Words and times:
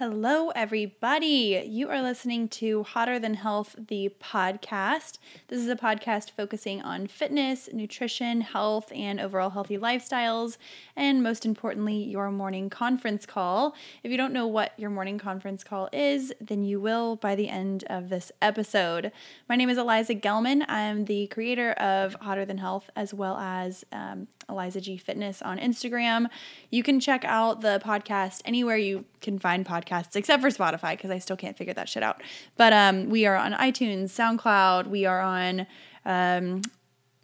Hello, 0.00 0.48
everybody. 0.54 1.62
You 1.68 1.90
are 1.90 2.00
listening 2.00 2.48
to 2.48 2.84
Hotter 2.84 3.18
Than 3.18 3.34
Health, 3.34 3.76
the 3.78 4.10
podcast. 4.18 5.18
This 5.48 5.58
is 5.58 5.68
a 5.68 5.76
podcast 5.76 6.30
focusing 6.30 6.80
on 6.80 7.06
fitness, 7.06 7.68
nutrition, 7.70 8.40
health, 8.40 8.90
and 8.94 9.20
overall 9.20 9.50
healthy 9.50 9.76
lifestyles, 9.76 10.56
and 10.96 11.22
most 11.22 11.44
importantly, 11.44 12.02
your 12.02 12.30
morning 12.30 12.70
conference 12.70 13.26
call. 13.26 13.74
If 14.02 14.10
you 14.10 14.16
don't 14.16 14.32
know 14.32 14.46
what 14.46 14.72
your 14.78 14.88
morning 14.88 15.18
conference 15.18 15.62
call 15.62 15.90
is, 15.92 16.32
then 16.40 16.62
you 16.62 16.80
will 16.80 17.16
by 17.16 17.34
the 17.34 17.50
end 17.50 17.84
of 17.90 18.08
this 18.08 18.32
episode. 18.40 19.12
My 19.50 19.56
name 19.56 19.68
is 19.68 19.76
Eliza 19.76 20.14
Gelman. 20.14 20.64
I'm 20.66 21.04
the 21.04 21.26
creator 21.26 21.72
of 21.72 22.14
Hotter 22.22 22.46
Than 22.46 22.56
Health 22.56 22.88
as 22.96 23.12
well 23.12 23.36
as 23.36 23.84
um, 23.92 24.28
Eliza 24.50 24.80
G 24.80 24.96
Fitness 24.96 25.40
on 25.42 25.58
Instagram. 25.58 26.26
You 26.70 26.82
can 26.82 27.00
check 27.00 27.24
out 27.24 27.60
the 27.60 27.80
podcast 27.84 28.42
anywhere 28.44 28.76
you 28.76 29.04
can 29.20 29.38
find 29.38 29.64
podcasts, 29.64 30.16
except 30.16 30.42
for 30.42 30.50
Spotify, 30.50 30.92
because 30.92 31.10
I 31.10 31.18
still 31.18 31.36
can't 31.36 31.56
figure 31.56 31.74
that 31.74 31.88
shit 31.88 32.02
out. 32.02 32.22
But 32.56 32.72
um, 32.72 33.08
we 33.08 33.26
are 33.26 33.36
on 33.36 33.52
iTunes, 33.52 34.10
SoundCloud, 34.10 34.86
we 34.88 35.06
are 35.06 35.20
on. 35.20 35.66
Um, 36.04 36.62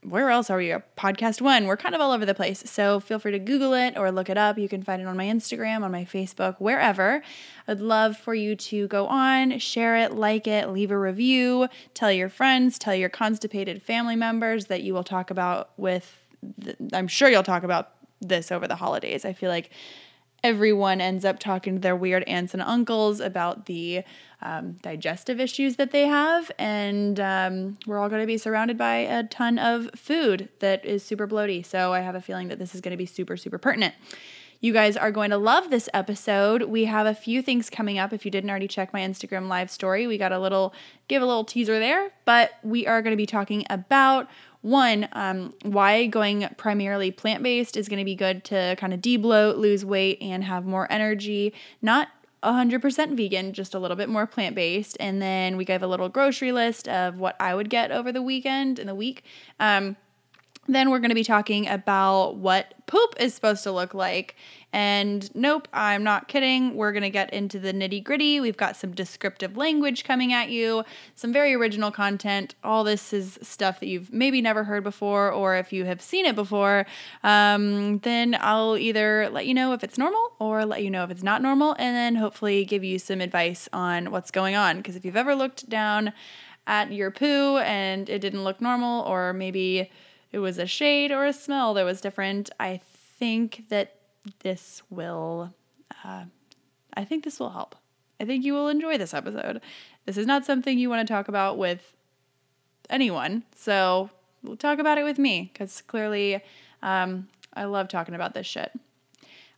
where 0.09 0.31
else 0.31 0.51
are 0.51 0.59
we? 0.59 0.69
Podcast 0.97 1.41
One. 1.41 1.67
We're 1.67 1.77
kind 1.77 1.95
of 1.95 2.01
all 2.01 2.13
over 2.13 2.25
the 2.25 2.35
place. 2.35 2.71
So 2.71 3.01
feel 3.01 3.19
free 3.19 3.33
to 3.33 3.39
Google 3.39 3.75
it 3.75 3.97
or 3.97 4.13
look 4.13 4.31
it 4.31 4.39
up. 4.39 4.57
You 4.57 4.69
can 4.69 4.83
find 4.83 5.03
it 5.03 5.09
on 5.09 5.17
my 5.17 5.25
Instagram, 5.25 5.83
on 5.83 5.91
my 5.91 6.05
Facebook, 6.05 6.57
wherever. 6.59 7.23
I'd 7.67 7.81
love 7.81 8.17
for 8.17 8.35
you 8.35 8.55
to 8.57 8.87
go 8.87 9.07
on, 9.07 9.59
share 9.59 9.97
it, 9.97 10.13
like 10.13 10.47
it, 10.47 10.71
leave 10.71 10.91
a 10.91 10.99
review, 10.99 11.69
tell 11.95 12.13
your 12.13 12.29
friends, 12.29 12.79
tell 12.79 12.95
your 12.95 13.09
constipated 13.09 13.83
family 13.83 14.17
members 14.17 14.67
that 14.67 14.83
you 14.83 14.95
will 14.95 15.05
talk 15.05 15.31
about 15.31 15.71
with 15.77 16.26
I'm 16.93 17.09
sure 17.09 17.29
you'll 17.29 17.43
talk 17.43 17.63
about 17.63 17.93
this 18.21 18.51
over 18.51 18.67
the 18.67 18.77
holidays. 18.77 19.25
I 19.25 19.33
feel 19.33 19.51
like 19.51 19.71
everyone 20.43 21.01
ends 21.01 21.25
up 21.25 21.39
talking 21.39 21.75
to 21.75 21.81
their 21.81 21.97
weird 21.97 22.23
aunts 22.25 22.55
and 22.55 22.63
uncles 22.63 23.21
about 23.21 23.67
the 23.67 24.03
um, 24.43 24.73
digestive 24.83 25.41
issues 25.41 25.77
that 25.77 25.91
they 25.91 26.07
have. 26.07 26.51
And 26.59 27.19
um, 27.19 27.79
we're 27.87 27.99
all 27.99 28.09
going 28.09 28.21
to 28.21 28.27
be 28.27 28.39
surrounded 28.39 28.79
by 28.79 28.97
a 28.97 29.25
ton 29.25 29.59
of 29.59 29.91
food 29.97 30.49
that 30.61 30.85
is 30.85 31.03
super 31.03 31.27
bloaty. 31.27 31.65
So 31.65 31.93
I 31.93 32.01
have 32.01 32.15
a 32.15 32.21
feeling 32.21 32.49
that 32.49 32.59
this 32.59 32.75
is 32.75 32.81
going 32.81 32.93
to 32.93 32.97
be 32.97 33.07
super, 33.07 33.37
super 33.37 33.59
pertinent. 33.59 33.95
You 34.61 34.73
guys 34.73 34.97
are 34.97 35.11
going 35.11 35.31
to 35.31 35.37
love 35.37 35.71
this 35.71 35.89
episode. 35.93 36.63
We 36.65 36.87
have 36.87 37.07
a 37.07 37.15
few 37.15 37.43
things 37.43 37.69
coming 37.69 37.99
up. 37.99 38.13
If 38.13 38.25
you 38.25 38.31
didn't 38.31 38.51
already 38.51 38.69
check 38.69 38.93
my 38.93 39.01
Instagram 39.01 39.49
live 39.49 39.71
story, 39.71 40.07
we 40.07 40.19
got 40.19 40.33
a 40.33 40.39
little, 40.39 40.75
give 41.09 41.23
a 41.23 41.27
little 41.27 41.45
teaser 41.45 41.79
there, 41.79 42.11
but 42.25 42.53
we 42.63 42.87
are 42.87 43.03
going 43.03 43.13
to 43.13 43.17
be 43.17 43.27
talking 43.27 43.65
about 43.69 44.29
one, 44.63 45.09
um, 45.13 45.55
why 45.63 46.07
going 46.07 46.49
primarily 46.57 47.11
plant 47.11 47.43
based 47.43 47.77
is 47.77 47.89
going 47.89 48.01
to 48.01 48.05
be 48.05 48.17
good 48.17 48.45
to 48.45 48.75
kind 48.79 48.93
of 48.93 49.01
debloat, 49.01 49.59
lose 49.59 49.85
weight, 49.85 50.19
and 50.21 50.43
have 50.45 50.65
more 50.65 50.91
energy. 50.91 51.55
Not 51.81 52.09
100% 52.43 53.17
vegan, 53.17 53.53
just 53.53 53.75
a 53.75 53.79
little 53.79 53.97
bit 53.97 54.09
more 54.09 54.27
plant 54.27 54.55
based. 54.55 54.97
And 55.01 55.21
then 55.21 55.57
we 55.57 55.65
gave 55.65 55.83
a 55.83 55.87
little 55.87 56.09
grocery 56.09 56.53
list 56.53 56.89
of 56.89 57.19
what 57.19 57.37
I 57.41 57.55
would 57.55 57.71
get 57.71 57.91
over 57.91 58.11
the 58.11 58.23
weekend 58.23 58.79
in 58.79 58.87
the 58.87 58.95
week. 58.95 59.25
Um, 59.61 59.97
then 60.69 60.91
we're 60.91 60.99
going 60.99 61.11
to 61.11 61.15
be 61.15 61.25
talking 61.25 61.69
about 61.69 62.37
what 62.37 62.75
poop 62.87 63.15
is 63.19 63.35
supposed 63.35 63.63
to 63.65 63.73
look 63.73 63.95
like. 63.95 64.37
And 64.73 65.35
nope, 65.35 65.69
I'm 65.73 66.05
not 66.05 66.29
kidding. 66.29 66.75
We're 66.75 66.93
going 66.93 67.03
to 67.03 67.11
get 67.11 67.33
into 67.33 67.59
the 67.59 67.73
nitty 67.73 68.05
gritty. 68.05 68.41
We've 68.41 68.57
got 68.57 68.77
some 68.77 68.93
descriptive 68.93 69.57
language 69.57 70.05
coming 70.05 70.33
at 70.33 70.51
you, 70.51 70.85
some 71.15 71.33
very 71.33 71.55
original 71.55 71.91
content. 71.91 72.55
All 72.63 72.85
this 72.85 73.13
is 73.13 73.39
stuff 73.43 73.81
that 73.81 73.87
you've 73.87 74.13
maybe 74.13 74.43
never 74.43 74.65
heard 74.65 74.85
before, 74.85 75.33
or 75.33 75.57
if 75.57 75.73
you 75.73 75.85
have 75.87 76.03
seen 76.03 76.27
it 76.27 76.35
before, 76.35 76.87
um, 77.23 77.99
then 78.01 78.37
I'll 78.41 78.77
either 78.77 79.31
let 79.31 79.47
you 79.47 79.55
know 79.55 79.73
if 79.73 79.83
it's 79.83 79.97
normal 79.97 80.33
or 80.39 80.67
let 80.67 80.83
you 80.83 80.91
know 80.91 81.05
if 81.05 81.11
it's 81.11 81.23
not 81.23 81.43
normal, 81.43 81.75
and 81.79 81.97
then 81.97 82.17
hopefully 82.17 82.65
give 82.65 82.85
you 82.85 82.99
some 82.99 83.21
advice 83.21 83.69
on 83.73 84.11
what's 84.11 84.31
going 84.31 84.57
on. 84.57 84.77
Because 84.77 84.95
if 84.95 85.05
you've 85.05 85.17
ever 85.17 85.35
looked 85.35 85.69
down 85.71 86.13
at 86.67 86.93
your 86.93 87.11
poo 87.11 87.59
and 87.59 88.11
it 88.11 88.19
didn't 88.19 88.45
look 88.45 88.61
normal, 88.61 89.05
or 89.05 89.33
maybe 89.33 89.91
it 90.33 90.39
was 90.39 90.59
a 90.59 90.67
shade 90.67 91.13
or 91.13 91.25
a 91.25 91.33
smell 91.33 91.75
that 91.75 91.85
was 91.85 92.01
different, 92.01 92.51
I 92.59 92.81
think 93.19 93.65
that 93.69 93.97
this 94.41 94.83
will, 94.91 95.55
uh, 96.05 96.25
I 96.95 97.05
think 97.05 97.25
this 97.25 97.39
will 97.39 97.51
help. 97.51 97.77
I 98.21 98.25
think 98.25 98.45
you 98.45 98.55
will 98.55 98.69
enjoy 98.69 98.99
this 98.99 99.15
episode. 99.15 99.61
This 100.05 100.17
is 100.17 100.27
not 100.27 100.45
something 100.45 100.79
you 100.79 100.89
want 100.89 101.07
to 101.07 101.13
talk 101.13 101.29
about 101.29 101.59
with 101.59 101.95
anyone, 102.89 103.45
so 103.55 104.11
we'll 104.43 104.57
talk 104.57 104.79
about 104.79 104.99
it 104.99 105.05
with 105.05 105.19
me 105.19 105.51
because 105.53 105.83
clearly 105.83 106.43
um, 106.83 107.29
I 107.53 107.65
love 107.65 107.89
talking 107.89 108.15
about 108.15 108.35
this 108.35 108.47
shit. 108.47 108.73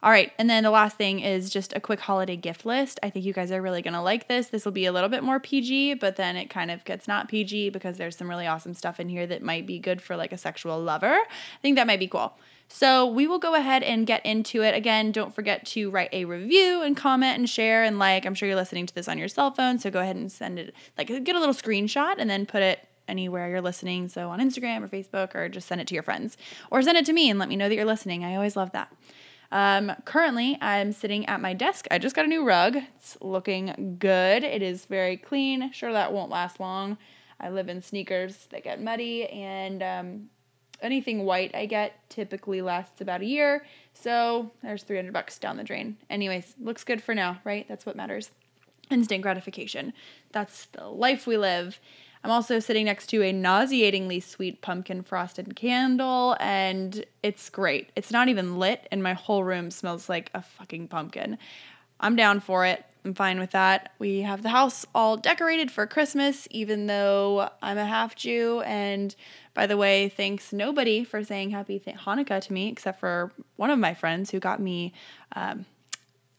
All 0.00 0.12
right, 0.12 0.31
and 0.38 0.48
then 0.48 0.62
the 0.62 0.70
last 0.70 0.97
thing 0.97 1.19
is 1.19 1.50
just 1.50 1.72
a 1.75 1.81
quick 1.81 1.98
holiday 1.98 2.36
gift 2.36 2.64
list. 2.64 3.00
I 3.03 3.10
think 3.10 3.25
you 3.25 3.32
guys 3.32 3.50
are 3.50 3.60
really 3.60 3.82
gonna 3.82 4.03
like 4.03 4.28
this. 4.28 4.47
This 4.47 4.64
will 4.64 4.70
be 4.70 4.86
a 4.86 4.92
little 4.92 5.09
bit 5.09 5.25
more 5.25 5.41
PG, 5.41 5.94
but 5.94 6.14
then 6.14 6.36
it 6.36 6.48
kind 6.48 6.70
of 6.70 6.84
gets 6.84 7.09
not 7.09 7.28
PG 7.28 7.70
because 7.70 7.97
there's 7.97 8.16
some 8.16 8.31
really 8.31 8.47
awesome 8.47 8.75
stuff 8.75 9.00
in 9.00 9.08
here 9.08 9.26
that 9.26 9.42
might 9.42 9.66
be 9.66 9.81
good 9.81 10.00
for 10.00 10.16
like 10.16 10.31
a 10.32 10.38
sexual 10.38 10.81
lover. 10.81 11.14
I 11.16 11.60
think 11.62 11.75
that 11.75 11.87
might 11.88 11.98
be 11.98 12.06
cool. 12.06 12.37
So 12.69 13.06
we 13.06 13.26
will 13.26 13.41
go 13.41 13.56
ahead 13.56 13.82
and 13.82 14.06
get 14.06 14.25
into 14.25 14.62
it. 14.62 14.72
Again, 14.75 15.10
don't 15.10 15.34
forget 15.34 15.66
to 15.69 15.91
write 15.91 16.10
a 16.12 16.26
review 16.26 16.82
and 16.82 16.97
comment 16.97 17.37
and 17.37 17.50
share 17.50 17.82
and 17.82 17.98
like. 17.98 18.25
I'm 18.25 18.34
sure 18.34 18.47
you're 18.47 18.56
listening 18.56 18.87
to 18.87 18.94
this 18.94 19.08
on 19.08 19.19
your 19.19 19.26
cell 19.26 19.50
phone, 19.50 19.81
so 19.81 19.91
go 19.91 20.00
ahead 20.00 20.16
and 20.16 20.31
send 20.31 20.60
it, 20.60 20.75
like, 20.97 21.08
get 21.08 21.34
a 21.34 21.41
little 21.41 21.54
screenshot 21.54 22.16
and 22.19 22.31
then 22.31 22.47
put 22.47 22.62
it 22.62 22.87
anywhere 23.08 23.48
you're 23.48 23.62
listening. 23.62 24.06
So 24.08 24.28
on 24.28 24.38
Instagram 24.38 24.84
or 24.84 24.88
Facebook, 24.88 25.34
or 25.34 25.48
just 25.48 25.66
send 25.66 25.81
it 25.81 25.88
to 25.88 25.94
your 25.94 26.03
friends 26.04 26.37
or 26.70 26.82
send 26.82 26.98
it 26.98 27.06
to 27.06 27.12
me 27.12 27.31
and 27.31 27.38
let 27.38 27.48
me 27.48 27.56
know 27.56 27.69
that 27.69 27.75
you're 27.75 27.84
listening. 27.84 28.25
I 28.25 28.37
always 28.37 28.54
love 28.54 28.70
that. 28.72 28.92
Um, 29.50 29.92
currently, 30.04 30.59
I'm 30.60 30.92
sitting 30.92 31.26
at 31.26 31.41
my 31.41 31.54
desk. 31.54 31.86
I 31.91 31.98
just 31.98 32.14
got 32.14 32.25
a 32.25 32.28
new 32.28 32.44
rug. 32.44 32.76
It's 32.97 33.16
looking 33.20 33.97
good. 33.98 34.44
It 34.44 34.62
is 34.62 34.84
very 34.84 35.16
clean. 35.16 35.72
Sure, 35.72 35.92
that 35.92 36.12
won't 36.12 36.31
last 36.31 36.60
long. 36.60 36.98
I 37.41 37.50
live 37.50 37.69
in 37.69 37.82
sneakers 37.82 38.47
that 38.50 38.64
get 38.64 38.82
muddy, 38.82 39.26
and 39.26 39.82
um, 39.82 40.31
anything 40.82 41.25
white 41.25 41.54
I 41.54 41.66
get 41.66 42.08
typically 42.10 42.60
lasts 42.60 43.00
about 43.00 43.22
a 43.22 43.26
year. 43.26 43.64
So 43.94 44.50
there's 44.62 44.82
300 44.82 45.12
bucks 45.12 45.38
down 45.38 45.56
the 45.56 45.64
drain. 45.64 45.97
Anyways, 46.10 46.54
looks 46.60 46.84
good 46.84 47.03
for 47.03 47.14
now, 47.14 47.41
right? 47.44 47.66
That's 47.69 47.87
what 47.87 47.97
matters. 47.97 48.31
Instant 48.91 49.22
gratification. 49.22 49.92
That's 50.32 50.66
the 50.66 50.87
life 50.87 51.26
we 51.26 51.37
live. 51.37 51.78
I'm 52.25 52.31
also 52.31 52.59
sitting 52.59 52.87
next 52.87 53.09
to 53.09 53.23
a 53.23 53.33
nauseatingly 53.33 54.21
sweet 54.21 54.61
pumpkin 54.61 55.03
frosted 55.03 55.55
candle, 55.55 56.37
and 56.41 57.05
it's 57.23 57.49
great. 57.51 57.91
It's 57.97 58.11
not 58.11 58.29
even 58.29 58.59
lit, 58.59 58.87
and 58.91 59.03
my 59.03 59.15
whole 59.15 59.45
room 59.45 59.71
smells 59.71 60.09
like 60.09 60.31
a 60.34 60.43
fucking 60.43 60.89
pumpkin. 60.89 61.39
I'm 62.01 62.17
down 62.17 62.41
for 62.41 62.65
it. 62.65 62.84
I'm 63.05 63.15
fine 63.15 63.39
with 63.39 63.53
that. 63.53 63.93
We 63.99 64.23
have 64.23 64.43
the 64.43 64.49
house 64.51 64.84
all 64.95 65.17
decorated 65.17 65.71
for 65.71 65.87
Christmas, 65.87 66.49
even 66.51 66.87
though 66.87 67.49
I'm 67.62 67.79
a 67.79 67.87
half 67.87 68.17
Jew. 68.17 68.61
And 68.62 69.15
by 69.55 69.67
the 69.67 69.77
way, 69.77 70.09
thanks 70.09 70.53
nobody 70.53 71.05
for 71.05 71.25
saying 71.25 71.50
happy 71.50 71.81
Hanukkah 71.81 72.41
to 72.43 72.53
me, 72.53 72.69
except 72.69 73.00
for 73.00 73.33
one 73.56 73.71
of 73.71 73.79
my 73.79 73.95
friends 73.95 74.31
who 74.31 74.41
got 74.41 74.61
me 74.61 74.93
um, 75.35 75.65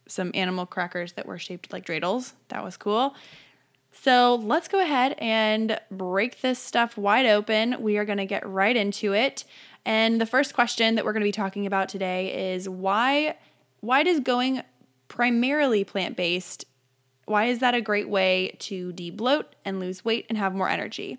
some 0.06 0.30
animal 0.34 0.66
crackers 0.66 1.14
that 1.14 1.26
were 1.26 1.38
shaped 1.38 1.72
like 1.72 1.86
dreidels. 1.86 2.34
That 2.48 2.62
was 2.62 2.76
cool. 2.76 3.14
So 3.92 4.36
let's 4.36 4.68
go 4.68 4.80
ahead 4.80 5.14
and 5.18 5.78
break 5.90 6.40
this 6.40 6.58
stuff 6.58 6.96
wide 6.96 7.26
open. 7.26 7.82
We 7.82 7.98
are 7.98 8.04
going 8.04 8.18
to 8.18 8.26
get 8.26 8.48
right 8.48 8.76
into 8.76 9.12
it. 9.12 9.44
And 9.84 10.20
the 10.20 10.26
first 10.26 10.54
question 10.54 10.94
that 10.94 11.04
we're 11.04 11.12
going 11.12 11.22
to 11.22 11.28
be 11.28 11.32
talking 11.32 11.66
about 11.66 11.88
today 11.88 12.52
is 12.52 12.68
why 12.68 13.36
why 13.80 14.02
does 14.02 14.20
going 14.20 14.62
primarily 15.08 15.84
plant-based 15.84 16.66
why 17.30 17.44
is 17.44 17.60
that 17.60 17.74
a 17.74 17.80
great 17.80 18.08
way 18.08 18.56
to 18.58 18.92
debloat 18.92 19.54
and 19.64 19.78
lose 19.78 20.04
weight 20.04 20.26
and 20.28 20.36
have 20.36 20.52
more 20.52 20.68
energy? 20.68 21.18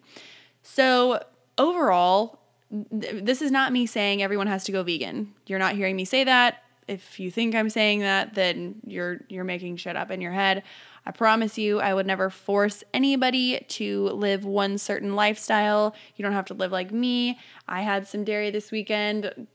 So, 0.61 1.23
overall, 1.57 2.41
th- 2.69 3.23
this 3.23 3.41
is 3.41 3.49
not 3.49 3.71
me 3.71 3.85
saying 3.85 4.21
everyone 4.21 4.47
has 4.47 4.65
to 4.65 4.73
go 4.73 4.83
vegan. 4.83 5.33
You're 5.47 5.57
not 5.57 5.75
hearing 5.75 5.95
me 5.95 6.03
say 6.03 6.25
that. 6.25 6.63
If 6.87 7.19
you 7.19 7.31
think 7.31 7.55
I'm 7.55 7.69
saying 7.69 8.01
that, 8.01 8.33
then 8.33 8.81
you're 8.85 9.21
you're 9.29 9.45
making 9.45 9.77
shit 9.77 9.95
up 9.95 10.11
in 10.11 10.19
your 10.19 10.33
head. 10.33 10.63
I 11.05 11.11
promise 11.11 11.57
you, 11.57 11.79
I 11.79 11.93
would 11.93 12.05
never 12.05 12.29
force 12.29 12.83
anybody 12.93 13.65
to 13.69 14.09
live 14.09 14.45
one 14.45 14.77
certain 14.77 15.15
lifestyle. 15.15 15.95
You 16.15 16.23
don't 16.23 16.33
have 16.33 16.45
to 16.45 16.53
live 16.53 16.71
like 16.71 16.91
me. 16.91 17.39
I 17.67 17.81
had 17.81 18.07
some 18.07 18.23
dairy 18.23 18.51
this 18.51 18.71
weekend. 18.71 19.47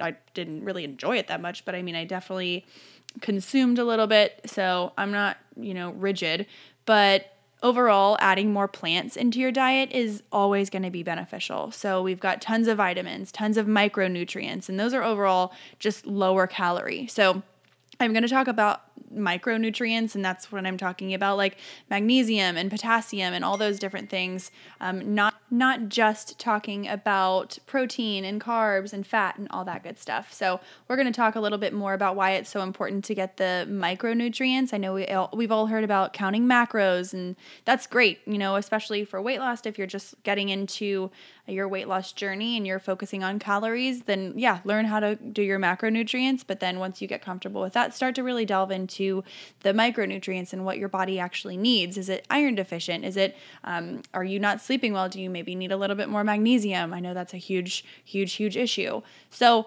I 0.00 0.16
didn't 0.34 0.64
really 0.64 0.84
enjoy 0.84 1.18
it 1.18 1.28
that 1.28 1.40
much, 1.40 1.64
but 1.64 1.74
I 1.74 1.82
mean, 1.82 1.94
I 1.94 2.04
definitely 2.04 2.66
consumed 3.20 3.78
a 3.78 3.84
little 3.84 4.06
bit. 4.06 4.40
So 4.46 4.92
I'm 4.98 5.12
not, 5.12 5.36
you 5.56 5.72
know, 5.72 5.92
rigid. 5.92 6.46
But 6.84 7.32
overall, 7.62 8.16
adding 8.20 8.52
more 8.52 8.68
plants 8.68 9.16
into 9.16 9.38
your 9.38 9.52
diet 9.52 9.92
is 9.92 10.22
always 10.32 10.68
going 10.70 10.82
to 10.82 10.90
be 10.90 11.02
beneficial. 11.02 11.70
So 11.70 12.02
we've 12.02 12.20
got 12.20 12.40
tons 12.40 12.66
of 12.68 12.76
vitamins, 12.76 13.30
tons 13.30 13.56
of 13.56 13.66
micronutrients, 13.66 14.68
and 14.68 14.78
those 14.78 14.94
are 14.94 15.02
overall 15.02 15.52
just 15.78 16.06
lower 16.06 16.46
calorie. 16.46 17.06
So 17.06 17.42
I'm 18.00 18.12
going 18.12 18.22
to 18.22 18.28
talk 18.28 18.46
about 18.46 18.87
micronutrients, 19.14 20.14
and 20.14 20.24
that's 20.24 20.50
what 20.50 20.66
I'm 20.66 20.76
talking 20.76 21.14
about, 21.14 21.36
like 21.36 21.56
magnesium 21.90 22.56
and 22.56 22.70
potassium 22.70 23.34
and 23.34 23.44
all 23.44 23.56
those 23.56 23.78
different 23.78 24.10
things. 24.10 24.50
Um, 24.80 25.14
not 25.14 25.34
not 25.50 25.88
just 25.88 26.38
talking 26.38 26.86
about 26.86 27.58
protein 27.66 28.24
and 28.24 28.40
carbs 28.40 28.92
and 28.92 29.06
fat 29.06 29.38
and 29.38 29.48
all 29.50 29.64
that 29.64 29.82
good 29.82 29.98
stuff. 29.98 30.32
So 30.32 30.60
we're 30.86 30.96
going 30.96 31.06
to 31.06 31.12
talk 31.12 31.36
a 31.36 31.40
little 31.40 31.58
bit 31.58 31.72
more 31.72 31.94
about 31.94 32.16
why 32.16 32.32
it's 32.32 32.50
so 32.50 32.60
important 32.60 33.04
to 33.06 33.14
get 33.14 33.38
the 33.38 33.66
micronutrients. 33.68 34.74
I 34.74 34.76
know 34.76 34.94
we 34.94 35.06
all, 35.06 35.30
we've 35.32 35.52
all 35.52 35.66
heard 35.66 35.84
about 35.84 36.12
counting 36.12 36.46
macros, 36.46 37.14
and 37.14 37.36
that's 37.64 37.86
great. 37.86 38.20
You 38.26 38.38
know, 38.38 38.56
especially 38.56 39.04
for 39.04 39.22
weight 39.22 39.38
loss, 39.38 39.64
if 39.64 39.78
you're 39.78 39.86
just 39.86 40.14
getting 40.22 40.50
into 40.50 41.10
your 41.48 41.68
weight 41.68 41.88
loss 41.88 42.12
journey 42.12 42.56
and 42.56 42.66
you're 42.66 42.78
focusing 42.78 43.24
on 43.24 43.38
calories, 43.38 44.02
then 44.02 44.34
yeah, 44.36 44.60
learn 44.64 44.84
how 44.84 45.00
to 45.00 45.16
do 45.16 45.42
your 45.42 45.58
macronutrients. 45.58 46.44
But 46.46 46.60
then 46.60 46.78
once 46.78 47.00
you 47.00 47.08
get 47.08 47.22
comfortable 47.22 47.60
with 47.60 47.72
that, 47.72 47.94
start 47.94 48.14
to 48.16 48.22
really 48.22 48.44
delve 48.44 48.70
into 48.70 49.24
the 49.60 49.72
micronutrients 49.72 50.52
and 50.52 50.64
what 50.64 50.78
your 50.78 50.88
body 50.88 51.18
actually 51.18 51.56
needs. 51.56 51.96
Is 51.96 52.08
it 52.08 52.26
iron 52.30 52.54
deficient? 52.54 53.04
Is 53.04 53.16
it, 53.16 53.36
um, 53.64 54.02
are 54.14 54.24
you 54.24 54.38
not 54.38 54.60
sleeping 54.60 54.92
well? 54.92 55.08
Do 55.08 55.20
you 55.20 55.30
maybe 55.30 55.54
need 55.54 55.72
a 55.72 55.76
little 55.76 55.96
bit 55.96 56.08
more 56.08 56.24
magnesium? 56.24 56.92
I 56.92 57.00
know 57.00 57.14
that's 57.14 57.34
a 57.34 57.38
huge, 57.38 57.84
huge, 58.04 58.34
huge 58.34 58.56
issue. 58.56 59.02
So, 59.30 59.66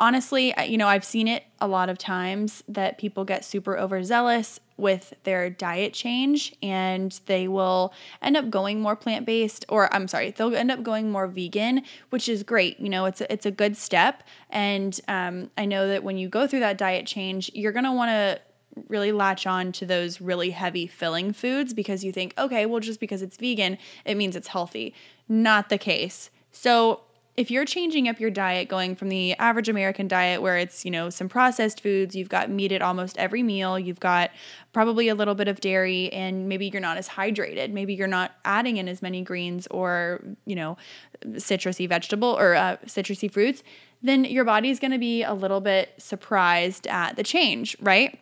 honestly, 0.00 0.54
you 0.66 0.78
know, 0.78 0.88
I've 0.88 1.04
seen 1.04 1.28
it 1.28 1.44
a 1.60 1.68
lot 1.68 1.90
of 1.90 1.98
times 1.98 2.64
that 2.66 2.98
people 2.98 3.24
get 3.24 3.44
super 3.44 3.78
overzealous 3.78 4.58
with 4.78 5.12
their 5.24 5.50
diet 5.50 5.92
change 5.92 6.56
and 6.62 7.20
they 7.26 7.46
will 7.46 7.92
end 8.22 8.34
up 8.34 8.48
going 8.48 8.80
more 8.80 8.96
plant-based 8.96 9.66
or 9.68 9.92
I'm 9.94 10.08
sorry, 10.08 10.30
they'll 10.30 10.56
end 10.56 10.70
up 10.70 10.82
going 10.82 11.10
more 11.10 11.26
vegan, 11.26 11.82
which 12.08 12.30
is 12.30 12.42
great. 12.42 12.80
You 12.80 12.88
know, 12.88 13.04
it's 13.04 13.20
a, 13.20 13.30
it's 13.30 13.44
a 13.44 13.50
good 13.50 13.76
step 13.76 14.22
and 14.48 14.98
um, 15.06 15.50
I 15.58 15.66
know 15.66 15.86
that 15.88 16.02
when 16.02 16.16
you 16.16 16.30
go 16.30 16.46
through 16.46 16.60
that 16.60 16.78
diet 16.78 17.06
change, 17.06 17.50
you're 17.54 17.72
going 17.72 17.84
to 17.84 17.92
want 17.92 18.08
to 18.08 18.40
really 18.88 19.12
latch 19.12 19.46
on 19.46 19.72
to 19.72 19.84
those 19.84 20.20
really 20.20 20.50
heavy 20.50 20.86
filling 20.86 21.34
foods 21.34 21.74
because 21.74 22.02
you 22.02 22.10
think, 22.10 22.32
okay, 22.38 22.64
well 22.64 22.80
just 22.80 23.00
because 23.00 23.20
it's 23.20 23.36
vegan, 23.36 23.76
it 24.06 24.16
means 24.16 24.34
it's 24.34 24.48
healthy. 24.48 24.94
Not 25.28 25.68
the 25.68 25.78
case. 25.78 26.30
So 26.52 27.02
if 27.36 27.50
you're 27.50 27.64
changing 27.64 28.08
up 28.08 28.18
your 28.18 28.30
diet 28.30 28.68
going 28.68 28.94
from 28.94 29.08
the 29.08 29.34
average 29.34 29.68
American 29.68 30.08
diet 30.08 30.42
where 30.42 30.58
it's, 30.58 30.84
you 30.84 30.90
know, 30.90 31.10
some 31.10 31.28
processed 31.28 31.80
foods, 31.80 32.14
you've 32.16 32.28
got 32.28 32.50
meat 32.50 32.72
at 32.72 32.82
almost 32.82 33.16
every 33.18 33.42
meal, 33.42 33.78
you've 33.78 34.00
got 34.00 34.30
probably 34.72 35.08
a 35.08 35.14
little 35.14 35.34
bit 35.34 35.48
of 35.48 35.60
dairy 35.60 36.12
and 36.12 36.48
maybe 36.48 36.68
you're 36.68 36.80
not 36.80 36.96
as 36.96 37.08
hydrated, 37.08 37.70
maybe 37.70 37.94
you're 37.94 38.08
not 38.08 38.32
adding 38.44 38.76
in 38.76 38.88
as 38.88 39.00
many 39.00 39.22
greens 39.22 39.66
or, 39.70 40.20
you 40.44 40.56
know, 40.56 40.76
citrusy 41.24 41.88
vegetable 41.88 42.36
or 42.38 42.54
uh, 42.54 42.76
citrusy 42.86 43.30
fruits, 43.30 43.62
then 44.02 44.24
your 44.24 44.44
body's 44.44 44.80
going 44.80 44.92
to 44.92 44.98
be 44.98 45.22
a 45.22 45.32
little 45.32 45.60
bit 45.60 45.90
surprised 45.98 46.86
at 46.88 47.16
the 47.16 47.22
change, 47.22 47.76
right? 47.80 48.18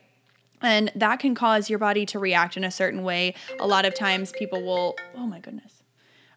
And 0.60 0.92
that 0.94 1.20
can 1.20 1.34
cause 1.34 1.70
your 1.70 1.78
body 1.78 2.04
to 2.06 2.18
react 2.18 2.56
in 2.56 2.64
a 2.64 2.70
certain 2.70 3.04
way. 3.04 3.34
A 3.58 3.66
lot 3.66 3.84
of 3.84 3.94
times 3.94 4.32
people 4.32 4.62
will, 4.62 4.96
oh 5.16 5.26
my 5.26 5.38
goodness 5.38 5.77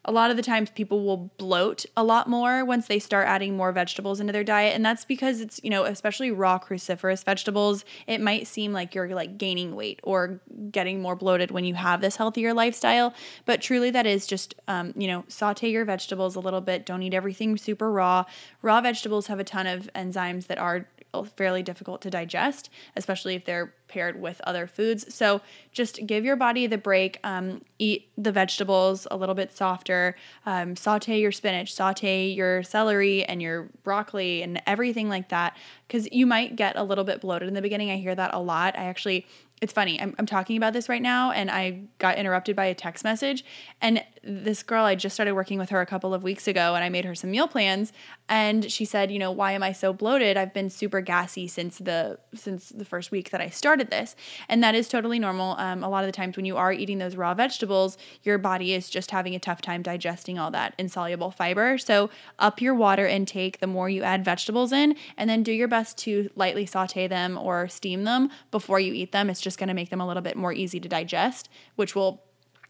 a 0.04 0.12
lot 0.12 0.30
of 0.30 0.36
the 0.36 0.42
times 0.42 0.70
people 0.70 1.04
will 1.04 1.30
bloat 1.38 1.84
a 1.96 2.02
lot 2.02 2.28
more 2.28 2.64
once 2.64 2.88
they 2.88 2.98
start 2.98 3.28
adding 3.28 3.56
more 3.56 3.70
vegetables 3.72 4.20
into 4.20 4.32
their 4.32 4.44
diet. 4.44 4.74
And 4.74 4.84
that's 4.84 5.04
because 5.04 5.40
it's 5.40 5.60
you 5.62 5.70
know 5.70 5.84
especially 5.84 6.30
raw 6.30 6.58
cruciferous 6.58 7.24
vegetables 7.24 7.84
it 8.06 8.20
might 8.20 8.46
seem 8.46 8.72
like 8.72 8.94
you're 8.94 9.08
like 9.08 9.38
gaining 9.38 9.76
weight 9.76 10.00
or 10.02 10.40
getting 10.70 11.00
more 11.00 11.16
bloated 11.16 11.50
when 11.50 11.64
you 11.64 11.74
have 11.74 12.00
this 12.00 12.16
healthier 12.16 12.52
lifestyle. 12.52 13.14
But 13.44 13.62
truly 13.62 13.90
that 13.90 14.06
is 14.06 14.26
just 14.26 14.54
um, 14.68 14.92
you 14.96 15.06
know 15.06 15.24
saute 15.28 15.70
your 15.70 15.84
vegetables 15.84 16.34
a 16.34 16.40
little 16.40 16.60
bit. 16.60 16.84
Don't 16.84 17.02
eat 17.02 17.14
everything 17.14 17.56
super 17.56 17.90
raw. 17.90 18.24
Raw 18.60 18.80
vegetables 18.80 19.28
have 19.28 19.38
a 19.38 19.44
ton 19.44 19.66
of 19.66 19.90
enzymes 19.94 20.46
that 20.48 20.58
are 20.58 20.86
fairly 21.36 21.62
difficult 21.62 22.00
to 22.02 22.10
digest, 22.10 22.70
especially 22.96 23.34
if 23.34 23.44
they're 23.44 23.74
paired 23.88 24.20
with 24.20 24.40
other 24.44 24.66
foods. 24.66 25.14
So 25.14 25.42
just 25.70 26.06
give 26.06 26.24
your 26.24 26.36
body 26.36 26.66
the 26.66 26.78
break. 26.78 27.18
Um, 27.22 27.62
eat 27.78 28.10
the 28.16 28.32
vegetables 28.32 29.06
a 29.10 29.16
little 29.16 29.34
bit 29.34 29.54
softer. 29.54 30.16
Um, 30.46 30.74
saute 30.76 31.20
your 31.20 31.32
spinach, 31.32 31.74
saute 31.74 32.28
your 32.28 32.62
celery 32.62 33.24
and 33.24 33.42
your 33.42 33.68
broccoli 33.82 34.42
and 34.42 34.62
everything 34.66 35.08
like 35.08 35.28
that, 35.28 35.56
because 35.86 36.08
you 36.10 36.26
might 36.26 36.56
get 36.56 36.76
a 36.76 36.82
little 36.82 37.04
bit 37.04 37.20
bloated 37.20 37.48
in 37.48 37.54
the 37.54 37.62
beginning. 37.62 37.90
I 37.90 37.96
hear 37.96 38.14
that 38.14 38.32
a 38.32 38.40
lot. 38.40 38.78
I 38.78 38.84
actually 38.84 39.26
it's 39.62 39.72
funny. 39.72 40.00
I'm, 40.00 40.12
I'm 40.18 40.26
talking 40.26 40.56
about 40.56 40.72
this 40.72 40.88
right 40.88 41.00
now, 41.00 41.30
and 41.30 41.48
I 41.48 41.82
got 41.98 42.18
interrupted 42.18 42.56
by 42.56 42.64
a 42.64 42.74
text 42.74 43.04
message. 43.04 43.44
And 43.80 44.04
this 44.24 44.62
girl, 44.64 44.84
I 44.84 44.96
just 44.96 45.14
started 45.14 45.32
working 45.32 45.58
with 45.58 45.70
her 45.70 45.80
a 45.80 45.86
couple 45.86 46.12
of 46.12 46.24
weeks 46.24 46.48
ago, 46.48 46.74
and 46.74 46.82
I 46.82 46.88
made 46.88 47.04
her 47.04 47.14
some 47.14 47.30
meal 47.30 47.46
plans. 47.46 47.92
And 48.28 48.70
she 48.70 48.84
said, 48.84 49.12
you 49.12 49.18
know, 49.20 49.30
why 49.30 49.52
am 49.52 49.62
I 49.62 49.72
so 49.72 49.92
bloated? 49.92 50.36
I've 50.36 50.52
been 50.52 50.70
super 50.70 51.00
gassy 51.00 51.46
since 51.46 51.78
the 51.78 52.18
since 52.34 52.70
the 52.70 52.84
first 52.84 53.12
week 53.12 53.30
that 53.30 53.40
I 53.40 53.48
started 53.48 53.90
this, 53.90 54.16
and 54.48 54.62
that 54.64 54.74
is 54.74 54.88
totally 54.88 55.20
normal. 55.20 55.56
Um, 55.58 55.84
a 55.84 55.88
lot 55.88 56.02
of 56.02 56.08
the 56.08 56.12
times 56.12 56.36
when 56.36 56.44
you 56.44 56.56
are 56.56 56.72
eating 56.72 56.98
those 56.98 57.14
raw 57.14 57.34
vegetables, 57.34 57.96
your 58.24 58.38
body 58.38 58.74
is 58.74 58.90
just 58.90 59.12
having 59.12 59.34
a 59.34 59.38
tough 59.38 59.60
time 59.60 59.82
digesting 59.82 60.38
all 60.38 60.50
that 60.50 60.74
insoluble 60.76 61.30
fiber. 61.30 61.78
So 61.78 62.10
up 62.38 62.60
your 62.60 62.74
water 62.74 63.06
intake 63.06 63.60
the 63.60 63.66
more 63.68 63.88
you 63.88 64.02
add 64.02 64.24
vegetables 64.24 64.72
in, 64.72 64.96
and 65.16 65.30
then 65.30 65.44
do 65.44 65.52
your 65.52 65.68
best 65.68 65.98
to 65.98 66.30
lightly 66.34 66.66
saute 66.66 67.06
them 67.06 67.38
or 67.38 67.68
steam 67.68 68.02
them 68.02 68.28
before 68.50 68.80
you 68.80 68.92
eat 68.92 69.12
them. 69.12 69.30
It's 69.30 69.40
just 69.40 69.52
just 69.52 69.58
going 69.58 69.68
to 69.68 69.74
make 69.74 69.90
them 69.90 70.00
a 70.00 70.06
little 70.06 70.22
bit 70.22 70.34
more 70.34 70.54
easy 70.54 70.80
to 70.80 70.88
digest, 70.88 71.50
which 71.76 71.94
will 71.94 72.22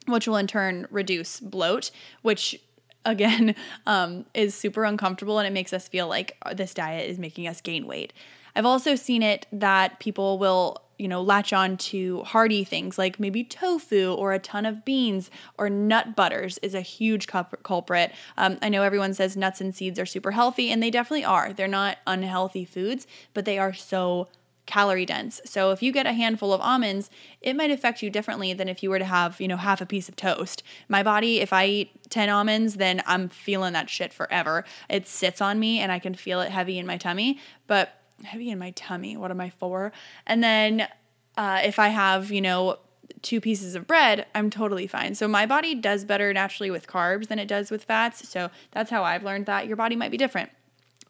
which 0.07 0.27
will 0.27 0.37
in 0.37 0.47
turn 0.47 0.87
reduce 0.91 1.41
bloat, 1.41 1.91
which 2.23 2.61
again 3.05 3.55
um, 3.87 4.25
is 4.35 4.55
super 4.55 4.85
uncomfortable 4.85 5.39
and 5.39 5.47
it 5.47 5.53
makes 5.53 5.73
us 5.73 5.89
feel 5.89 6.09
like 6.09 6.37
this 6.55 6.75
diet 6.75 7.09
is 7.09 7.19
making 7.19 7.47
us 7.47 7.61
gain 7.61 7.87
weight. 7.87 8.13
I've 8.55 8.67
also 8.67 8.97
seen 8.97 9.23
it 9.23 9.47
that 9.53 9.99
people 9.99 10.39
will, 10.39 10.83
you 10.99 11.09
know, 11.09 11.23
latch 11.23 11.53
on 11.53 11.77
to 11.79 12.23
hearty 12.23 12.65
things 12.65 12.99
like 12.99 13.19
maybe 13.19 13.45
tofu 13.45 14.13
or 14.13 14.33
a 14.33 14.39
ton 14.39 14.67
of 14.67 14.85
beans 14.85 15.31
or 15.57 15.71
nut 15.71 16.15
butters 16.15 16.59
is 16.59 16.75
a 16.75 16.83
huge 16.83 17.27
culprit. 17.27 18.13
Um, 18.37 18.59
I 18.61 18.69
know 18.69 18.83
everyone 18.83 19.15
says 19.15 19.37
nuts 19.37 19.61
and 19.61 19.75
seeds 19.75 19.99
are 19.99 20.07
super 20.07 20.33
healthy, 20.33 20.71
and 20.71 20.83
they 20.83 20.91
definitely 20.91 21.25
are. 21.25 21.53
They're 21.53 21.67
not 21.67 21.97
unhealthy 22.07 22.67
foods, 22.67 23.07
but 23.33 23.47
they 23.47 23.59
are 23.59 23.73
so 23.73 24.29
calorie 24.73 25.05
dense. 25.05 25.39
So 25.45 25.71
if 25.71 25.83
you 25.83 25.93
get 25.93 26.07
a 26.07 26.15
handful 26.15 26.51
of 26.55 26.61
almonds, 26.63 27.11
it 27.43 27.55
might 27.55 27.71
affect 27.71 28.03
you 28.03 28.09
differently 28.09 28.55
than 28.55 28.71
if 28.71 28.83
you 28.83 28.89
were 28.89 28.99
to 28.99 29.05
have, 29.05 29.39
you 29.39 29.47
know, 29.47 29.59
half 29.59 29.83
a 29.83 29.87
piece 29.87 30.09
of 30.09 30.17
toast. 30.17 30.63
My 30.89 31.03
body, 31.03 31.41
if 31.41 31.53
I 31.53 31.67
eat 31.67 31.91
10 32.09 32.31
almonds, 32.31 32.77
then 32.77 33.03
I'm 33.05 33.29
feeling 33.29 33.75
that 33.75 33.91
shit 33.91 34.15
forever. 34.15 34.65
It 34.89 35.07
sits 35.07 35.43
on 35.43 35.61
me 35.61 35.79
and 35.81 35.93
I 35.93 35.99
can 35.99 36.15
feel 36.15 36.41
it 36.41 36.51
heavy 36.51 36.79
in 36.79 36.87
my 36.87 36.97
tummy, 36.97 37.39
but 37.67 38.01
heavy 38.25 38.49
in 38.49 38.59
my 38.59 38.71
tummy, 38.71 39.15
what 39.15 39.31
am 39.31 39.43
I 39.43 39.51
for? 39.51 39.93
And 40.27 40.43
then 40.43 40.89
uh, 41.37 41.61
if 41.63 41.79
I 41.79 41.89
have, 41.89 42.33
you 42.33 42.41
know, 42.41 42.79
two 43.21 43.43
pieces 43.43 43.75
of 43.75 43.87
bread, 43.87 44.25
I'm 44.35 44.49
totally 44.49 44.87
fine. 44.87 45.15
So 45.15 45.29
my 45.29 45.45
body 45.45 45.75
does 45.75 46.07
better 46.07 46.33
naturally 46.33 46.71
with 46.71 46.87
carbs 46.87 47.29
than 47.29 47.39
it 47.39 47.47
does 47.47 47.71
with 47.71 47.85
fats. 47.85 48.27
So 48.27 48.49
that's 48.71 48.91
how 48.91 49.05
I've 49.05 49.23
learned 49.23 49.45
that 49.47 49.67
your 49.67 49.77
body 49.77 49.97
might 49.97 50.11
be 50.11 50.17
different. 50.17 50.49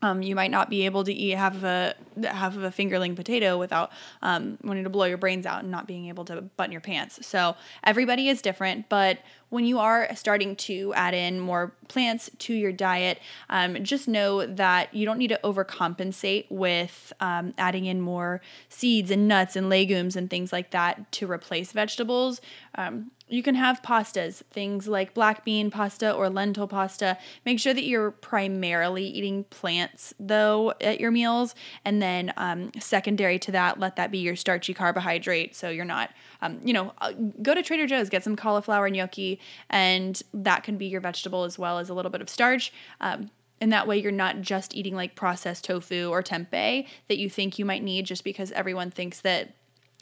Um, 0.02 0.20
you 0.22 0.34
might 0.34 0.50
not 0.50 0.68
be 0.68 0.84
able 0.84 1.04
to 1.04 1.12
eat 1.12 1.36
half 1.36 1.54
of 1.54 1.64
a 1.64 1.94
half 2.24 2.56
of 2.56 2.64
a 2.64 2.70
fingerling 2.70 3.14
potato 3.16 3.56
without 3.56 3.92
um, 4.20 4.58
wanting 4.64 4.84
to 4.84 4.90
blow 4.90 5.06
your 5.06 5.16
brains 5.16 5.46
out 5.46 5.62
and 5.62 5.70
not 5.70 5.86
being 5.86 6.08
able 6.08 6.24
to 6.26 6.42
button 6.42 6.72
your 6.72 6.80
pants. 6.80 7.24
So 7.26 7.56
everybody 7.84 8.28
is 8.28 8.42
different, 8.42 8.88
but 8.88 9.18
when 9.52 9.66
you 9.66 9.78
are 9.78 10.08
starting 10.16 10.56
to 10.56 10.94
add 10.94 11.12
in 11.12 11.38
more 11.38 11.74
plants 11.86 12.30
to 12.38 12.54
your 12.54 12.72
diet, 12.72 13.20
um, 13.50 13.84
just 13.84 14.08
know 14.08 14.46
that 14.46 14.94
you 14.94 15.04
don't 15.04 15.18
need 15.18 15.28
to 15.28 15.38
overcompensate 15.44 16.46
with 16.50 17.12
um, 17.20 17.52
adding 17.58 17.84
in 17.84 18.00
more 18.00 18.40
seeds 18.70 19.10
and 19.10 19.28
nuts 19.28 19.54
and 19.54 19.68
legumes 19.68 20.16
and 20.16 20.30
things 20.30 20.54
like 20.54 20.70
that 20.70 21.12
to 21.12 21.30
replace 21.30 21.70
vegetables. 21.72 22.40
Um, 22.76 23.10
you 23.28 23.42
can 23.42 23.54
have 23.54 23.80
pastas, 23.80 24.42
things 24.50 24.86
like 24.86 25.14
black 25.14 25.42
bean 25.42 25.70
pasta 25.70 26.12
or 26.12 26.28
lentil 26.28 26.68
pasta. 26.68 27.16
Make 27.46 27.58
sure 27.58 27.72
that 27.72 27.84
you're 27.84 28.10
primarily 28.10 29.06
eating 29.06 29.44
plants 29.44 30.12
though 30.20 30.74
at 30.82 31.00
your 31.00 31.10
meals, 31.10 31.54
and 31.84 32.02
then 32.02 32.32
um, 32.36 32.70
secondary 32.78 33.38
to 33.40 33.52
that, 33.52 33.80
let 33.80 33.96
that 33.96 34.10
be 34.10 34.18
your 34.18 34.36
starchy 34.36 34.74
carbohydrate. 34.74 35.56
So 35.56 35.70
you're 35.70 35.86
not, 35.86 36.10
um, 36.42 36.60
you 36.62 36.74
know, 36.74 36.92
uh, 37.00 37.12
go 37.40 37.54
to 37.54 37.62
Trader 37.62 37.86
Joe's, 37.86 38.10
get 38.10 38.22
some 38.22 38.36
cauliflower 38.36 38.90
gnocchi, 38.90 39.40
and 39.70 40.22
that 40.32 40.64
can 40.64 40.76
be 40.76 40.86
your 40.86 41.00
vegetable 41.00 41.44
as 41.44 41.58
well 41.58 41.78
as 41.78 41.88
a 41.88 41.94
little 41.94 42.10
bit 42.10 42.20
of 42.20 42.28
starch. 42.28 42.72
Um, 43.00 43.30
and 43.60 43.72
that 43.72 43.86
way 43.86 43.96
you're 43.96 44.10
not 44.10 44.40
just 44.40 44.74
eating 44.74 44.94
like 44.94 45.14
processed 45.14 45.64
tofu 45.64 46.08
or 46.10 46.22
tempeh 46.22 46.86
that 47.08 47.18
you 47.18 47.30
think 47.30 47.58
you 47.58 47.64
might 47.64 47.82
need 47.82 48.04
just 48.06 48.24
because 48.24 48.50
everyone 48.52 48.90
thinks 48.90 49.20
that 49.20 49.54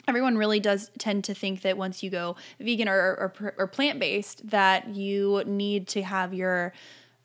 everyone 0.07 0.37
really 0.37 0.59
does 0.59 0.89
tend 0.97 1.23
to 1.25 1.33
think 1.35 1.61
that 1.61 1.77
once 1.77 2.01
you 2.01 2.09
go 2.09 2.35
vegan 2.59 2.89
or, 2.89 2.95
or, 2.95 3.53
or 3.57 3.67
plant-based 3.67 4.49
that 4.49 4.89
you 4.89 5.43
need 5.45 5.87
to 5.87 6.01
have 6.01 6.33
your 6.33 6.73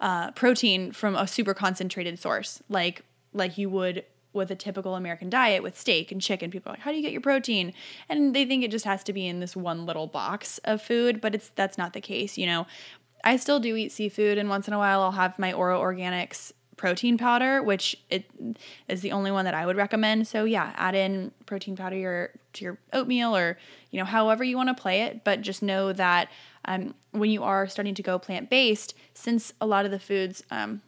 uh, 0.00 0.30
protein 0.32 0.92
from 0.92 1.16
a 1.16 1.26
super 1.26 1.54
concentrated 1.54 2.18
source 2.18 2.62
like 2.68 3.02
like 3.32 3.56
you 3.56 3.70
would 3.70 4.04
with 4.36 4.50
a 4.50 4.54
typical 4.54 4.94
American 4.94 5.28
diet 5.28 5.62
with 5.62 5.78
steak 5.78 6.12
and 6.12 6.20
chicken. 6.20 6.50
People 6.50 6.70
are 6.70 6.74
like, 6.74 6.82
how 6.82 6.90
do 6.90 6.96
you 6.96 7.02
get 7.02 7.12
your 7.12 7.20
protein? 7.20 7.72
And 8.08 8.34
they 8.34 8.44
think 8.44 8.62
it 8.62 8.70
just 8.70 8.84
has 8.84 9.02
to 9.04 9.12
be 9.12 9.26
in 9.26 9.40
this 9.40 9.56
one 9.56 9.86
little 9.86 10.06
box 10.06 10.58
of 10.58 10.80
food, 10.80 11.20
but 11.20 11.34
it's 11.34 11.48
that's 11.50 11.78
not 11.78 11.92
the 11.92 12.00
case. 12.00 12.38
You 12.38 12.46
know, 12.46 12.66
I 13.24 13.36
still 13.36 13.58
do 13.58 13.74
eat 13.74 13.92
seafood, 13.92 14.38
and 14.38 14.48
once 14.48 14.68
in 14.68 14.74
a 14.74 14.78
while 14.78 15.02
I'll 15.02 15.12
have 15.12 15.38
my 15.38 15.52
Oro 15.52 15.80
Organics 15.80 16.52
protein 16.76 17.16
powder, 17.16 17.62
which 17.62 17.96
it 18.10 18.30
is 18.88 19.00
the 19.00 19.12
only 19.12 19.30
one 19.30 19.44
that 19.46 19.54
I 19.54 19.66
would 19.66 19.76
recommend. 19.76 20.28
So 20.28 20.44
yeah, 20.44 20.72
add 20.76 20.94
in 20.94 21.32
protein 21.46 21.76
powder 21.76 21.96
your, 21.96 22.30
to 22.54 22.64
your 22.64 22.78
oatmeal 22.92 23.34
or 23.34 23.58
you 23.90 23.98
know 23.98 24.04
however 24.04 24.44
you 24.44 24.56
want 24.56 24.68
to 24.68 24.80
play 24.80 25.02
it. 25.02 25.24
But 25.24 25.40
just 25.40 25.62
know 25.62 25.92
that 25.92 26.28
um, 26.66 26.94
when 27.12 27.30
you 27.30 27.42
are 27.42 27.66
starting 27.66 27.94
to 27.94 28.02
go 28.02 28.18
plant 28.18 28.50
based, 28.50 28.94
since 29.14 29.52
a 29.60 29.66
lot 29.66 29.84
of 29.84 29.90
the 29.90 29.98
foods 29.98 30.42
um, 30.50 30.82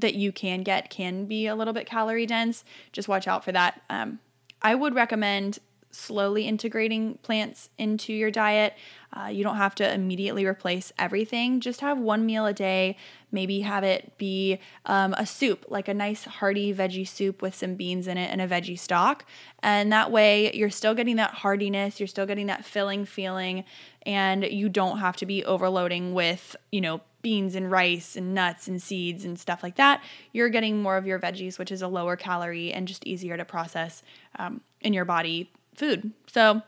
that 0.00 0.14
you 0.14 0.32
can 0.32 0.62
get 0.62 0.90
can 0.90 1.26
be 1.26 1.46
a 1.46 1.54
little 1.54 1.74
bit 1.74 1.86
calorie 1.86 2.26
dense, 2.26 2.64
just 2.92 3.08
watch 3.08 3.28
out 3.28 3.44
for 3.44 3.52
that. 3.52 3.80
Um, 3.88 4.18
I 4.62 4.74
would 4.74 4.94
recommend 4.94 5.58
slowly 5.94 6.48
integrating 6.48 7.18
plants 7.22 7.70
into 7.78 8.12
your 8.12 8.30
diet. 8.30 8.74
Uh, 9.12 9.28
you 9.28 9.44
don't 9.44 9.58
have 9.58 9.76
to 9.76 9.94
immediately 9.94 10.44
replace 10.44 10.92
everything. 10.98 11.60
Just 11.60 11.80
have 11.82 11.98
one 11.98 12.26
meal 12.26 12.46
a 12.46 12.52
day. 12.52 12.96
Maybe 13.30 13.60
have 13.60 13.84
it 13.84 14.18
be 14.18 14.58
um, 14.86 15.14
a 15.14 15.24
soup, 15.24 15.66
like 15.68 15.86
a 15.86 15.94
nice 15.94 16.24
hearty 16.24 16.74
veggie 16.74 17.06
soup 17.06 17.40
with 17.40 17.54
some 17.54 17.76
beans 17.76 18.08
in 18.08 18.18
it 18.18 18.30
and 18.30 18.40
a 18.40 18.48
veggie 18.48 18.78
stock. 18.78 19.24
And 19.62 19.92
that 19.92 20.10
way, 20.10 20.52
you're 20.52 20.70
still 20.70 20.94
getting 20.94 21.16
that 21.16 21.30
heartiness, 21.30 22.00
you're 22.00 22.08
still 22.08 22.26
getting 22.26 22.46
that 22.46 22.64
filling 22.64 23.04
feeling, 23.04 23.64
and 24.04 24.44
you 24.44 24.68
don't 24.68 24.98
have 24.98 25.16
to 25.18 25.26
be 25.26 25.44
overloading 25.44 26.12
with, 26.12 26.56
you 26.72 26.80
know, 26.80 27.00
beans 27.24 27.56
and 27.56 27.68
rice 27.68 28.14
and 28.14 28.34
nuts 28.34 28.68
and 28.68 28.80
seeds 28.80 29.24
and 29.24 29.36
stuff 29.36 29.64
like 29.64 29.74
that. 29.74 30.00
You're 30.32 30.50
getting 30.50 30.80
more 30.80 30.96
of 30.96 31.06
your 31.06 31.18
veggies, 31.18 31.58
which 31.58 31.72
is 31.72 31.82
a 31.82 31.88
lower 31.88 32.14
calorie 32.14 32.72
and 32.72 32.86
just 32.86 33.04
easier 33.04 33.36
to 33.36 33.44
process 33.44 34.04
um, 34.38 34.60
in 34.80 34.92
your 34.92 35.04
body 35.04 35.50
food. 35.74 36.12
So 36.28 36.62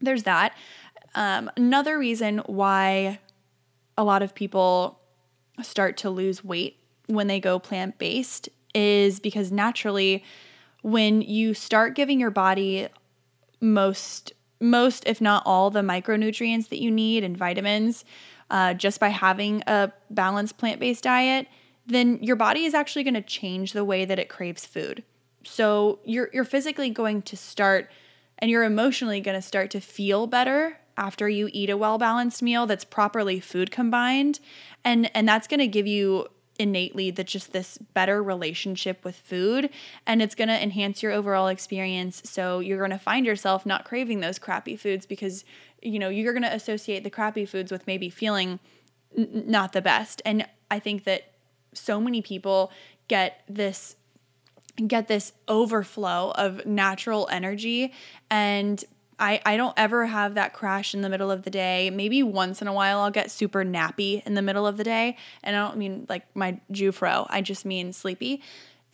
there's 0.00 0.24
that. 0.24 0.56
Um, 1.14 1.50
another 1.56 1.98
reason 1.98 2.38
why 2.46 3.20
a 3.96 4.02
lot 4.02 4.22
of 4.22 4.34
people 4.34 4.98
start 5.62 5.96
to 5.98 6.10
lose 6.10 6.42
weight 6.42 6.78
when 7.06 7.26
they 7.26 7.38
go 7.38 7.58
plant 7.58 7.98
based 7.98 8.48
is 8.74 9.20
because 9.20 9.52
naturally, 9.52 10.24
when 10.82 11.20
you 11.20 11.52
start 11.54 11.94
giving 11.94 12.18
your 12.18 12.30
body 12.30 12.88
most, 13.60 14.32
most 14.60 15.06
if 15.06 15.20
not 15.20 15.42
all, 15.44 15.70
the 15.70 15.80
micronutrients 15.80 16.68
that 16.70 16.80
you 16.80 16.90
need 16.90 17.24
and 17.24 17.36
vitamins, 17.36 18.04
uh, 18.50 18.74
just 18.74 19.00
by 19.00 19.08
having 19.08 19.62
a 19.66 19.92
balanced 20.10 20.58
plant 20.58 20.80
based 20.80 21.04
diet, 21.04 21.46
then 21.86 22.18
your 22.22 22.36
body 22.36 22.64
is 22.64 22.74
actually 22.74 23.04
going 23.04 23.14
to 23.14 23.22
change 23.22 23.72
the 23.72 23.84
way 23.84 24.04
that 24.04 24.18
it 24.18 24.28
craves 24.28 24.66
food. 24.66 25.02
So 25.44 26.00
you're 26.04 26.28
you're 26.32 26.44
physically 26.44 26.90
going 26.90 27.22
to 27.22 27.36
start 27.36 27.90
and 28.38 28.50
you're 28.50 28.64
emotionally 28.64 29.20
going 29.20 29.36
to 29.36 29.42
start 29.42 29.70
to 29.70 29.80
feel 29.80 30.26
better 30.26 30.78
after 30.96 31.28
you 31.28 31.48
eat 31.52 31.70
a 31.70 31.76
well-balanced 31.76 32.42
meal 32.42 32.66
that's 32.66 32.84
properly 32.84 33.40
food 33.40 33.70
combined 33.70 34.40
and 34.84 35.10
and 35.14 35.28
that's 35.28 35.46
going 35.46 35.60
to 35.60 35.66
give 35.66 35.86
you 35.86 36.26
innately 36.58 37.10
that 37.10 37.26
just 37.26 37.52
this 37.52 37.78
better 37.94 38.22
relationship 38.22 39.02
with 39.02 39.16
food 39.16 39.70
and 40.06 40.20
it's 40.20 40.34
going 40.34 40.48
to 40.48 40.62
enhance 40.62 41.02
your 41.02 41.10
overall 41.10 41.48
experience 41.48 42.20
so 42.26 42.58
you're 42.58 42.76
going 42.76 42.90
to 42.90 42.98
find 42.98 43.24
yourself 43.24 43.64
not 43.64 43.86
craving 43.86 44.20
those 44.20 44.38
crappy 44.38 44.76
foods 44.76 45.06
because 45.06 45.42
you 45.82 45.98
know 45.98 46.08
you're 46.08 46.32
going 46.32 46.42
to 46.42 46.54
associate 46.54 47.04
the 47.04 47.10
crappy 47.10 47.44
foods 47.44 47.70
with 47.72 47.86
maybe 47.86 48.10
feeling 48.10 48.58
n- 49.16 49.44
not 49.46 49.72
the 49.72 49.82
best 49.82 50.22
and 50.24 50.46
i 50.70 50.78
think 50.78 51.04
that 51.04 51.32
so 51.72 52.00
many 52.00 52.20
people 52.20 52.70
get 53.08 53.42
this 53.48 53.96
get 54.86 55.08
this 55.08 55.32
overflow 55.48 56.32
of 56.32 56.64
natural 56.66 57.28
energy 57.30 57.92
and 58.30 58.84
I, 59.20 59.40
I 59.44 59.56
don't 59.58 59.74
ever 59.76 60.06
have 60.06 60.34
that 60.34 60.54
crash 60.54 60.94
in 60.94 61.02
the 61.02 61.10
middle 61.10 61.30
of 61.30 61.42
the 61.42 61.50
day. 61.50 61.90
Maybe 61.90 62.22
once 62.22 62.62
in 62.62 62.68
a 62.68 62.72
while 62.72 63.00
I'll 63.00 63.10
get 63.10 63.30
super 63.30 63.64
nappy 63.64 64.24
in 64.24 64.32
the 64.32 64.40
middle 64.40 64.66
of 64.66 64.78
the 64.78 64.84
day. 64.84 65.18
And 65.44 65.54
I 65.54 65.68
don't 65.68 65.76
mean 65.76 66.06
like 66.08 66.24
my 66.34 66.58
Jewfro, 66.72 67.26
I 67.28 67.42
just 67.42 67.66
mean 67.66 67.92
sleepy. 67.92 68.40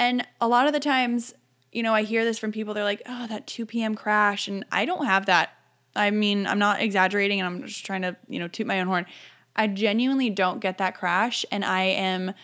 And 0.00 0.26
a 0.40 0.48
lot 0.48 0.66
of 0.66 0.72
the 0.72 0.80
times, 0.80 1.32
you 1.70 1.82
know, 1.84 1.94
I 1.94 2.02
hear 2.02 2.24
this 2.24 2.38
from 2.38 2.50
people, 2.50 2.74
they're 2.74 2.84
like, 2.84 3.02
oh, 3.06 3.28
that 3.28 3.46
2 3.46 3.66
p.m. 3.66 3.94
crash. 3.94 4.48
And 4.48 4.64
I 4.72 4.84
don't 4.84 5.06
have 5.06 5.26
that. 5.26 5.50
I 5.96 6.10
mean, 6.10 6.46
I'm 6.46 6.58
not 6.58 6.80
exaggerating 6.80 7.40
and 7.40 7.46
I'm 7.46 7.66
just 7.66 7.84
trying 7.84 8.02
to, 8.02 8.16
you 8.28 8.38
know, 8.38 8.48
toot 8.48 8.66
my 8.66 8.80
own 8.80 8.86
horn. 8.86 9.06
I 9.54 9.66
genuinely 9.66 10.30
don't 10.30 10.60
get 10.60 10.78
that 10.78 10.96
crash. 10.96 11.44
And 11.50 11.64
I 11.64 11.82
am 11.82 12.34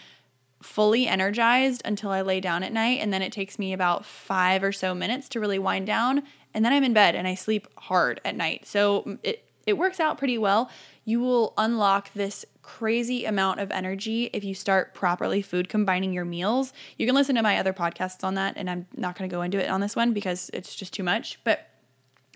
fully 0.62 1.06
energized 1.06 1.82
until 1.84 2.10
I 2.10 2.22
lay 2.22 2.40
down 2.40 2.62
at 2.62 2.72
night. 2.72 3.00
And 3.00 3.12
then 3.12 3.22
it 3.22 3.32
takes 3.32 3.58
me 3.58 3.72
about 3.72 4.04
five 4.04 4.62
or 4.62 4.72
so 4.72 4.94
minutes 4.94 5.28
to 5.30 5.40
really 5.40 5.58
wind 5.58 5.86
down. 5.86 6.22
And 6.54 6.64
then 6.64 6.72
I'm 6.72 6.84
in 6.84 6.92
bed 6.92 7.14
and 7.14 7.26
I 7.26 7.34
sleep 7.34 7.68
hard 7.76 8.20
at 8.24 8.36
night. 8.36 8.66
So 8.66 9.18
it, 9.22 9.44
it 9.66 9.74
works 9.74 10.00
out 10.00 10.18
pretty 10.18 10.38
well. 10.38 10.70
You 11.04 11.20
will 11.20 11.52
unlock 11.58 12.12
this 12.14 12.44
crazy 12.62 13.24
amount 13.24 13.60
of 13.60 13.70
energy 13.72 14.30
if 14.32 14.44
you 14.44 14.54
start 14.54 14.94
properly 14.94 15.42
food 15.42 15.68
combining 15.68 16.12
your 16.12 16.24
meals. 16.24 16.72
You 16.96 17.06
can 17.06 17.14
listen 17.14 17.34
to 17.34 17.42
my 17.42 17.58
other 17.58 17.72
podcasts 17.72 18.22
on 18.22 18.34
that, 18.34 18.54
and 18.56 18.70
I'm 18.70 18.86
not 18.96 19.18
going 19.18 19.28
to 19.28 19.34
go 19.34 19.42
into 19.42 19.62
it 19.62 19.68
on 19.68 19.80
this 19.80 19.96
one 19.96 20.12
because 20.12 20.50
it's 20.54 20.74
just 20.74 20.92
too 20.92 21.02
much. 21.02 21.40
But 21.42 21.68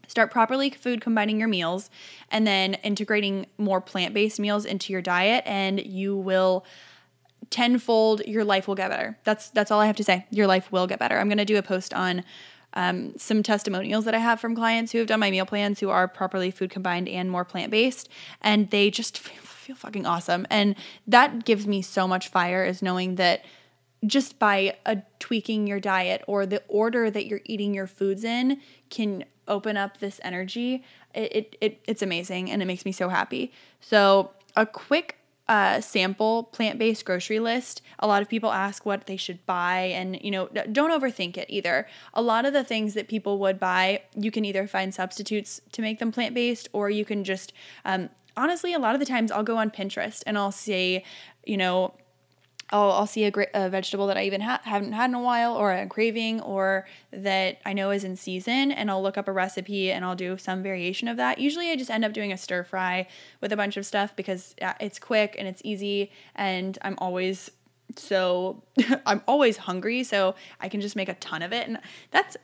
start 0.06 0.30
properly 0.30 0.70
food 0.70 1.00
combining 1.00 1.38
your 1.38 1.48
meals 1.48 1.90
and 2.30 2.46
then 2.46 2.75
integrating 2.75 3.46
more 3.58 3.80
plant 3.80 4.14
based 4.14 4.38
meals 4.40 4.64
into 4.64 4.92
your 4.92 5.02
diet, 5.02 5.44
and 5.46 5.84
you 5.84 6.16
will 6.16 6.64
tenfold 7.50 8.22
your 8.26 8.44
life 8.44 8.66
will 8.66 8.75
get 8.75 8.90
better. 8.90 9.18
That's 9.25 9.50
that's 9.50 9.70
all 9.70 9.80
i 9.80 9.86
have 9.86 9.96
to 9.96 10.04
say. 10.04 10.26
Your 10.30 10.46
life 10.46 10.72
will 10.72 10.86
get 10.86 10.98
better. 10.98 11.18
I'm 11.18 11.30
to 11.30 11.44
do 11.44 11.56
a 11.56 11.62
post 11.62 11.94
on 11.94 12.25
um, 12.75 13.16
some 13.16 13.42
testimonials 13.42 14.04
that 14.04 14.14
i 14.14 14.18
have 14.18 14.38
from 14.38 14.54
clients 14.54 14.92
who 14.92 14.98
have 14.98 15.06
done 15.06 15.20
my 15.20 15.30
meal 15.30 15.46
plans 15.46 15.80
who 15.80 15.88
are 15.88 16.06
properly 16.06 16.50
food 16.50 16.68
combined 16.68 17.08
and 17.08 17.30
more 17.30 17.44
plant-based 17.44 18.08
and 18.42 18.70
they 18.70 18.90
just 18.90 19.18
feel, 19.66 19.76
fucking 19.76 20.06
awesome. 20.06 20.46
And 20.50 20.76
that 21.06 21.44
gives 21.44 21.66
me 21.66 21.82
so 21.82 22.06
much 22.06 22.28
fire 22.28 22.64
is 22.64 22.82
knowing 22.82 23.16
that 23.16 23.44
just 24.04 24.38
by 24.38 24.76
a 24.84 25.02
tweaking 25.18 25.66
your 25.66 25.80
diet 25.80 26.22
or 26.26 26.46
the 26.46 26.62
order 26.68 27.10
that 27.10 27.26
you're 27.26 27.40
eating 27.44 27.75
your 27.75 27.86
foods 27.86 28.25
in 28.25 28.60
can 28.90 29.25
open 29.48 29.76
up 29.76 29.98
this 29.98 30.20
energy 30.22 30.82
it, 31.16 31.34
it, 31.34 31.56
it 31.60 31.80
it's 31.86 32.02
amazing 32.02 32.50
and 32.50 32.62
it 32.62 32.66
makes 32.66 32.84
me 32.84 32.92
so 32.92 33.08
happy. 33.08 33.52
So 33.80 34.30
a 34.54 34.66
quick 34.66 35.16
uh, 35.48 35.80
sample 35.80 36.44
plant-based 36.44 37.04
grocery 37.04 37.38
list. 37.38 37.80
A 38.00 38.06
lot 38.06 38.20
of 38.20 38.28
people 38.28 38.50
ask 38.50 38.84
what 38.84 39.06
they 39.06 39.16
should 39.16 39.44
buy 39.46 39.92
and 39.94 40.18
you 40.22 40.30
know 40.30 40.48
don't 40.48 40.90
overthink 40.90 41.36
it 41.36 41.46
either. 41.48 41.86
A 42.14 42.22
lot 42.22 42.44
of 42.44 42.52
the 42.52 42.64
things 42.64 42.94
that 42.94 43.08
people 43.08 43.38
would 43.38 43.58
buy 43.58 44.02
you 44.14 44.30
can 44.30 44.44
either 44.44 44.66
find 44.66 44.92
substitutes 44.92 45.60
to 45.72 45.82
make 45.82 45.98
them 45.98 46.12
plant-based 46.12 46.68
or 46.72 46.90
you 46.90 47.04
can 47.04 47.24
just 47.24 47.52
um, 47.84 48.10
honestly 48.36 48.74
a 48.74 48.78
lot 48.78 48.94
of 48.94 49.00
the 49.00 49.06
times 49.06 49.32
i'll 49.32 49.42
go 49.42 49.56
on 49.56 49.70
pinterest 49.70 50.22
and 50.26 50.36
i'll 50.36 50.52
see 50.52 51.02
you 51.46 51.56
know 51.56 51.94
I'll, 52.70 52.90
I'll 52.92 53.06
see 53.06 53.25
a, 53.25 53.32
a 53.54 53.68
vegetable 53.68 54.06
that 54.08 54.16
I 54.16 54.25
even 54.25 54.40
ha- 54.40 54.61
haven't 54.64 54.92
had 54.92 55.11
in 55.11 55.14
a 55.14 55.20
while 55.20 55.54
or 55.54 55.73
a 55.73 55.87
craving 55.87 56.40
or 56.40 56.87
that 57.12 57.61
I 57.64 57.73
know 57.73 57.90
is 57.90 58.04
in 58.04 58.16
season 58.16 58.73
and 58.73 58.90
I'll 58.90 59.02
look 59.02 59.16
up 59.16 59.28
a 59.28 59.32
recipe 59.32 59.92
and 59.92 60.04
I'll 60.04 60.16
do 60.16 60.37
some 60.38 60.62
variation 60.62 61.08
of 61.08 61.16
that. 61.18 61.38
Usually 61.38 61.70
I 61.70 61.76
just 61.76 61.90
end 61.90 62.04
up 62.04 62.12
doing 62.12 62.32
a 62.32 62.37
stir 62.37 62.64
fry 62.64 63.06
with 63.40 63.52
a 63.52 63.56
bunch 63.56 63.76
of 63.76 63.87
stuff 63.87 64.14
because 64.16 64.54
it's 64.80 64.99
quick 64.99 65.37
and 65.38 65.46
it's 65.46 65.62
easy 65.64 66.11
and 66.35 66.78
I'm 66.82 66.96
always 66.99 67.50
so 67.94 68.62
I'm 69.06 69.23
always 69.28 69.58
hungry 69.58 70.02
so 70.02 70.35
I 70.61 70.68
can 70.68 70.80
just 70.80 70.96
make 70.96 71.08
a 71.08 71.14
ton 71.14 71.42
of 71.42 71.52
it 71.52 71.68
and 71.68 71.78
that's 72.11 72.37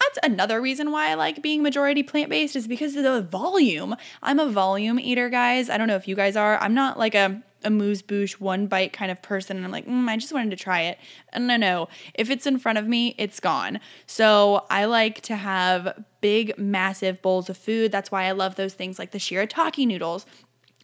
that's 0.00 0.18
another 0.22 0.60
reason 0.60 0.92
why 0.92 1.10
I 1.10 1.14
like 1.14 1.42
being 1.42 1.62
majority 1.62 2.02
plant 2.02 2.30
based 2.30 2.54
is 2.54 2.68
because 2.68 2.94
of 2.96 3.02
the 3.02 3.20
volume. 3.20 3.96
I'm 4.22 4.38
a 4.38 4.48
volume 4.48 5.00
eater, 5.00 5.28
guys. 5.28 5.68
I 5.68 5.76
don't 5.76 5.88
know 5.88 5.96
if 5.96 6.06
you 6.06 6.14
guys 6.14 6.36
are. 6.36 6.56
I'm 6.58 6.72
not 6.72 6.98
like 6.98 7.16
a 7.16 7.42
amuse 7.64 8.02
bouche, 8.02 8.40
one 8.40 8.66
bite 8.66 8.92
kind 8.92 9.10
of 9.10 9.20
person. 9.22 9.56
And 9.56 9.64
I'm 9.64 9.72
like, 9.72 9.86
mm, 9.86 10.08
I 10.08 10.16
just 10.16 10.32
wanted 10.32 10.50
to 10.50 10.56
try 10.56 10.82
it. 10.82 10.98
And 11.32 11.46
no, 11.46 11.56
no, 11.56 11.88
if 12.14 12.30
it's 12.30 12.46
in 12.46 12.58
front 12.58 12.78
of 12.78 12.86
me, 12.86 13.14
it's 13.18 13.40
gone. 13.40 13.80
So 14.06 14.64
I 14.70 14.84
like 14.84 15.20
to 15.22 15.36
have 15.36 16.04
big, 16.20 16.58
massive 16.58 17.20
bowls 17.22 17.48
of 17.50 17.56
food. 17.56 17.92
That's 17.92 18.10
why 18.10 18.24
I 18.24 18.32
love 18.32 18.56
those 18.56 18.74
things 18.74 18.98
like 18.98 19.10
the 19.10 19.18
shirataki 19.18 19.86
noodles. 19.86 20.26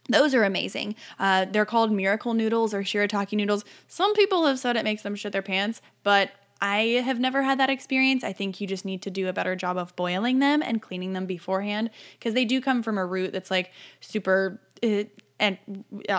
Those 0.07 0.35
are 0.35 0.43
amazing. 0.43 0.95
Uh, 1.17 1.45
they're 1.45 1.65
called 1.65 1.91
miracle 1.91 2.33
noodles 2.33 2.73
or 2.73 2.83
shirataki 2.83 3.33
noodles. 3.33 3.65
Some 3.87 4.13
people 4.13 4.45
have 4.45 4.59
said 4.59 4.75
it 4.75 4.83
makes 4.83 5.01
them 5.01 5.15
shit 5.15 5.31
their 5.31 5.41
pants, 5.41 5.81
but 6.03 6.31
I 6.61 7.01
have 7.03 7.19
never 7.19 7.43
had 7.43 7.59
that 7.59 7.69
experience. 7.69 8.23
I 8.23 8.31
think 8.31 8.61
you 8.61 8.67
just 8.67 8.85
need 8.85 9.01
to 9.03 9.09
do 9.09 9.27
a 9.27 9.33
better 9.33 9.55
job 9.55 9.77
of 9.77 9.95
boiling 9.95 10.39
them 10.39 10.61
and 10.61 10.81
cleaning 10.81 11.13
them 11.13 11.25
beforehand 11.25 11.89
because 12.17 12.33
they 12.33 12.45
do 12.45 12.61
come 12.61 12.81
from 12.83 12.97
a 12.97 13.05
root 13.05 13.33
that's 13.33 13.51
like 13.51 13.71
super. 13.99 14.59
Uh, 14.83 15.03
and 15.39 15.57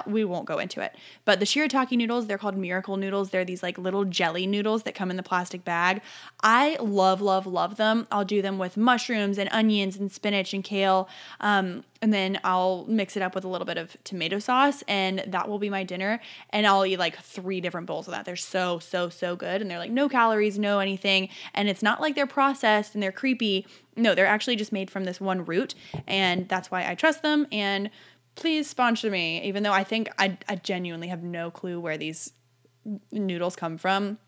we 0.06 0.25
won't 0.25 0.44
go 0.44 0.58
into 0.58 0.80
it. 0.80 0.94
But 1.25 1.40
the 1.40 1.46
shirataki 1.46 1.96
noodles, 1.96 2.26
they're 2.26 2.37
called 2.37 2.56
miracle 2.56 2.96
noodles. 2.96 3.30
They're 3.30 3.44
these 3.44 3.62
like 3.62 3.78
little 3.78 4.04
jelly 4.04 4.46
noodles 4.46 4.82
that 4.82 4.94
come 4.94 5.11
in 5.11 5.16
the 5.16 5.23
plastic 5.23 5.64
bag. 5.64 6.02
I 6.42 6.76
love, 6.80 7.23
love, 7.23 7.46
love 7.46 7.76
them. 7.76 8.06
I'll 8.12 8.26
do 8.26 8.42
them 8.42 8.58
with 8.58 8.76
mushrooms 8.76 9.38
and 9.38 9.49
onions 9.52 9.96
and 9.96 10.12
spinach 10.12 10.52
and 10.52 10.62
kale. 10.62 11.08
Um, 11.40 11.85
and 12.02 12.12
then 12.12 12.38
I'll 12.44 12.85
mix 12.87 13.16
it 13.16 13.23
up 13.23 13.35
with 13.35 13.44
a 13.44 13.49
little 13.49 13.64
bit 13.64 13.78
of 13.78 13.96
tomato 14.04 14.38
sauce, 14.38 14.85
and 14.87 15.25
that 15.26 15.49
will 15.49 15.58
be 15.58 15.70
my 15.70 15.82
dinner. 15.82 16.20
And 16.50 16.66
I'll 16.66 16.85
eat 16.85 16.99
like 16.99 17.16
three 17.16 17.62
different 17.62 17.87
bowls 17.87 18.06
of 18.06 18.12
that. 18.12 18.26
They're 18.26 18.37
so, 18.37 18.78
so, 18.78 19.08
so 19.08 19.35
good. 19.35 19.62
And 19.62 19.70
they're 19.70 19.78
like 19.78 19.90
no 19.90 20.08
calories, 20.08 20.58
no 20.58 20.78
anything. 20.78 21.30
And 21.54 21.70
it's 21.70 21.82
not 21.82 22.02
like 22.02 22.14
they're 22.14 22.26
processed 22.26 22.94
and 22.94 23.02
they're 23.02 23.12
creepy. 23.12 23.66
No, 23.96 24.14
they're 24.14 24.26
actually 24.26 24.56
just 24.56 24.73
made 24.73 24.90
from 24.90 25.04
this 25.04 25.23
one 25.23 25.46
root. 25.46 25.75
And 26.06 26.46
that's 26.49 26.70
why 26.70 26.87
I 26.87 26.94
trust 26.94 27.23
them. 27.23 27.46
And 27.50 27.88
please 28.36 28.68
sponsor 28.68 29.10
me, 29.10 29.42
even 29.42 29.62
though 29.62 29.72
I 29.72 29.84
think 29.84 30.08
I, 30.18 30.38
I 30.48 30.56
genuinely 30.56 31.08
have 31.08 31.22
no 31.22 31.50
clue 31.50 31.80
where 31.80 31.98
these 31.98 32.32
noodles 33.10 33.56
come 33.56 33.76
from, 33.76 34.18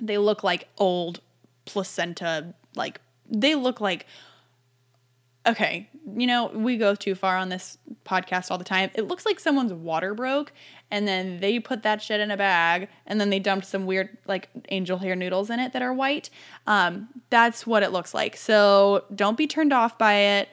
they 0.00 0.18
look 0.18 0.42
like 0.42 0.68
old 0.78 1.20
placenta, 1.66 2.54
like 2.74 3.00
they 3.28 3.54
look 3.54 3.80
like 3.80 4.06
okay, 5.46 5.88
you 6.16 6.26
know, 6.26 6.46
we 6.46 6.76
go 6.76 6.94
too 6.94 7.14
far 7.14 7.36
on 7.36 7.48
this 7.48 7.78
podcast 8.04 8.50
all 8.50 8.58
the 8.58 8.64
time. 8.64 8.90
It 8.94 9.06
looks 9.06 9.24
like 9.24 9.38
someone's 9.38 9.72
water 9.72 10.12
broke 10.14 10.52
and 10.90 11.06
then 11.06 11.40
they 11.40 11.58
put 11.58 11.82
that 11.84 12.02
shit 12.02 12.20
in 12.20 12.30
a 12.30 12.36
bag 12.36 12.88
and 13.06 13.20
then 13.20 13.30
they 13.30 13.38
dumped 13.38 13.66
some 13.66 13.86
weird 13.86 14.18
like 14.26 14.48
angel 14.70 14.98
hair 14.98 15.14
noodles 15.14 15.50
in 15.50 15.60
it 15.60 15.72
that 15.72 15.82
are 15.82 15.94
white. 15.94 16.30
Um, 16.66 17.08
that's 17.30 17.66
what 17.66 17.82
it 17.82 17.92
looks 17.92 18.12
like. 18.12 18.36
So 18.36 19.04
don't 19.14 19.38
be 19.38 19.46
turned 19.46 19.72
off 19.72 19.96
by 19.96 20.14
it. 20.14 20.48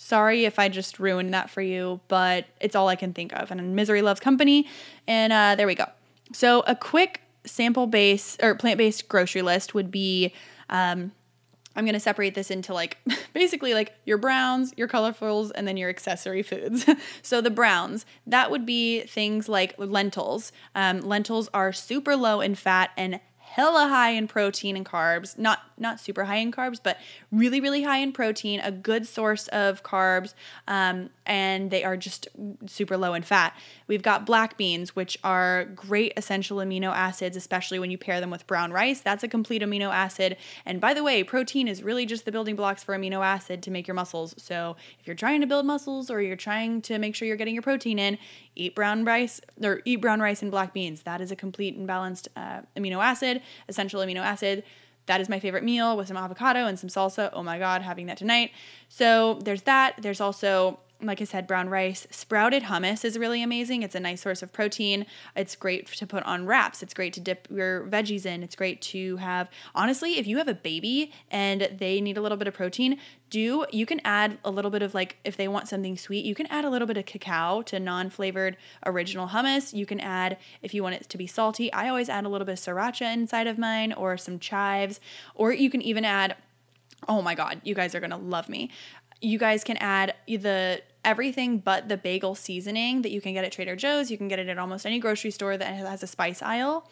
Sorry 0.00 0.44
if 0.44 0.60
I 0.60 0.68
just 0.68 1.00
ruined 1.00 1.34
that 1.34 1.50
for 1.50 1.60
you, 1.60 1.98
but 2.06 2.46
it's 2.60 2.76
all 2.76 2.86
I 2.86 2.94
can 2.94 3.12
think 3.12 3.32
of. 3.32 3.50
And 3.50 3.74
misery 3.74 4.00
loves 4.00 4.20
company. 4.20 4.68
And 5.08 5.32
uh, 5.32 5.56
there 5.56 5.66
we 5.66 5.74
go. 5.74 5.86
So 6.32 6.60
a 6.68 6.76
quick 6.76 7.20
sample 7.44 7.88
base 7.88 8.36
or 8.40 8.54
plant 8.54 8.78
based 8.78 9.08
grocery 9.08 9.42
list 9.42 9.74
would 9.74 9.90
be. 9.90 10.32
Um, 10.70 11.10
I'm 11.74 11.84
going 11.84 11.94
to 11.94 12.00
separate 12.00 12.34
this 12.34 12.50
into 12.50 12.72
like 12.74 12.98
basically 13.34 13.74
like 13.74 13.92
your 14.04 14.18
browns, 14.18 14.72
your 14.76 14.86
colorfuls, 14.86 15.50
and 15.50 15.66
then 15.66 15.76
your 15.76 15.88
accessory 15.90 16.42
foods. 16.42 16.84
so 17.22 17.40
the 17.40 17.50
browns, 17.50 18.06
that 18.26 18.52
would 18.52 18.64
be 18.64 19.02
things 19.02 19.48
like 19.48 19.74
lentils. 19.78 20.52
Um, 20.76 21.00
lentils 21.00 21.48
are 21.52 21.72
super 21.72 22.14
low 22.14 22.40
in 22.40 22.54
fat 22.54 22.90
and 22.96 23.20
hella 23.50 23.88
high 23.88 24.10
in 24.10 24.28
protein 24.28 24.76
and 24.76 24.86
carbs. 24.86 25.38
Not 25.38 25.60
not 25.78 26.00
super 26.00 26.24
high 26.24 26.36
in 26.36 26.52
carbs, 26.52 26.80
but 26.82 26.98
really 27.32 27.60
really 27.60 27.82
high 27.82 27.98
in 27.98 28.12
protein. 28.12 28.60
A 28.60 28.70
good 28.70 29.06
source 29.06 29.48
of 29.48 29.82
carbs, 29.82 30.34
um, 30.66 31.10
and 31.28 31.70
they 31.70 31.84
are 31.84 31.96
just 31.96 32.26
super 32.66 32.96
low 32.96 33.14
in 33.14 33.22
fat. 33.22 33.54
We've 33.86 34.02
got 34.02 34.26
black 34.26 34.56
beans, 34.56 34.96
which 34.96 35.18
are 35.22 35.66
great 35.66 36.14
essential 36.16 36.56
amino 36.56 36.90
acids, 36.90 37.36
especially 37.36 37.78
when 37.78 37.90
you 37.90 37.98
pair 37.98 38.20
them 38.20 38.30
with 38.30 38.46
brown 38.46 38.72
rice. 38.72 39.00
That's 39.00 39.22
a 39.22 39.28
complete 39.28 39.62
amino 39.62 39.92
acid. 39.92 40.38
And 40.64 40.80
by 40.80 40.94
the 40.94 41.04
way, 41.04 41.22
protein 41.22 41.68
is 41.68 41.82
really 41.82 42.06
just 42.06 42.24
the 42.24 42.32
building 42.32 42.56
blocks 42.56 42.82
for 42.82 42.96
amino 42.96 43.24
acid 43.24 43.62
to 43.64 43.70
make 43.70 43.86
your 43.86 43.94
muscles. 43.94 44.34
So 44.38 44.76
if 44.98 45.06
you're 45.06 45.14
trying 45.14 45.42
to 45.42 45.46
build 45.46 45.66
muscles 45.66 46.10
or 46.10 46.22
you're 46.22 46.36
trying 46.36 46.80
to 46.82 46.98
make 46.98 47.14
sure 47.14 47.28
you're 47.28 47.36
getting 47.36 47.54
your 47.54 47.62
protein 47.62 47.98
in, 47.98 48.18
eat 48.56 48.74
brown 48.74 49.04
rice 49.04 49.40
or 49.62 49.82
eat 49.84 50.00
brown 50.00 50.20
rice 50.20 50.40
and 50.42 50.50
black 50.50 50.72
beans. 50.72 51.02
That 51.02 51.20
is 51.20 51.30
a 51.30 51.36
complete 51.36 51.76
and 51.76 51.86
balanced 51.86 52.28
uh, 52.36 52.62
amino 52.76 53.04
acid, 53.04 53.42
essential 53.68 54.00
amino 54.00 54.20
acid. 54.20 54.64
That 55.06 55.20
is 55.20 55.28
my 55.28 55.40
favorite 55.40 55.64
meal 55.64 55.96
with 55.96 56.08
some 56.08 56.16
avocado 56.16 56.66
and 56.66 56.78
some 56.78 56.90
salsa. 56.90 57.30
Oh 57.32 57.42
my 57.42 57.58
God, 57.58 57.82
having 57.82 58.06
that 58.06 58.18
tonight. 58.18 58.50
So 58.88 59.40
there's 59.42 59.62
that. 59.62 59.94
There's 60.00 60.20
also 60.20 60.80
like 61.00 61.20
I 61.20 61.24
said, 61.24 61.46
brown 61.46 61.68
rice. 61.68 62.06
Sprouted 62.10 62.64
hummus 62.64 63.04
is 63.04 63.18
really 63.18 63.42
amazing. 63.42 63.82
It's 63.82 63.94
a 63.94 64.00
nice 64.00 64.20
source 64.20 64.42
of 64.42 64.52
protein. 64.52 65.06
It's 65.36 65.54
great 65.54 65.86
to 65.86 66.06
put 66.06 66.24
on 66.24 66.44
wraps. 66.44 66.82
It's 66.82 66.92
great 66.92 67.12
to 67.12 67.20
dip 67.20 67.46
your 67.50 67.86
veggies 67.86 68.26
in. 68.26 68.42
It's 68.42 68.56
great 68.56 68.82
to 68.82 69.16
have, 69.16 69.48
honestly, 69.74 70.18
if 70.18 70.26
you 70.26 70.38
have 70.38 70.48
a 70.48 70.54
baby 70.54 71.12
and 71.30 71.68
they 71.78 72.00
need 72.00 72.18
a 72.18 72.20
little 72.20 72.36
bit 72.36 72.48
of 72.48 72.54
protein, 72.54 72.98
do 73.30 73.66
you 73.70 73.86
can 73.86 74.00
add 74.04 74.38
a 74.44 74.50
little 74.50 74.70
bit 74.70 74.82
of 74.82 74.94
like 74.94 75.18
if 75.24 75.36
they 75.36 75.48
want 75.48 75.68
something 75.68 75.96
sweet 75.96 76.24
you 76.24 76.34
can 76.34 76.46
add 76.46 76.64
a 76.64 76.70
little 76.70 76.86
bit 76.86 76.96
of 76.96 77.04
cacao 77.04 77.62
to 77.62 77.78
non-flavored 77.78 78.56
original 78.86 79.28
hummus 79.28 79.74
you 79.74 79.84
can 79.84 80.00
add 80.00 80.38
if 80.62 80.72
you 80.72 80.82
want 80.82 80.94
it 80.94 81.08
to 81.08 81.18
be 81.18 81.26
salty 81.26 81.72
i 81.72 81.88
always 81.88 82.08
add 82.08 82.24
a 82.24 82.28
little 82.28 82.46
bit 82.46 82.52
of 82.52 82.58
sriracha 82.58 83.12
inside 83.12 83.46
of 83.46 83.58
mine 83.58 83.92
or 83.92 84.16
some 84.16 84.38
chives 84.38 85.00
or 85.34 85.52
you 85.52 85.68
can 85.68 85.82
even 85.82 86.04
add 86.04 86.36
oh 87.06 87.22
my 87.22 87.34
god 87.34 87.60
you 87.64 87.74
guys 87.74 87.94
are 87.94 88.00
gonna 88.00 88.16
love 88.16 88.48
me 88.48 88.70
you 89.20 89.38
guys 89.38 89.64
can 89.64 89.76
add 89.78 90.14
the 90.26 90.82
everything 91.04 91.58
but 91.58 91.88
the 91.88 91.96
bagel 91.96 92.34
seasoning 92.34 93.02
that 93.02 93.10
you 93.10 93.20
can 93.20 93.32
get 93.32 93.44
at 93.44 93.52
Trader 93.52 93.76
Joe's. 93.76 94.10
You 94.10 94.18
can 94.18 94.28
get 94.28 94.38
it 94.38 94.48
at 94.48 94.58
almost 94.58 94.84
any 94.84 94.98
grocery 94.98 95.30
store 95.30 95.56
that 95.56 95.74
has 95.74 96.02
a 96.02 96.06
spice 96.06 96.42
aisle. 96.42 96.88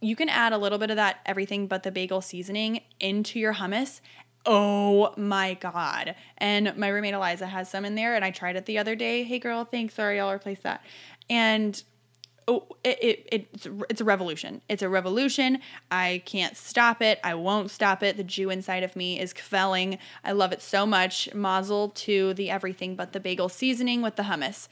You 0.00 0.14
can 0.14 0.28
add 0.28 0.52
a 0.52 0.58
little 0.58 0.78
bit 0.78 0.90
of 0.90 0.96
that 0.96 1.20
everything 1.24 1.66
but 1.66 1.82
the 1.82 1.90
bagel 1.90 2.20
seasoning 2.20 2.82
into 3.00 3.38
your 3.38 3.54
hummus. 3.54 4.00
Oh 4.44 5.12
my 5.16 5.54
god. 5.54 6.14
And 6.38 6.76
my 6.76 6.88
roommate 6.88 7.14
Eliza 7.14 7.46
has 7.46 7.70
some 7.70 7.84
in 7.84 7.94
there 7.94 8.14
and 8.14 8.24
I 8.24 8.30
tried 8.30 8.56
it 8.56 8.66
the 8.66 8.78
other 8.78 8.94
day. 8.94 9.24
Hey 9.24 9.38
girl, 9.38 9.64
thanks. 9.64 9.94
Sorry, 9.94 10.20
I'll 10.20 10.30
replace 10.30 10.60
that. 10.60 10.84
And 11.28 11.82
oh, 12.48 12.66
it, 12.84 12.98
it, 13.02 13.28
it's 13.32 13.68
it's 13.90 14.00
a 14.00 14.04
revolution. 14.04 14.60
It's 14.68 14.82
a 14.82 14.88
revolution. 14.88 15.60
I 15.90 16.22
can't 16.24 16.56
stop 16.56 17.02
it. 17.02 17.18
I 17.24 17.34
won't 17.34 17.70
stop 17.70 18.02
it. 18.02 18.16
The 18.16 18.24
Jew 18.24 18.50
inside 18.50 18.82
of 18.82 18.96
me 18.96 19.18
is 19.20 19.32
kvelling. 19.32 19.98
I 20.24 20.32
love 20.32 20.52
it 20.52 20.62
so 20.62 20.86
much. 20.86 21.32
Mazel 21.34 21.90
to 21.90 22.34
the 22.34 22.50
everything 22.50 22.96
but 22.96 23.12
the 23.12 23.20
bagel 23.20 23.48
seasoning 23.48 24.02
with 24.02 24.16
the 24.16 24.24
hummus. 24.24 24.68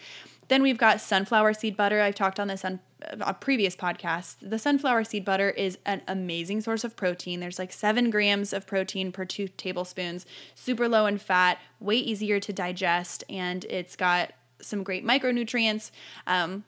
Then 0.49 0.63
we've 0.63 0.79
got 0.79 1.01
sunflower 1.01 1.55
seed 1.55 1.77
butter. 1.77 2.01
I've 2.01 2.15
talked 2.15 2.39
on 2.39 2.49
this 2.49 2.65
on 2.65 2.81
a 3.21 3.35
previous 3.35 3.75
podcast. 3.77 4.37
The 4.43 4.59
sunflower 4.59 5.05
seed 5.05 5.25
butter 5.25 5.51
is 5.51 5.79
an 5.87 6.03
amazing 6.07 6.61
source 6.61 6.85
of 6.85 6.97
protein. 6.97 7.41
There's 7.41 7.59
like 7.59 7.73
seven 7.73 8.11
grams 8.11 8.53
of 8.53 8.67
protein 8.67 9.13
per 9.13 9.25
two 9.25 9.49
tablespoons, 9.49 10.27
super 10.55 10.89
low 10.89 11.07
in 11.07 11.19
fat, 11.19 11.59
way 11.81 11.97
easier 11.97 12.41
to 12.41 12.53
digest, 12.53 13.25
and 13.29 13.65
it's 13.67 13.97
got 13.97 14.33
some 14.61 14.83
great 14.83 15.05
micronutrients. 15.05 15.91
Um, 16.27 16.65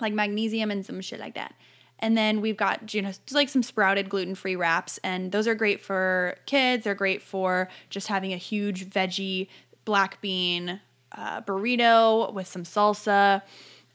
like 0.00 0.12
magnesium 0.12 0.70
and 0.70 0.84
some 0.84 1.00
shit 1.00 1.20
like 1.20 1.34
that. 1.34 1.54
And 2.00 2.16
then 2.16 2.40
we've 2.40 2.56
got, 2.56 2.92
you 2.92 3.02
know, 3.02 3.08
just 3.08 3.32
like 3.32 3.48
some 3.48 3.62
sprouted 3.62 4.08
gluten 4.08 4.34
free 4.34 4.56
wraps. 4.56 4.98
And 5.04 5.32
those 5.32 5.46
are 5.46 5.54
great 5.54 5.80
for 5.80 6.36
kids. 6.46 6.84
They're 6.84 6.94
great 6.94 7.22
for 7.22 7.68
just 7.88 8.08
having 8.08 8.32
a 8.32 8.36
huge 8.36 8.90
veggie 8.90 9.48
black 9.84 10.20
bean 10.20 10.80
uh, 11.12 11.40
burrito 11.42 12.32
with 12.32 12.46
some 12.46 12.64
salsa. 12.64 13.42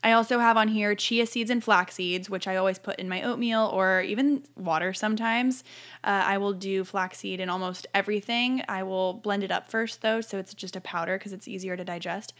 I 0.02 0.12
also 0.12 0.38
have 0.38 0.56
on 0.56 0.68
here 0.68 0.94
chia 0.94 1.26
seeds 1.26 1.50
and 1.50 1.62
flax 1.62 1.94
seeds, 1.94 2.30
which 2.30 2.48
I 2.48 2.56
always 2.56 2.78
put 2.78 2.98
in 2.98 3.08
my 3.08 3.22
oatmeal 3.22 3.70
or 3.72 4.00
even 4.00 4.42
water 4.56 4.94
sometimes. 4.94 5.62
Uh, 6.02 6.22
I 6.24 6.38
will 6.38 6.54
do 6.54 6.84
flaxseed 6.84 7.38
in 7.38 7.50
almost 7.50 7.86
everything. 7.92 8.62
I 8.66 8.82
will 8.82 9.12
blend 9.12 9.44
it 9.44 9.50
up 9.50 9.70
first 9.70 10.00
though, 10.00 10.22
so 10.22 10.38
it's 10.38 10.54
just 10.54 10.74
a 10.74 10.80
powder 10.80 11.18
because 11.18 11.34
it's 11.34 11.46
easier 11.46 11.76
to 11.76 11.84
digest. 11.84 12.32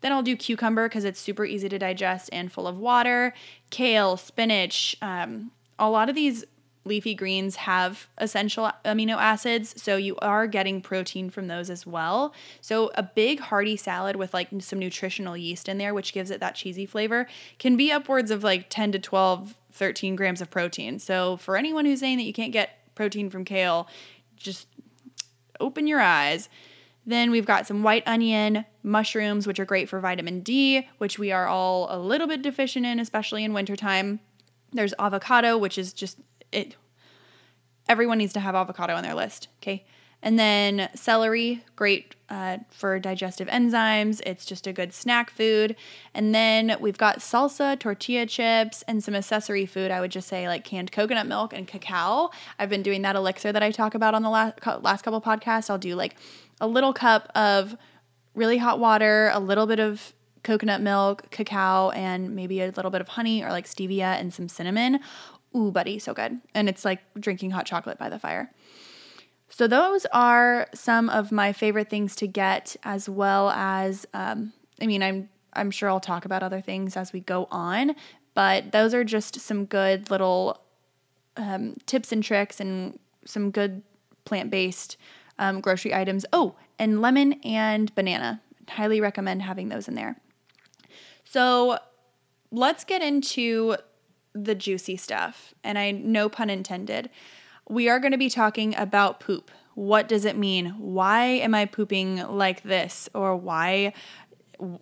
Then 0.00 0.12
I'll 0.12 0.22
do 0.22 0.36
cucumber 0.36 0.88
because 0.88 1.04
it's 1.04 1.20
super 1.20 1.44
easy 1.44 1.68
to 1.68 1.78
digest 1.78 2.30
and 2.32 2.50
full 2.50 2.66
of 2.66 2.78
water. 2.78 3.34
Kale, 3.70 4.16
spinach. 4.16 4.96
Um, 5.02 5.50
a 5.78 5.90
lot 5.90 6.08
of 6.08 6.14
these 6.14 6.44
leafy 6.84 7.14
greens 7.14 7.56
have 7.56 8.08
essential 8.18 8.70
amino 8.84 9.16
acids, 9.16 9.80
so 9.80 9.96
you 9.96 10.16
are 10.16 10.46
getting 10.46 10.80
protein 10.80 11.28
from 11.28 11.46
those 11.46 11.68
as 11.68 11.86
well. 11.86 12.34
So 12.60 12.90
a 12.94 13.02
big 13.02 13.40
hearty 13.40 13.76
salad 13.76 14.16
with 14.16 14.32
like 14.32 14.48
some 14.60 14.78
nutritional 14.78 15.36
yeast 15.36 15.68
in 15.68 15.78
there, 15.78 15.92
which 15.92 16.12
gives 16.12 16.30
it 16.30 16.40
that 16.40 16.54
cheesy 16.54 16.86
flavor, 16.86 17.26
can 17.58 17.76
be 17.76 17.92
upwards 17.92 18.30
of 18.30 18.42
like 18.42 18.66
10 18.70 18.92
to 18.92 18.98
12, 18.98 19.54
13 19.72 20.16
grams 20.16 20.40
of 20.40 20.50
protein. 20.50 20.98
So 20.98 21.36
for 21.36 21.56
anyone 21.56 21.84
who's 21.84 22.00
saying 22.00 22.16
that 22.18 22.24
you 22.24 22.32
can't 22.32 22.52
get 22.52 22.78
protein 22.94 23.30
from 23.30 23.44
kale, 23.44 23.86
just 24.36 24.66
open 25.60 25.86
your 25.86 26.00
eyes. 26.00 26.48
Then 27.10 27.32
we've 27.32 27.44
got 27.44 27.66
some 27.66 27.82
white 27.82 28.04
onion, 28.06 28.64
mushrooms, 28.84 29.44
which 29.44 29.58
are 29.58 29.64
great 29.64 29.88
for 29.88 29.98
vitamin 29.98 30.42
D, 30.42 30.86
which 30.98 31.18
we 31.18 31.32
are 31.32 31.48
all 31.48 31.88
a 31.90 31.98
little 31.98 32.28
bit 32.28 32.40
deficient 32.40 32.86
in, 32.86 33.00
especially 33.00 33.42
in 33.42 33.52
wintertime. 33.52 34.20
There's 34.72 34.94
avocado, 34.96 35.58
which 35.58 35.76
is 35.76 35.92
just 35.92 36.18
it. 36.52 36.76
Everyone 37.88 38.18
needs 38.18 38.32
to 38.34 38.40
have 38.40 38.54
avocado 38.54 38.94
on 38.94 39.02
their 39.02 39.14
list, 39.14 39.48
okay? 39.60 39.84
And 40.22 40.38
then 40.38 40.90
celery, 40.94 41.64
great 41.76 42.14
uh, 42.28 42.58
for 42.70 42.98
digestive 42.98 43.48
enzymes. 43.48 44.20
It's 44.26 44.44
just 44.44 44.66
a 44.66 44.72
good 44.72 44.92
snack 44.92 45.30
food. 45.30 45.76
And 46.14 46.34
then 46.34 46.76
we've 46.78 46.98
got 46.98 47.20
salsa, 47.20 47.78
tortilla 47.78 48.26
chips, 48.26 48.84
and 48.86 49.02
some 49.02 49.14
accessory 49.14 49.66
food. 49.66 49.90
I 49.90 50.00
would 50.00 50.10
just 50.10 50.28
say 50.28 50.46
like 50.46 50.64
canned 50.64 50.92
coconut 50.92 51.26
milk 51.26 51.52
and 51.52 51.66
cacao. 51.66 52.30
I've 52.58 52.68
been 52.68 52.82
doing 52.82 53.02
that 53.02 53.16
elixir 53.16 53.52
that 53.52 53.62
I 53.62 53.70
talk 53.70 53.94
about 53.94 54.14
on 54.14 54.22
the 54.22 54.30
last 54.30 54.58
last 54.82 55.02
couple 55.02 55.20
podcasts. 55.20 55.70
I'll 55.70 55.78
do 55.78 55.94
like 55.94 56.16
a 56.60 56.66
little 56.66 56.92
cup 56.92 57.30
of 57.34 57.76
really 58.34 58.58
hot 58.58 58.78
water, 58.78 59.30
a 59.32 59.40
little 59.40 59.66
bit 59.66 59.80
of 59.80 60.12
coconut 60.42 60.80
milk, 60.80 61.30
cacao, 61.30 61.90
and 61.90 62.34
maybe 62.34 62.60
a 62.60 62.70
little 62.70 62.90
bit 62.90 63.00
of 63.00 63.08
honey 63.08 63.42
or 63.42 63.50
like 63.50 63.66
stevia 63.66 64.18
and 64.18 64.32
some 64.32 64.48
cinnamon. 64.48 65.00
Ooh, 65.56 65.70
buddy, 65.72 65.98
so 65.98 66.14
good. 66.14 66.38
And 66.54 66.68
it's 66.68 66.84
like 66.84 67.00
drinking 67.18 67.50
hot 67.50 67.66
chocolate 67.66 67.98
by 67.98 68.08
the 68.08 68.18
fire. 68.18 68.52
So, 69.50 69.66
those 69.66 70.06
are 70.12 70.68
some 70.74 71.10
of 71.10 71.32
my 71.32 71.52
favorite 71.52 71.90
things 71.90 72.16
to 72.16 72.26
get, 72.26 72.76
as 72.84 73.08
well 73.08 73.50
as, 73.50 74.06
um, 74.14 74.52
I 74.80 74.86
mean, 74.86 75.02
I'm, 75.02 75.28
I'm 75.52 75.70
sure 75.70 75.88
I'll 75.88 76.00
talk 76.00 76.24
about 76.24 76.42
other 76.42 76.60
things 76.60 76.96
as 76.96 77.12
we 77.12 77.20
go 77.20 77.48
on, 77.50 77.94
but 78.34 78.72
those 78.72 78.94
are 78.94 79.04
just 79.04 79.40
some 79.40 79.64
good 79.64 80.10
little 80.10 80.62
um, 81.36 81.74
tips 81.86 82.12
and 82.12 82.22
tricks 82.22 82.60
and 82.60 82.98
some 83.24 83.50
good 83.50 83.82
plant 84.24 84.50
based 84.50 84.96
um, 85.38 85.60
grocery 85.60 85.94
items. 85.94 86.24
Oh, 86.32 86.54
and 86.78 87.00
lemon 87.00 87.34
and 87.44 87.94
banana. 87.94 88.40
Highly 88.68 89.00
recommend 89.00 89.42
having 89.42 89.68
those 89.68 89.88
in 89.88 89.94
there. 89.94 90.16
So 91.24 91.78
let's 92.50 92.84
get 92.84 93.02
into 93.02 93.76
the 94.32 94.54
juicy 94.54 94.96
stuff. 94.96 95.54
And 95.64 95.78
I, 95.78 95.90
no 95.90 96.28
pun 96.28 96.50
intended. 96.50 97.10
We 97.70 97.88
are 97.88 98.00
going 98.00 98.10
to 98.10 98.18
be 98.18 98.28
talking 98.28 98.74
about 98.76 99.20
poop. 99.20 99.50
What 99.74 100.08
does 100.08 100.24
it 100.24 100.36
mean? 100.36 100.74
Why 100.76 101.24
am 101.24 101.54
I 101.54 101.66
pooping 101.66 102.16
like 102.26 102.64
this? 102.64 103.08
Or 103.14 103.36
why 103.36 103.92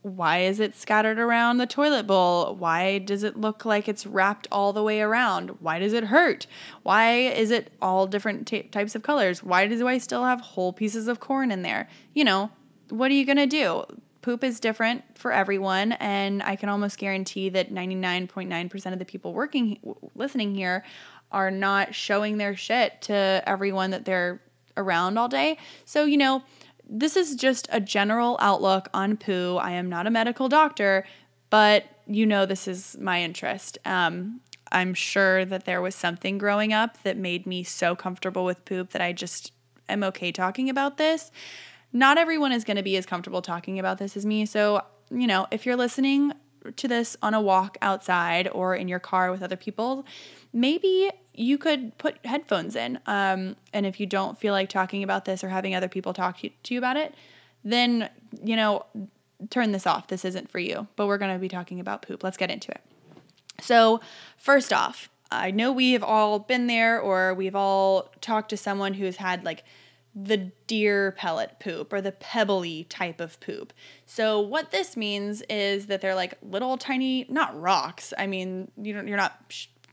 why 0.03 0.39
is 0.39 0.59
it 0.59 0.75
scattered 0.75 1.19
around 1.19 1.59
the 1.59 1.67
toilet 1.67 2.07
bowl? 2.07 2.57
Why 2.57 2.99
does 2.99 3.23
it 3.23 3.37
look 3.37 3.65
like 3.65 3.89
it's 3.89 4.07
wrapped 4.07 4.49
all 4.51 4.73
the 4.73 4.83
way 4.83 5.01
around? 5.01 5.51
Why 5.61 5.79
does 5.79 5.93
it 5.93 6.05
hurt? 6.05 6.47
Why 6.83 7.13
is 7.13 7.51
it 7.51 7.71
all 7.81 8.07
different 8.09 8.49
t- 8.49 8.65
types 8.65 8.97
of 8.97 9.05
colors? 9.05 9.43
Why 9.43 9.69
do 9.69 9.87
I 9.87 9.99
still 9.99 10.25
have 10.25 10.41
whole 10.41 10.73
pieces 10.73 11.07
of 11.07 11.21
corn 11.21 11.53
in 11.53 11.63
there? 11.63 11.89
You 12.13 12.25
know, 12.25 12.51
what 12.89 13.11
are 13.11 13.15
you 13.15 13.25
going 13.25 13.37
to 13.37 13.47
do? 13.47 13.85
Poop 14.21 14.43
is 14.43 14.59
different 14.59 15.05
for 15.17 15.31
everyone, 15.31 15.93
and 15.93 16.43
I 16.43 16.57
can 16.57 16.69
almost 16.69 16.99
guarantee 16.99 17.49
that 17.51 17.73
99.9% 17.73 18.93
of 18.93 18.99
the 18.99 19.05
people 19.05 19.33
working, 19.33 19.79
listening 20.17 20.57
here, 20.57 20.85
are 21.31 21.51
not 21.51 21.95
showing 21.95 22.39
their 22.39 22.57
shit 22.57 23.03
to 23.03 23.43
everyone 23.47 23.91
that 23.91 24.05
they're 24.05 24.41
around 24.77 25.19
all 25.19 25.29
day. 25.29 25.59
So, 25.85 26.05
you 26.05 26.17
know, 26.17 26.43
this 26.89 27.17
is 27.17 27.35
just 27.35 27.69
a 27.71 27.81
general 27.81 28.39
outlook 28.41 28.89
on 28.95 29.17
poo. 29.17 29.57
I 29.57 29.73
am 29.73 29.89
not 29.89 30.07
a 30.07 30.11
medical 30.11 30.49
doctor, 30.49 31.05
but 31.51 31.85
you 32.07 32.25
know, 32.25 32.47
this 32.47 32.67
is 32.67 32.97
my 32.99 33.23
interest. 33.23 33.77
Um, 33.85 34.41
I'm 34.73 34.95
sure 34.95 35.45
that 35.45 35.65
there 35.67 35.83
was 35.83 35.95
something 35.95 36.39
growing 36.39 36.73
up 36.73 37.03
that 37.03 37.17
made 37.17 37.47
me 37.47 37.63
so 37.63 37.95
comfortable 37.95 38.45
with 38.45 38.65
poop 38.65 38.91
that 38.91 39.03
I 39.03 39.13
just 39.13 39.53
am 39.89 40.03
okay 40.05 40.33
talking 40.33 40.71
about 40.71 40.97
this. 40.97 41.31
Not 41.93 42.19
everyone 42.19 42.53
is 42.53 42.65
going 42.65 42.77
to 42.77 42.83
be 42.83 42.97
as 42.97 43.07
comfortable 43.07 43.43
talking 43.43 43.79
about 43.79 43.99
this 43.99 44.17
as 44.17 44.27
me. 44.27 44.47
So, 44.47 44.83
you 45.11 45.27
know, 45.27 45.47
if 45.51 45.65
you're 45.65 45.77
listening 45.77 46.33
to 46.77 46.89
this 46.89 47.17
on 47.23 47.35
a 47.35 47.41
walk 47.41 47.79
outside 47.81 48.49
or 48.49 48.75
in 48.75 48.89
your 48.89 48.99
car 48.99 49.31
with 49.31 49.43
other 49.43 49.57
people, 49.57 50.05
maybe 50.53 51.11
you 51.35 51.59
could 51.59 51.97
put 51.99 52.25
headphones 52.25 52.75
in. 52.75 52.99
Um, 53.07 53.57
and 53.73 53.87
if 53.87 54.01
you 54.01 54.07
don't 54.07 54.39
feel 54.39 54.53
like 54.53 54.69
talking 54.69 55.03
about 55.03 55.25
this 55.25 55.45
or 55.45 55.49
having 55.49 55.75
other 55.75 55.89
people 55.89 56.13
talk 56.13 56.39
to 56.41 56.75
you 56.75 56.79
about 56.79 56.97
it, 56.97 57.15
then, 57.65 58.11
you 58.43 58.57
know, 58.57 58.85
turn 59.51 59.73
this 59.73 59.87
off. 59.87 60.09
This 60.09 60.25
isn't 60.25 60.51
for 60.51 60.59
you. 60.59 60.89
But 60.97 61.07
we're 61.07 61.19
going 61.19 61.33
to 61.33 61.39
be 61.39 61.49
talking 61.49 61.81
about 61.81 62.03
poop. 62.03 62.25
Let's 62.25 62.37
get 62.37 62.51
into 62.51 62.71
it. 62.71 62.81
So, 63.61 64.01
first 64.37 64.73
off, 64.73 65.09
I 65.31 65.51
know 65.51 65.73
we 65.73 65.93
have 65.93 66.03
all 66.03 66.39
been 66.39 66.67
there 66.67 67.01
or 67.01 67.35
we've 67.35 67.57
all 67.57 68.11
talked 68.21 68.51
to 68.51 68.57
someone 68.57 68.95
who's 68.95 69.17
had 69.17 69.45
like 69.45 69.65
the 70.15 70.51
deer 70.67 71.13
pellet 71.13 71.61
poop 71.61 71.93
or 71.93 72.01
the 72.01 72.13
pebbly 72.13 72.85
type 72.85 73.21
of 73.21 73.39
poop. 73.41 73.73
So 74.07 74.41
what 74.41 74.71
this 74.71 74.97
means 74.97 75.43
is 75.43 75.87
that 75.87 76.01
they're 76.01 76.15
like 76.15 76.35
little 76.43 76.77
tiny 76.77 77.27
not 77.29 77.59
rocks. 77.61 78.13
I 78.19 78.27
mean, 78.27 78.71
you 78.77 78.93
don't 78.95 79.07
you're 79.07 79.17
not 79.17 79.39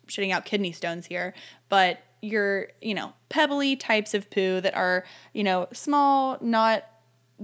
shitting 0.08 0.32
out 0.32 0.46
kidney 0.46 0.72
stones 0.72 1.06
here, 1.06 1.34
but 1.70 2.00
you're, 2.22 2.68
you 2.82 2.94
know, 2.94 3.14
pebbly 3.30 3.76
types 3.76 4.14
of 4.14 4.30
poo 4.30 4.62
that 4.62 4.76
are, 4.76 5.06
you 5.34 5.44
know, 5.44 5.68
small, 5.74 6.38
not 6.42 6.84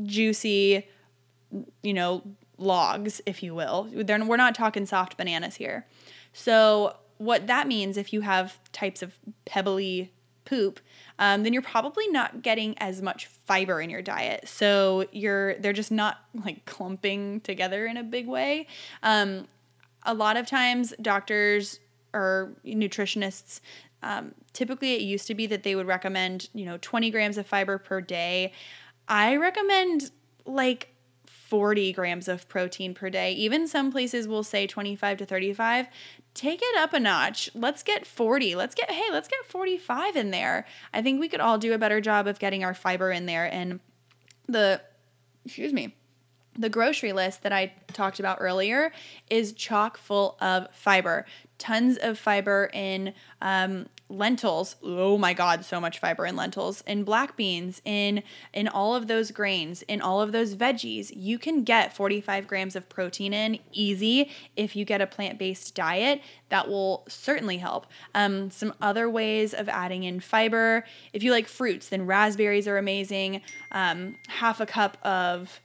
juicy, 0.03 0.87
you 1.83 1.93
know, 1.93 2.23
logs, 2.57 3.21
if 3.25 3.43
you 3.43 3.53
will. 3.53 3.87
They're, 3.91 4.23
we're 4.23 4.37
not 4.37 4.55
talking 4.55 4.85
soft 4.85 5.17
bananas 5.17 5.55
here. 5.55 5.85
So, 6.33 6.95
what 7.17 7.45
that 7.47 7.67
means 7.67 7.97
if 7.97 8.13
you 8.13 8.21
have 8.21 8.57
types 8.71 9.03
of 9.03 9.13
pebbly 9.45 10.11
poop, 10.45 10.79
um, 11.19 11.43
then 11.43 11.53
you're 11.53 11.61
probably 11.61 12.07
not 12.07 12.41
getting 12.41 12.75
as 12.79 13.01
much 13.01 13.27
fiber 13.27 13.79
in 13.79 13.89
your 13.89 14.01
diet. 14.01 14.47
So 14.47 15.05
you're 15.11 15.55
they're 15.59 15.71
just 15.71 15.91
not 15.91 16.17
like 16.33 16.65
clumping 16.65 17.41
together 17.41 17.85
in 17.85 17.95
a 17.95 18.03
big 18.03 18.27
way. 18.27 18.67
Um, 19.03 19.47
a 20.03 20.15
lot 20.15 20.35
of 20.35 20.47
times, 20.47 20.93
doctors 20.99 21.79
or 22.13 22.53
nutritionists 22.65 23.61
um, 24.03 24.33
typically 24.53 24.93
it 24.95 25.01
used 25.01 25.27
to 25.27 25.35
be 25.35 25.45
that 25.47 25.63
they 25.63 25.75
would 25.75 25.87
recommend 25.87 26.49
you 26.53 26.65
know 26.65 26.77
20 26.81 27.11
grams 27.11 27.37
of 27.37 27.45
fiber 27.45 27.77
per 27.77 28.01
day. 28.01 28.53
I 29.07 29.35
recommend 29.35 30.11
like 30.45 30.95
40 31.25 31.91
grams 31.93 32.27
of 32.27 32.47
protein 32.47 32.93
per 32.93 33.09
day. 33.09 33.33
Even 33.33 33.67
some 33.67 33.91
places 33.91 34.27
will 34.27 34.43
say 34.43 34.67
25 34.67 35.17
to 35.17 35.25
35 35.25 35.87
take 36.33 36.61
it 36.63 36.77
up 36.77 36.93
a 36.93 36.99
notch. 36.99 37.49
Let's 37.53 37.83
get 37.83 38.07
40 38.07 38.55
let's 38.55 38.73
get 38.73 38.89
hey 38.89 39.11
let's 39.11 39.27
get 39.27 39.45
45 39.45 40.15
in 40.15 40.31
there. 40.31 40.65
I 40.93 41.01
think 41.01 41.19
we 41.19 41.29
could 41.29 41.41
all 41.41 41.57
do 41.57 41.73
a 41.73 41.77
better 41.77 42.01
job 42.01 42.27
of 42.27 42.39
getting 42.39 42.63
our 42.63 42.73
fiber 42.73 43.11
in 43.11 43.25
there 43.25 43.51
and 43.51 43.79
the 44.47 44.81
excuse 45.45 45.73
me 45.73 45.95
the 46.57 46.69
grocery 46.69 47.13
list 47.13 47.43
that 47.43 47.53
I 47.53 47.73
talked 47.93 48.19
about 48.19 48.37
earlier 48.41 48.91
is 49.29 49.53
chock 49.53 49.97
full 49.97 50.37
of 50.41 50.67
fiber 50.73 51.25
tons 51.61 51.95
of 51.97 52.17
fiber 52.17 52.71
in 52.73 53.13
um, 53.39 53.85
lentils. 54.09 54.75
Oh 54.81 55.17
my 55.17 55.33
God, 55.33 55.63
so 55.63 55.79
much 55.79 55.99
fiber 55.99 56.25
in 56.25 56.35
lentils, 56.35 56.81
in 56.87 57.03
black 57.03 57.37
beans, 57.37 57.83
in 57.85 58.23
in 58.51 58.67
all 58.67 58.95
of 58.95 59.07
those 59.07 59.29
grains, 59.29 59.83
in 59.83 60.01
all 60.01 60.21
of 60.21 60.31
those 60.31 60.55
veggies. 60.55 61.13
You 61.15 61.37
can 61.37 61.63
get 61.63 61.95
45 61.95 62.47
grams 62.47 62.75
of 62.75 62.89
protein 62.89 63.31
in 63.31 63.59
easy 63.71 64.31
if 64.57 64.75
you 64.75 64.85
get 64.85 65.01
a 65.01 65.07
plant 65.07 65.37
based 65.37 65.75
diet. 65.75 66.21
That 66.49 66.67
will 66.67 67.05
certainly 67.07 67.57
help. 67.57 67.85
Um, 68.15 68.49
some 68.49 68.73
other 68.81 69.07
ways 69.07 69.53
of 69.53 69.69
adding 69.69 70.03
in 70.03 70.19
fiber. 70.19 70.83
If 71.13 71.21
you 71.21 71.31
like 71.31 71.47
fruits, 71.47 71.89
then 71.89 72.07
raspberries 72.07 72.67
are 72.67 72.79
amazing. 72.79 73.41
Um, 73.71 74.15
half 74.27 74.59
a 74.59 74.65
cup 74.65 74.97
of 75.05 75.61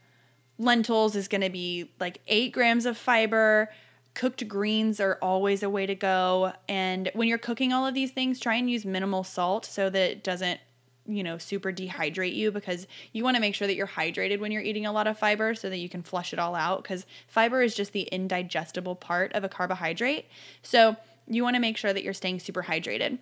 lentils 0.59 1.16
is 1.16 1.29
going 1.29 1.42
to 1.42 1.51
be 1.51 1.90
like 2.01 2.21
eight 2.27 2.53
grams 2.53 2.87
of 2.87 2.97
fiber 2.97 3.71
cooked 4.16 4.49
greens 4.49 4.99
are 4.99 5.19
always 5.21 5.62
a 5.62 5.71
way 5.71 5.87
to 5.87 5.95
go. 5.95 6.53
And 6.69 7.11
when 7.12 7.29
you're 7.29 7.38
cooking 7.38 7.73
all 7.73 7.87
of 7.87 7.95
these 7.95 8.11
things, 8.11 8.40
try 8.40 8.55
and 8.55 8.69
use 8.69 8.85
minimal 8.85 9.23
salt 9.23 9.66
so 9.66 9.90
that 9.90 10.11
it 10.11 10.25
doesn't, 10.25 10.59
you 11.07 11.23
know, 11.23 11.37
super 11.37 11.71
dehydrate 11.71 12.35
you 12.35 12.51
because 12.51 12.87
you 13.12 13.23
want 13.23 13.37
to 13.37 13.40
make 13.40 13.55
sure 13.55 13.69
that 13.69 13.77
you're 13.77 13.87
hydrated 13.87 14.40
when 14.40 14.51
you're 14.51 14.62
eating 14.62 14.87
a 14.87 14.92
lot 14.92 15.07
of 15.07 15.19
fiber 15.19 15.55
so 15.55 15.69
that 15.69 15.77
you 15.77 15.90
can 15.90 16.03
flush 16.03 16.33
it 16.33 16.38
all 16.38 16.55
out 16.55 16.83
because 16.83 17.05
fiber 17.29 17.62
is 17.62 17.75
just 17.75 17.92
the 17.92 18.03
indigestible 18.05 18.97
part 18.97 19.33
of 19.35 19.45
a 19.45 19.51
carbohydrate. 19.51 20.25
So 20.62 20.97
you 21.29 21.42
want 21.42 21.55
to 21.55 21.61
make 21.61 21.77
sure 21.77 21.92
that 21.92 22.03
you're 22.03 22.14
staying 22.14 22.40
super 22.40 22.62
hydrated. 22.62 23.19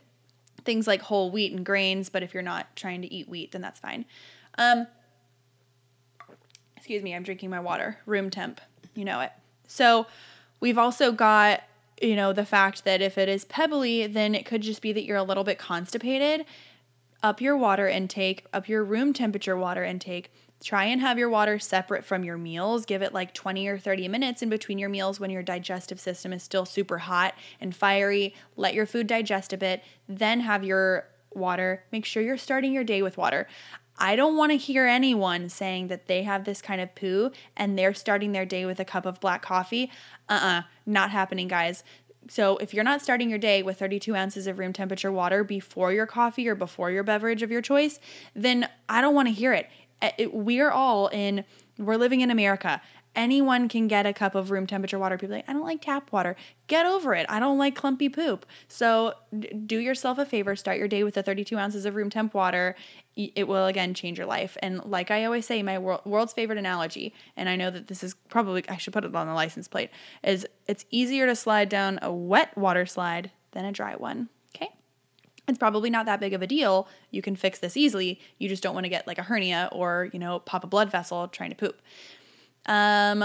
Things 0.64 0.86
like 0.86 1.02
whole 1.02 1.30
wheat 1.30 1.52
and 1.52 1.66
grains, 1.66 2.08
but 2.08 2.22
if 2.22 2.32
you're 2.32 2.42
not 2.42 2.74
trying 2.76 3.02
to 3.02 3.12
eat 3.12 3.28
wheat, 3.28 3.50
then 3.50 3.60
that's 3.60 3.80
fine. 3.80 4.04
Um, 4.56 4.86
excuse 6.84 7.02
me, 7.02 7.14
I'm 7.14 7.22
drinking 7.22 7.50
my 7.50 7.60
water, 7.60 7.98
room 8.06 8.30
temp. 8.30 8.60
You 8.94 9.04
know 9.04 9.20
it. 9.20 9.32
So, 9.66 10.06
We've 10.64 10.78
also 10.78 11.12
got, 11.12 11.62
you 12.00 12.16
know, 12.16 12.32
the 12.32 12.46
fact 12.46 12.84
that 12.86 13.02
if 13.02 13.18
it 13.18 13.28
is 13.28 13.44
pebbly, 13.44 14.06
then 14.06 14.34
it 14.34 14.46
could 14.46 14.62
just 14.62 14.80
be 14.80 14.94
that 14.94 15.04
you're 15.04 15.18
a 15.18 15.22
little 15.22 15.44
bit 15.44 15.58
constipated. 15.58 16.46
Up 17.22 17.42
your 17.42 17.54
water 17.54 17.86
intake, 17.86 18.46
up 18.50 18.66
your 18.66 18.82
room 18.82 19.12
temperature 19.12 19.58
water 19.58 19.84
intake. 19.84 20.32
Try 20.62 20.84
and 20.84 21.02
have 21.02 21.18
your 21.18 21.28
water 21.28 21.58
separate 21.58 22.02
from 22.02 22.24
your 22.24 22.38
meals. 22.38 22.86
Give 22.86 23.02
it 23.02 23.12
like 23.12 23.34
20 23.34 23.68
or 23.68 23.78
30 23.78 24.08
minutes 24.08 24.40
in 24.40 24.48
between 24.48 24.78
your 24.78 24.88
meals 24.88 25.20
when 25.20 25.28
your 25.28 25.42
digestive 25.42 26.00
system 26.00 26.32
is 26.32 26.42
still 26.42 26.64
super 26.64 26.96
hot 26.96 27.34
and 27.60 27.76
fiery. 27.76 28.34
Let 28.56 28.72
your 28.72 28.86
food 28.86 29.06
digest 29.06 29.52
a 29.52 29.58
bit, 29.58 29.82
then 30.08 30.40
have 30.40 30.64
your 30.64 31.08
water. 31.34 31.84
Make 31.92 32.06
sure 32.06 32.22
you're 32.22 32.38
starting 32.38 32.72
your 32.72 32.84
day 32.84 33.02
with 33.02 33.18
water. 33.18 33.48
I 33.98 34.16
don't 34.16 34.36
want 34.36 34.50
to 34.52 34.56
hear 34.56 34.86
anyone 34.86 35.48
saying 35.48 35.88
that 35.88 36.06
they 36.06 36.22
have 36.24 36.44
this 36.44 36.60
kind 36.60 36.80
of 36.80 36.94
poo 36.94 37.30
and 37.56 37.78
they're 37.78 37.94
starting 37.94 38.32
their 38.32 38.44
day 38.44 38.66
with 38.66 38.80
a 38.80 38.84
cup 38.84 39.06
of 39.06 39.20
black 39.20 39.42
coffee. 39.42 39.90
Uh 40.28 40.32
uh-uh, 40.32 40.58
uh, 40.58 40.62
not 40.86 41.10
happening, 41.10 41.48
guys. 41.48 41.84
So, 42.28 42.56
if 42.56 42.72
you're 42.72 42.84
not 42.84 43.02
starting 43.02 43.28
your 43.28 43.38
day 43.38 43.62
with 43.62 43.78
32 43.78 44.16
ounces 44.16 44.46
of 44.46 44.58
room 44.58 44.72
temperature 44.72 45.12
water 45.12 45.44
before 45.44 45.92
your 45.92 46.06
coffee 46.06 46.48
or 46.48 46.54
before 46.54 46.90
your 46.90 47.02
beverage 47.02 47.42
of 47.42 47.50
your 47.50 47.60
choice, 47.60 48.00
then 48.34 48.68
I 48.88 49.00
don't 49.00 49.14
want 49.14 49.28
to 49.28 49.34
hear 49.34 49.52
it. 49.52 49.68
it 50.18 50.32
we're 50.32 50.70
all 50.70 51.08
in, 51.08 51.44
we're 51.78 51.96
living 51.96 52.22
in 52.22 52.30
America 52.30 52.80
anyone 53.14 53.68
can 53.68 53.88
get 53.88 54.06
a 54.06 54.12
cup 54.12 54.34
of 54.34 54.50
room 54.50 54.66
temperature 54.66 54.98
water. 54.98 55.16
People 55.16 55.36
like, 55.36 55.48
I 55.48 55.52
don't 55.52 55.64
like 55.64 55.82
tap 55.82 56.12
water. 56.12 56.36
Get 56.66 56.86
over 56.86 57.14
it. 57.14 57.26
I 57.28 57.38
don't 57.40 57.58
like 57.58 57.74
clumpy 57.74 58.08
poop. 58.08 58.46
So 58.68 59.14
do 59.66 59.78
yourself 59.78 60.18
a 60.18 60.24
favor. 60.24 60.56
Start 60.56 60.78
your 60.78 60.88
day 60.88 61.04
with 61.04 61.14
the 61.14 61.22
32 61.22 61.56
ounces 61.56 61.84
of 61.84 61.94
room 61.94 62.10
temp 62.10 62.34
water. 62.34 62.74
It 63.16 63.46
will 63.46 63.66
again 63.66 63.94
change 63.94 64.18
your 64.18 64.26
life. 64.26 64.56
And 64.60 64.84
like 64.84 65.10
I 65.10 65.24
always 65.24 65.46
say, 65.46 65.62
my 65.62 65.78
world's 65.78 66.32
favorite 66.32 66.58
analogy, 66.58 67.14
and 67.36 67.48
I 67.48 67.56
know 67.56 67.70
that 67.70 67.86
this 67.86 68.02
is 68.02 68.14
probably 68.28 68.68
I 68.68 68.76
should 68.76 68.92
put 68.92 69.04
it 69.04 69.14
on 69.14 69.26
the 69.28 69.34
license 69.34 69.68
plate, 69.68 69.90
is 70.24 70.46
it's 70.66 70.84
easier 70.90 71.26
to 71.26 71.36
slide 71.36 71.68
down 71.68 72.00
a 72.02 72.12
wet 72.12 72.56
water 72.56 72.86
slide 72.86 73.30
than 73.52 73.64
a 73.64 73.70
dry 73.70 73.94
one. 73.94 74.28
Okay. 74.56 74.70
It's 75.46 75.58
probably 75.58 75.90
not 75.90 76.06
that 76.06 76.18
big 76.18 76.32
of 76.32 76.42
a 76.42 76.46
deal. 76.46 76.88
You 77.12 77.22
can 77.22 77.36
fix 77.36 77.60
this 77.60 77.76
easily. 77.76 78.18
You 78.38 78.48
just 78.48 78.64
don't 78.64 78.74
want 78.74 78.84
to 78.84 78.90
get 78.90 79.06
like 79.06 79.18
a 79.18 79.22
hernia 79.22 79.68
or, 79.70 80.10
you 80.12 80.18
know, 80.18 80.40
pop 80.40 80.64
a 80.64 80.66
blood 80.66 80.90
vessel 80.90 81.28
trying 81.28 81.50
to 81.50 81.56
poop. 81.56 81.80
Um, 82.66 83.24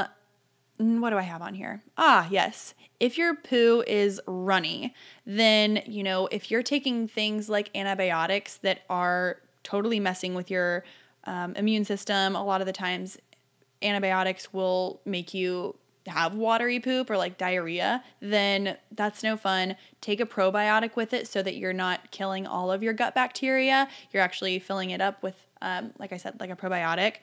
what 0.78 1.10
do 1.10 1.18
I 1.18 1.24
have 1.24 1.42
on 1.42 1.54
here? 1.54 1.82
Ah, 1.98 2.28
yes. 2.32 2.74
If 3.00 3.18
your 3.18 3.36
poo 3.36 3.84
is 3.86 4.22
runny, 4.28 4.94
then, 5.26 5.82
you 5.86 6.04
know, 6.04 6.28
if 6.28 6.50
you're 6.50 6.64
taking 6.64 7.08
things 7.08 7.50
like 7.50 7.70
antibiotics 7.76 8.58
that 8.58 8.82
are 8.90 9.42
totally 9.64 10.00
messing 10.00 10.36
with 10.36 10.50
your 10.50 10.86
um, 11.26 11.54
immune 11.56 11.84
system, 11.84 12.36
a 12.36 12.44
lot 12.44 12.62
of 12.62 12.68
the 12.68 12.74
times 12.74 13.18
antibiotics 13.82 14.54
will 14.54 15.02
make 15.06 15.34
you 15.34 15.76
have 16.08 16.34
watery 16.34 16.80
poop 16.80 17.10
or 17.10 17.18
like 17.18 17.38
diarrhea, 17.38 18.04
then 18.22 18.78
that's 18.92 19.22
no 19.22 19.38
fun. 19.38 19.76
Take 20.02 20.20
a 20.20 20.26
probiotic 20.26 20.96
with 20.96 21.14
it 21.14 21.28
so 21.28 21.42
that 21.44 21.56
you're 21.56 21.74
not 21.74 22.12
killing 22.12 22.48
all 22.48 22.72
of 22.72 22.82
your 22.82 22.94
gut 22.94 23.14
bacteria. 23.14 23.88
You're 24.12 24.24
actually 24.24 24.60
filling 24.60 24.90
it 24.90 25.02
up 25.02 25.22
with 25.22 25.46
um, 25.62 25.92
like 26.00 26.14
I 26.14 26.18
said, 26.18 26.40
like 26.40 26.50
a 26.50 26.56
probiotic. 26.56 27.16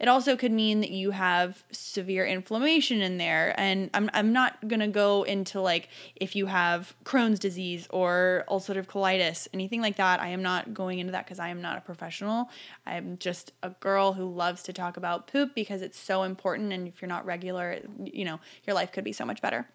It 0.00 0.08
also 0.08 0.36
could 0.36 0.52
mean 0.52 0.80
that 0.80 0.90
you 0.90 1.12
have 1.12 1.62
severe 1.70 2.26
inflammation 2.26 3.00
in 3.00 3.18
there. 3.18 3.54
And 3.58 3.90
I'm, 3.94 4.10
I'm 4.12 4.32
not 4.32 4.66
going 4.66 4.80
to 4.80 4.88
go 4.88 5.22
into 5.22 5.60
like 5.60 5.88
if 6.16 6.34
you 6.34 6.46
have 6.46 6.94
Crohn's 7.04 7.38
disease 7.38 7.86
or 7.90 8.44
ulcerative 8.48 8.86
colitis, 8.86 9.46
anything 9.52 9.80
like 9.80 9.96
that. 9.96 10.20
I 10.20 10.28
am 10.28 10.42
not 10.42 10.74
going 10.74 10.98
into 10.98 11.12
that 11.12 11.24
because 11.24 11.38
I 11.38 11.48
am 11.48 11.62
not 11.62 11.78
a 11.78 11.80
professional. 11.80 12.50
I'm 12.86 13.16
just 13.18 13.52
a 13.62 13.70
girl 13.70 14.14
who 14.14 14.32
loves 14.32 14.62
to 14.64 14.72
talk 14.72 14.96
about 14.96 15.26
poop 15.26 15.54
because 15.54 15.82
it's 15.82 15.98
so 15.98 16.24
important. 16.24 16.72
And 16.72 16.88
if 16.88 17.00
you're 17.00 17.08
not 17.08 17.24
regular, 17.24 17.78
you 18.02 18.24
know, 18.24 18.40
your 18.66 18.74
life 18.74 18.92
could 18.92 19.04
be 19.04 19.12
so 19.12 19.24
much 19.24 19.40
better. 19.40 19.66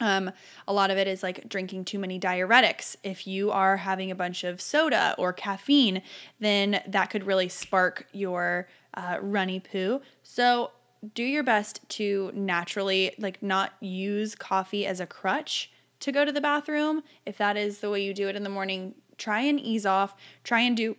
Um, 0.00 0.30
a 0.66 0.72
lot 0.72 0.90
of 0.90 0.98
it 0.98 1.08
is 1.08 1.22
like 1.22 1.48
drinking 1.48 1.84
too 1.84 1.98
many 1.98 2.20
diuretics. 2.20 2.96
If 3.02 3.26
you 3.26 3.50
are 3.50 3.76
having 3.78 4.10
a 4.10 4.14
bunch 4.14 4.44
of 4.44 4.60
soda 4.60 5.14
or 5.18 5.32
caffeine, 5.32 6.02
then 6.38 6.80
that 6.86 7.10
could 7.10 7.26
really 7.26 7.48
spark 7.48 8.06
your 8.12 8.68
uh, 8.94 9.18
runny 9.20 9.60
poo. 9.60 10.00
So 10.22 10.70
do 11.14 11.22
your 11.22 11.42
best 11.42 11.88
to 11.90 12.30
naturally, 12.34 13.14
like, 13.18 13.42
not 13.42 13.72
use 13.80 14.34
coffee 14.34 14.86
as 14.86 15.00
a 15.00 15.06
crutch 15.06 15.70
to 16.00 16.12
go 16.12 16.24
to 16.24 16.32
the 16.32 16.40
bathroom. 16.40 17.02
If 17.26 17.38
that 17.38 17.56
is 17.56 17.80
the 17.80 17.90
way 17.90 18.02
you 18.02 18.14
do 18.14 18.28
it 18.28 18.36
in 18.36 18.42
the 18.42 18.48
morning, 18.48 18.94
try 19.16 19.40
and 19.40 19.60
ease 19.60 19.86
off. 19.86 20.14
Try 20.42 20.60
and 20.60 20.76
do 20.76 20.96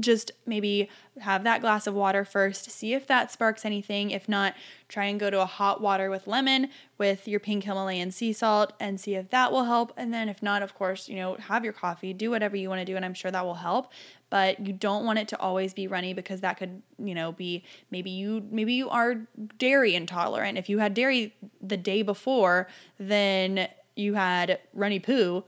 just 0.00 0.32
maybe 0.46 0.88
have 1.20 1.44
that 1.44 1.60
glass 1.60 1.86
of 1.86 1.94
water 1.94 2.24
first, 2.24 2.70
see 2.70 2.94
if 2.94 3.06
that 3.06 3.30
sparks 3.30 3.64
anything. 3.64 4.10
If 4.10 4.28
not, 4.28 4.54
try 4.88 5.04
and 5.04 5.20
go 5.20 5.28
to 5.28 5.40
a 5.40 5.46
hot 5.46 5.80
water 5.80 6.08
with 6.08 6.26
lemon 6.26 6.70
with 6.98 7.28
your 7.28 7.40
pink 7.40 7.64
Himalayan 7.64 8.10
sea 8.10 8.32
salt 8.32 8.72
and 8.80 8.98
see 8.98 9.14
if 9.14 9.28
that 9.30 9.52
will 9.52 9.64
help. 9.64 9.92
And 9.96 10.12
then, 10.12 10.28
if 10.28 10.42
not, 10.42 10.62
of 10.62 10.74
course, 10.74 11.08
you 11.08 11.16
know, 11.16 11.34
have 11.34 11.62
your 11.62 11.74
coffee, 11.74 12.14
do 12.14 12.30
whatever 12.30 12.56
you 12.56 12.68
want 12.68 12.80
to 12.80 12.84
do, 12.84 12.96
and 12.96 13.04
I'm 13.04 13.14
sure 13.14 13.30
that 13.30 13.44
will 13.44 13.54
help. 13.54 13.92
But 14.30 14.66
you 14.66 14.72
don't 14.72 15.04
want 15.04 15.18
it 15.18 15.28
to 15.28 15.38
always 15.38 15.74
be 15.74 15.86
runny 15.86 16.14
because 16.14 16.40
that 16.40 16.56
could, 16.56 16.82
you 16.98 17.14
know, 17.14 17.32
be 17.32 17.64
maybe 17.90 18.10
you 18.10 18.46
maybe 18.50 18.72
you 18.72 18.88
are 18.88 19.26
dairy 19.58 19.94
intolerant. 19.94 20.56
If 20.56 20.70
you 20.70 20.78
had 20.78 20.94
dairy 20.94 21.36
the 21.60 21.76
day 21.76 22.00
before, 22.00 22.68
then 22.98 23.68
you 23.94 24.14
had 24.14 24.58
runny 24.72 24.98
poo 24.98 25.44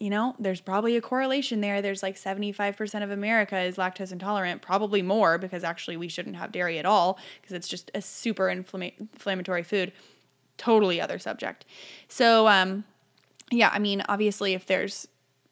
you 0.00 0.08
know, 0.08 0.34
there's 0.38 0.62
probably 0.62 0.96
a 0.96 1.00
correlation 1.00 1.60
there. 1.60 1.82
There's 1.82 2.02
like 2.02 2.16
75% 2.16 3.02
of 3.02 3.10
America 3.10 3.60
is 3.60 3.76
lactose 3.76 4.12
intolerant, 4.12 4.62
probably 4.62 5.02
more 5.02 5.36
because 5.36 5.62
actually 5.62 5.98
we 5.98 6.08
shouldn't 6.08 6.36
have 6.36 6.50
dairy 6.50 6.78
at 6.78 6.86
all 6.86 7.18
because 7.40 7.54
it's 7.54 7.68
just 7.68 7.90
a 7.94 8.00
super 8.00 8.44
inflama- 8.44 8.98
inflammatory 8.98 9.62
food. 9.62 9.92
Totally 10.56 11.00
other 11.00 11.18
subject. 11.18 11.66
So, 12.08 12.48
um, 12.48 12.84
yeah, 13.50 13.70
I 13.72 13.78
mean, 13.78 14.02
obviously, 14.08 14.54
if 14.54 14.66
there's 14.66 15.06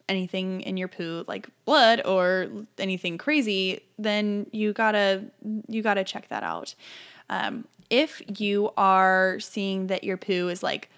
anything 0.07 0.61
in 0.61 0.75
your 0.75 0.87
poo 0.87 1.23
like 1.27 1.47
blood 1.65 2.01
or 2.03 2.47
anything 2.79 3.19
crazy, 3.19 3.81
then 3.99 4.47
you 4.51 4.73
gotta 4.73 5.25
you 5.67 5.83
gotta 5.83 6.03
check 6.03 6.27
that 6.29 6.43
out. 6.43 6.73
Um, 7.29 7.65
if 7.89 8.21
you 8.39 8.71
are 8.77 9.39
seeing 9.39 9.87
that 9.87 10.03
your 10.03 10.17
poo 10.17 10.47
is 10.47 10.63
like 10.63 10.89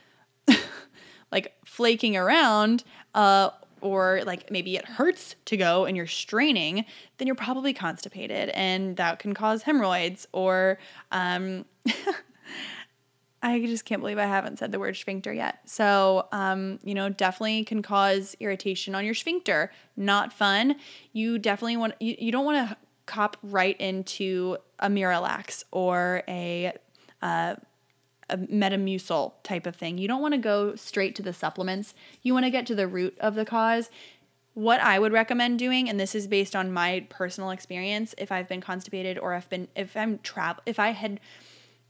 like 1.31 1.53
flaking 1.65 2.15
around, 2.17 2.83
uh, 3.15 3.49
or 3.81 4.21
like 4.25 4.51
maybe 4.51 4.75
it 4.75 4.85
hurts 4.85 5.35
to 5.45 5.57
go 5.57 5.85
and 5.85 5.97
you're 5.97 6.07
straining, 6.07 6.85
then 7.17 7.27
you're 7.27 7.35
probably 7.35 7.73
constipated 7.73 8.49
and 8.49 8.97
that 8.97 9.19
can 9.19 9.33
cause 9.33 9.63
hemorrhoids 9.63 10.27
or 10.31 10.77
um, 11.11 11.65
I 13.43 13.59
just 13.61 13.85
can't 13.85 14.01
believe 14.01 14.19
I 14.19 14.25
haven't 14.25 14.59
said 14.59 14.71
the 14.71 14.77
word 14.77 14.95
sphincter 14.95 15.33
yet. 15.33 15.61
So, 15.65 16.27
um, 16.31 16.79
you 16.83 16.93
know, 16.93 17.09
definitely 17.09 17.63
can 17.63 17.81
cause 17.81 18.35
irritation 18.39 18.93
on 18.93 19.03
your 19.03 19.15
sphincter. 19.15 19.71
Not 19.97 20.31
fun. 20.31 20.75
You 21.11 21.39
definitely 21.39 21.77
want 21.77 21.95
you, 21.99 22.15
you 22.19 22.31
don't 22.31 22.45
want 22.45 22.69
to 22.69 22.77
cop 23.07 23.37
right 23.41 23.79
into 23.81 24.57
a 24.79 24.89
Miralax 24.89 25.63
or 25.71 26.23
a 26.27 26.73
uh, 27.23 27.55
a 28.31 28.37
Metamucil 28.37 29.33
type 29.43 29.67
of 29.67 29.75
thing. 29.75 29.97
You 29.97 30.07
don't 30.07 30.21
want 30.21 30.33
to 30.33 30.39
go 30.39 30.75
straight 30.75 31.15
to 31.15 31.21
the 31.21 31.33
supplements. 31.33 31.93
You 32.23 32.33
want 32.33 32.45
to 32.45 32.49
get 32.49 32.65
to 32.67 32.75
the 32.75 32.87
root 32.87 33.17
of 33.19 33.35
the 33.35 33.45
cause. 33.45 33.89
What 34.53 34.81
I 34.81 34.99
would 34.99 35.13
recommend 35.13 35.59
doing, 35.59 35.89
and 35.89 35.99
this 35.99 36.15
is 36.15 36.27
based 36.27 36.55
on 36.55 36.73
my 36.73 37.05
personal 37.09 37.51
experience, 37.51 38.15
if 38.17 38.31
I've 38.31 38.49
been 38.49 38.61
constipated 38.61 39.17
or 39.17 39.35
if 39.35 39.49
been 39.49 39.67
if 39.75 39.95
I'm 39.95 40.19
travel 40.19 40.63
if 40.65 40.79
I 40.79 40.91
had 40.91 41.19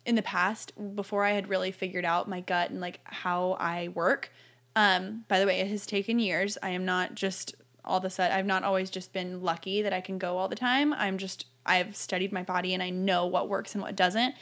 in 0.06 0.15
the 0.15 0.21
past 0.21 0.73
before 0.95 1.23
I 1.23 1.32
had 1.32 1.47
really 1.47 1.71
figured 1.71 2.06
out 2.06 2.27
my 2.27 2.41
gut 2.41 2.69
and 2.71 2.82
like 2.82 2.99
how 3.04 3.54
I 3.60 3.89
work. 3.89 4.32
Um, 4.75 5.25
by 5.27 5.39
the 5.39 5.45
way, 5.45 5.60
it 5.60 5.67
has 5.67 5.86
taken 5.86 6.19
years. 6.19 6.58
I 6.62 6.69
am 6.69 6.86
not 6.86 7.15
just 7.15 7.56
all 7.84 7.97
of 7.97 8.06
a 8.06 8.10
sudden 8.10 8.36
I've 8.36 8.45
not 8.45 8.63
always 8.63 8.89
just 8.89 9.12
been 9.12 9.41
lucky 9.41 9.82
that 9.82 9.93
I 9.93 10.01
can 10.01 10.17
go 10.17 10.38
all 10.38 10.47
the 10.47 10.56
time. 10.56 10.93
I'm 10.93 11.17
just 11.17 11.45
I've 11.65 11.95
studied 11.95 12.32
my 12.32 12.43
body 12.43 12.73
and 12.73 12.82
I 12.82 12.89
know 12.89 13.25
what 13.25 13.49
works 13.49 13.73
and 13.73 13.82
what 13.82 13.95
doesn't. 13.95 14.36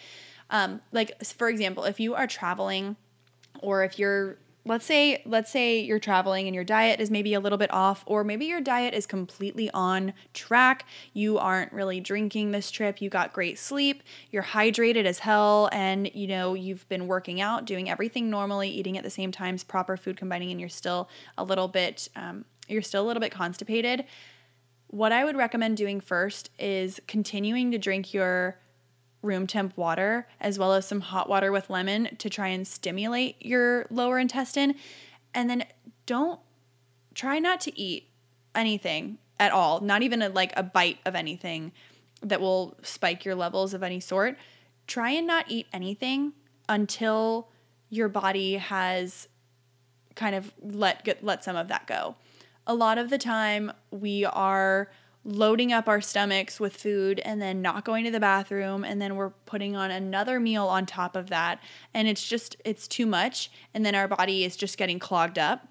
Um, 0.49 0.81
like 0.91 1.23
for 1.23 1.49
example, 1.49 1.83
if 1.83 1.99
you 1.99 2.15
are 2.15 2.27
traveling 2.27 2.95
or 3.61 3.83
if 3.83 3.99
you're 3.99 4.37
let's 4.65 4.85
say 4.85 5.21
let's 5.25 5.49
say 5.49 5.79
you're 5.79 5.99
traveling 5.99 6.45
and 6.45 6.53
your 6.53 6.63
diet 6.63 6.99
is 6.99 7.09
maybe 7.09 7.33
a 7.33 7.39
little 7.39 7.57
bit 7.57 7.73
off 7.73 8.03
or 8.05 8.23
maybe 8.23 8.45
your 8.45 8.59
diet 8.59 8.93
is 8.93 9.05
completely 9.05 9.69
on 9.71 10.13
track 10.33 10.85
you 11.13 11.37
aren't 11.37 11.71
really 11.71 11.99
drinking 11.99 12.51
this 12.51 12.69
trip 12.69 13.01
you 13.01 13.09
got 13.09 13.31
great 13.31 13.57
sleep 13.57 14.03
you're 14.31 14.43
hydrated 14.43 15.05
as 15.05 15.19
hell 15.19 15.69
and 15.71 16.11
you 16.13 16.27
know 16.27 16.53
you've 16.53 16.87
been 16.89 17.07
working 17.07 17.39
out 17.39 17.65
doing 17.65 17.89
everything 17.89 18.29
normally 18.29 18.69
eating 18.69 18.97
at 18.97 19.03
the 19.03 19.09
same 19.09 19.31
times 19.31 19.63
proper 19.63 19.95
food 19.95 20.17
combining 20.17 20.51
and 20.51 20.59
you're 20.59 20.69
still 20.69 21.09
a 21.37 21.43
little 21.43 21.67
bit 21.67 22.09
um, 22.15 22.45
you're 22.67 22.81
still 22.81 23.03
a 23.03 23.07
little 23.07 23.21
bit 23.21 23.31
constipated 23.31 24.05
what 24.87 25.11
i 25.11 25.23
would 25.23 25.37
recommend 25.37 25.77
doing 25.77 26.01
first 26.01 26.49
is 26.59 26.99
continuing 27.07 27.71
to 27.71 27.77
drink 27.77 28.13
your 28.13 28.59
room 29.21 29.47
temp 29.47 29.75
water 29.77 30.27
as 30.39 30.57
well 30.57 30.73
as 30.73 30.87
some 30.87 31.01
hot 31.01 31.29
water 31.29 31.51
with 31.51 31.69
lemon 31.69 32.15
to 32.17 32.29
try 32.29 32.47
and 32.47 32.67
stimulate 32.67 33.35
your 33.45 33.85
lower 33.89 34.17
intestine. 34.19 34.75
And 35.33 35.49
then 35.49 35.65
don't 36.05 36.39
try 37.13 37.39
not 37.39 37.59
to 37.61 37.79
eat 37.79 38.09
anything 38.55 39.17
at 39.39 39.51
all, 39.51 39.81
not 39.81 40.01
even 40.01 40.21
a, 40.21 40.29
like 40.29 40.53
a 40.55 40.63
bite 40.63 40.99
of 41.05 41.15
anything 41.15 41.71
that 42.21 42.41
will 42.41 42.77
spike 42.81 43.25
your 43.25 43.35
levels 43.35 43.73
of 43.73 43.83
any 43.83 43.99
sort. 43.99 44.37
Try 44.87 45.11
and 45.11 45.27
not 45.27 45.45
eat 45.47 45.67
anything 45.71 46.33
until 46.67 47.49
your 47.89 48.09
body 48.09 48.55
has 48.55 49.27
kind 50.15 50.35
of 50.35 50.51
let 50.61 51.03
get, 51.05 51.23
let 51.23 51.43
some 51.43 51.55
of 51.55 51.67
that 51.69 51.87
go. 51.87 52.15
A 52.67 52.75
lot 52.75 52.97
of 52.97 53.09
the 53.09 53.17
time 53.17 53.71
we 53.89 54.25
are 54.25 54.89
loading 55.25 55.73
up 55.73 55.87
our 55.87 56.01
stomachs 56.01 56.59
with 56.59 56.75
food 56.75 57.19
and 57.25 57.41
then 57.41 57.61
not 57.61 57.83
going 57.83 58.05
to 58.05 58.11
the 58.11 58.19
bathroom 58.19 58.83
and 58.83 59.01
then 59.01 59.15
we're 59.15 59.31
putting 59.45 59.75
on 59.75 59.91
another 59.91 60.39
meal 60.39 60.67
on 60.67 60.85
top 60.85 61.15
of 61.15 61.29
that 61.29 61.59
and 61.93 62.07
it's 62.07 62.25
just 62.25 62.55
it's 62.63 62.87
too 62.87 63.05
much 63.05 63.51
and 63.73 63.85
then 63.85 63.95
our 63.95 64.07
body 64.07 64.45
is 64.45 64.55
just 64.55 64.77
getting 64.77 64.97
clogged 64.97 65.37
up 65.37 65.67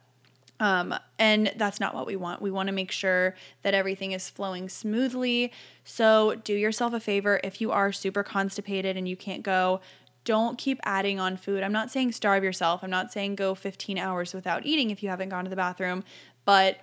um, 0.60 0.94
and 1.18 1.52
that's 1.56 1.78
not 1.78 1.94
what 1.94 2.06
we 2.06 2.16
want. 2.16 2.42
We 2.42 2.50
want 2.50 2.66
to 2.66 2.72
make 2.72 2.90
sure 2.90 3.36
that 3.62 3.74
everything 3.74 4.12
is 4.12 4.28
flowing 4.28 4.68
smoothly. 4.68 5.52
So, 5.84 6.34
do 6.34 6.52
yourself 6.52 6.92
a 6.92 7.00
favor 7.00 7.40
if 7.44 7.60
you 7.60 7.70
are 7.70 7.92
super 7.92 8.24
constipated 8.24 8.96
and 8.96 9.08
you 9.08 9.16
can't 9.16 9.42
go, 9.42 9.80
don't 10.24 10.58
keep 10.58 10.80
adding 10.82 11.20
on 11.20 11.36
food. 11.36 11.62
I'm 11.62 11.72
not 11.72 11.90
saying 11.90 12.12
starve 12.12 12.42
yourself. 12.42 12.82
I'm 12.82 12.90
not 12.90 13.12
saying 13.12 13.36
go 13.36 13.54
15 13.54 13.98
hours 13.98 14.34
without 14.34 14.66
eating 14.66 14.90
if 14.90 15.02
you 15.02 15.08
haven't 15.08 15.28
gone 15.28 15.44
to 15.44 15.50
the 15.50 15.56
bathroom, 15.56 16.04
but 16.44 16.78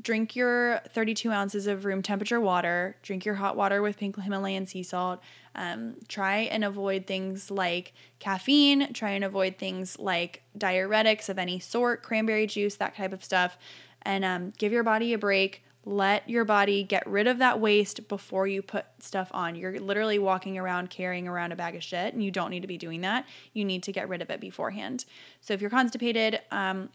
drink 0.00 0.34
your 0.34 0.80
32 0.88 1.30
ounces 1.30 1.66
of 1.66 1.84
room 1.84 2.02
temperature 2.02 2.40
water, 2.40 2.96
drink 3.02 3.24
your 3.24 3.36
hot 3.36 3.56
water 3.56 3.80
with 3.82 3.96
pink 3.96 4.20
Himalayan 4.20 4.66
sea 4.66 4.82
salt. 4.82 5.20
Um, 5.54 5.96
try 6.08 6.38
and 6.38 6.64
avoid 6.64 7.06
things 7.06 7.50
like 7.50 7.92
caffeine, 8.18 8.92
try 8.92 9.10
and 9.10 9.24
avoid 9.24 9.56
things 9.56 9.98
like 9.98 10.42
diuretics 10.58 11.28
of 11.28 11.38
any 11.38 11.60
sort, 11.60 12.02
cranberry 12.02 12.46
juice, 12.46 12.76
that 12.76 12.96
type 12.96 13.12
of 13.12 13.24
stuff. 13.24 13.56
And 14.02 14.24
um, 14.24 14.52
give 14.58 14.72
your 14.72 14.82
body 14.82 15.12
a 15.12 15.18
break. 15.18 15.62
Let 15.86 16.28
your 16.28 16.44
body 16.44 16.82
get 16.82 17.06
rid 17.06 17.26
of 17.26 17.38
that 17.38 17.60
waste 17.60 18.08
before 18.08 18.46
you 18.46 18.62
put 18.62 18.86
stuff 18.98 19.28
on. 19.32 19.54
You're 19.54 19.78
literally 19.78 20.18
walking 20.18 20.56
around 20.56 20.88
carrying 20.88 21.28
around 21.28 21.52
a 21.52 21.56
bag 21.56 21.76
of 21.76 21.82
shit, 21.82 22.14
and 22.14 22.24
you 22.24 22.30
don't 22.30 22.50
need 22.50 22.62
to 22.62 22.66
be 22.66 22.78
doing 22.78 23.02
that. 23.02 23.26
You 23.52 23.66
need 23.66 23.82
to 23.82 23.92
get 23.92 24.08
rid 24.08 24.22
of 24.22 24.30
it 24.30 24.40
beforehand. 24.40 25.04
So, 25.42 25.52
if 25.52 25.60
you're 25.60 25.68
constipated, 25.68 26.40
um, 26.50 26.88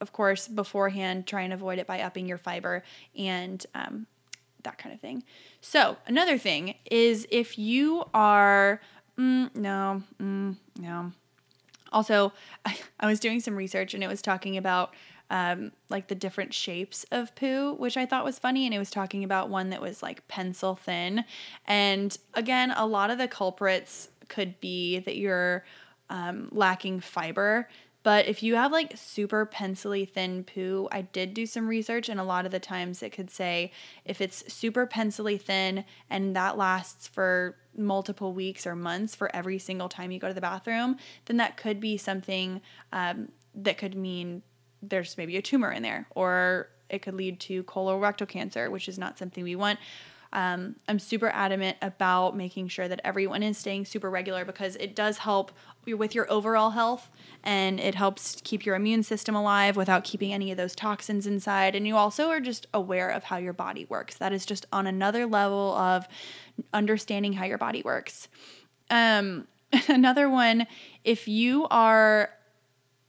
of 0.00 0.12
course, 0.12 0.48
beforehand, 0.48 1.26
try 1.26 1.42
and 1.42 1.52
avoid 1.52 1.78
it 1.78 1.86
by 1.86 2.00
upping 2.00 2.26
your 2.26 2.38
fiber 2.38 2.82
and 3.16 3.64
um, 3.74 4.06
that 4.62 4.78
kind 4.78 4.94
of 4.94 5.00
thing. 5.00 5.22
So, 5.60 5.96
another 6.06 6.38
thing 6.38 6.74
is 6.90 7.26
if 7.30 7.58
you 7.58 8.04
are, 8.12 8.80
mm, 9.18 9.54
no, 9.54 10.02
mm, 10.20 10.56
no. 10.78 11.12
Also, 11.92 12.32
I, 12.64 12.76
I, 13.00 13.06
was 13.06 13.20
doing 13.20 13.40
some 13.40 13.56
research 13.56 13.94
and 13.94 14.02
it 14.02 14.08
was 14.08 14.20
talking 14.20 14.56
about 14.56 14.94
um, 15.30 15.72
like 15.88 16.08
the 16.08 16.14
different 16.14 16.54
shapes 16.54 17.04
of 17.10 17.34
poo, 17.34 17.74
which 17.74 17.96
I 17.96 18.06
thought 18.06 18.24
was 18.24 18.38
funny. 18.38 18.66
And 18.66 18.74
it 18.74 18.78
was 18.78 18.90
talking 18.90 19.24
about 19.24 19.48
one 19.48 19.70
that 19.70 19.80
was 19.80 20.02
like 20.02 20.26
pencil 20.28 20.76
thin. 20.76 21.24
And 21.66 22.16
again, 22.34 22.72
a 22.76 22.86
lot 22.86 23.10
of 23.10 23.18
the 23.18 23.28
culprits 23.28 24.08
could 24.28 24.60
be 24.60 24.98
that 25.00 25.16
you're 25.16 25.64
um, 26.10 26.48
lacking 26.52 27.00
fiber 27.00 27.68
But 28.06 28.28
if 28.28 28.40
you 28.40 28.54
have 28.54 28.70
like 28.70 28.92
super 28.94 29.44
pencily 29.44 30.04
thin 30.04 30.44
poo, 30.44 30.86
I 30.92 31.02
did 31.02 31.34
do 31.34 31.44
some 31.44 31.66
research, 31.66 32.08
and 32.08 32.20
a 32.20 32.22
lot 32.22 32.46
of 32.46 32.52
the 32.52 32.60
times 32.60 33.02
it 33.02 33.10
could 33.10 33.32
say 33.32 33.72
if 34.04 34.20
it's 34.20 34.44
super 34.54 34.86
pencily 34.86 35.38
thin 35.38 35.84
and 36.08 36.36
that 36.36 36.56
lasts 36.56 37.08
for 37.08 37.56
multiple 37.76 38.32
weeks 38.32 38.64
or 38.64 38.76
months 38.76 39.16
for 39.16 39.34
every 39.34 39.58
single 39.58 39.88
time 39.88 40.12
you 40.12 40.20
go 40.20 40.28
to 40.28 40.34
the 40.34 40.40
bathroom, 40.40 40.98
then 41.24 41.38
that 41.38 41.56
could 41.56 41.80
be 41.80 41.96
something 41.96 42.60
um, 42.92 43.32
that 43.56 43.76
could 43.76 43.96
mean 43.96 44.42
there's 44.80 45.18
maybe 45.18 45.36
a 45.36 45.42
tumor 45.42 45.72
in 45.72 45.82
there, 45.82 46.06
or 46.14 46.68
it 46.88 47.02
could 47.02 47.14
lead 47.14 47.40
to 47.40 47.64
colorectal 47.64 48.28
cancer, 48.28 48.70
which 48.70 48.88
is 48.88 49.00
not 49.00 49.18
something 49.18 49.42
we 49.42 49.56
want. 49.56 49.80
Um, 50.36 50.76
I'm 50.86 50.98
super 50.98 51.30
adamant 51.30 51.78
about 51.80 52.36
making 52.36 52.68
sure 52.68 52.88
that 52.88 53.00
everyone 53.04 53.42
is 53.42 53.56
staying 53.56 53.86
super 53.86 54.10
regular 54.10 54.44
because 54.44 54.76
it 54.76 54.94
does 54.94 55.16
help 55.16 55.50
with 55.86 56.14
your 56.14 56.30
overall 56.30 56.70
health 56.70 57.10
and 57.42 57.80
it 57.80 57.94
helps 57.94 58.42
keep 58.44 58.66
your 58.66 58.76
immune 58.76 59.02
system 59.02 59.34
alive 59.34 59.78
without 59.78 60.04
keeping 60.04 60.34
any 60.34 60.50
of 60.50 60.58
those 60.58 60.74
toxins 60.74 61.26
inside. 61.26 61.74
And 61.74 61.86
you 61.86 61.96
also 61.96 62.28
are 62.28 62.40
just 62.40 62.66
aware 62.74 63.08
of 63.08 63.24
how 63.24 63.38
your 63.38 63.54
body 63.54 63.86
works. 63.88 64.18
That 64.18 64.34
is 64.34 64.44
just 64.44 64.66
on 64.74 64.86
another 64.86 65.24
level 65.24 65.74
of 65.74 66.06
understanding 66.74 67.32
how 67.32 67.46
your 67.46 67.56
body 67.56 67.80
works. 67.82 68.28
Um, 68.90 69.46
another 69.88 70.28
one, 70.28 70.66
if 71.02 71.28
you 71.28 71.66
are 71.70 72.28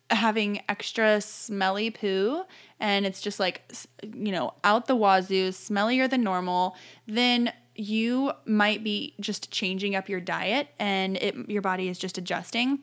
having 0.10 0.62
extra 0.70 1.20
smelly 1.20 1.90
poo 1.90 2.44
and 2.80 3.06
it's 3.06 3.22
just 3.22 3.40
like, 3.40 3.72
you 4.02 4.32
know, 4.32 4.54
out 4.64 4.88
the 4.88 4.96
wazoo, 4.96 5.50
smellier 5.50 6.10
than 6.10 6.24
normal, 6.24 6.76
then 7.08 7.52
you 7.76 8.32
might 8.46 8.84
be 8.84 9.14
just 9.20 9.52
changing 9.52 9.96
up 9.96 10.10
your 10.10 10.22
diet 10.22 10.70
and 10.80 11.18
it, 11.18 11.50
your 11.50 11.62
body 11.62 11.90
is 11.90 12.00
just 12.00 12.18
adjusting. 12.18 12.80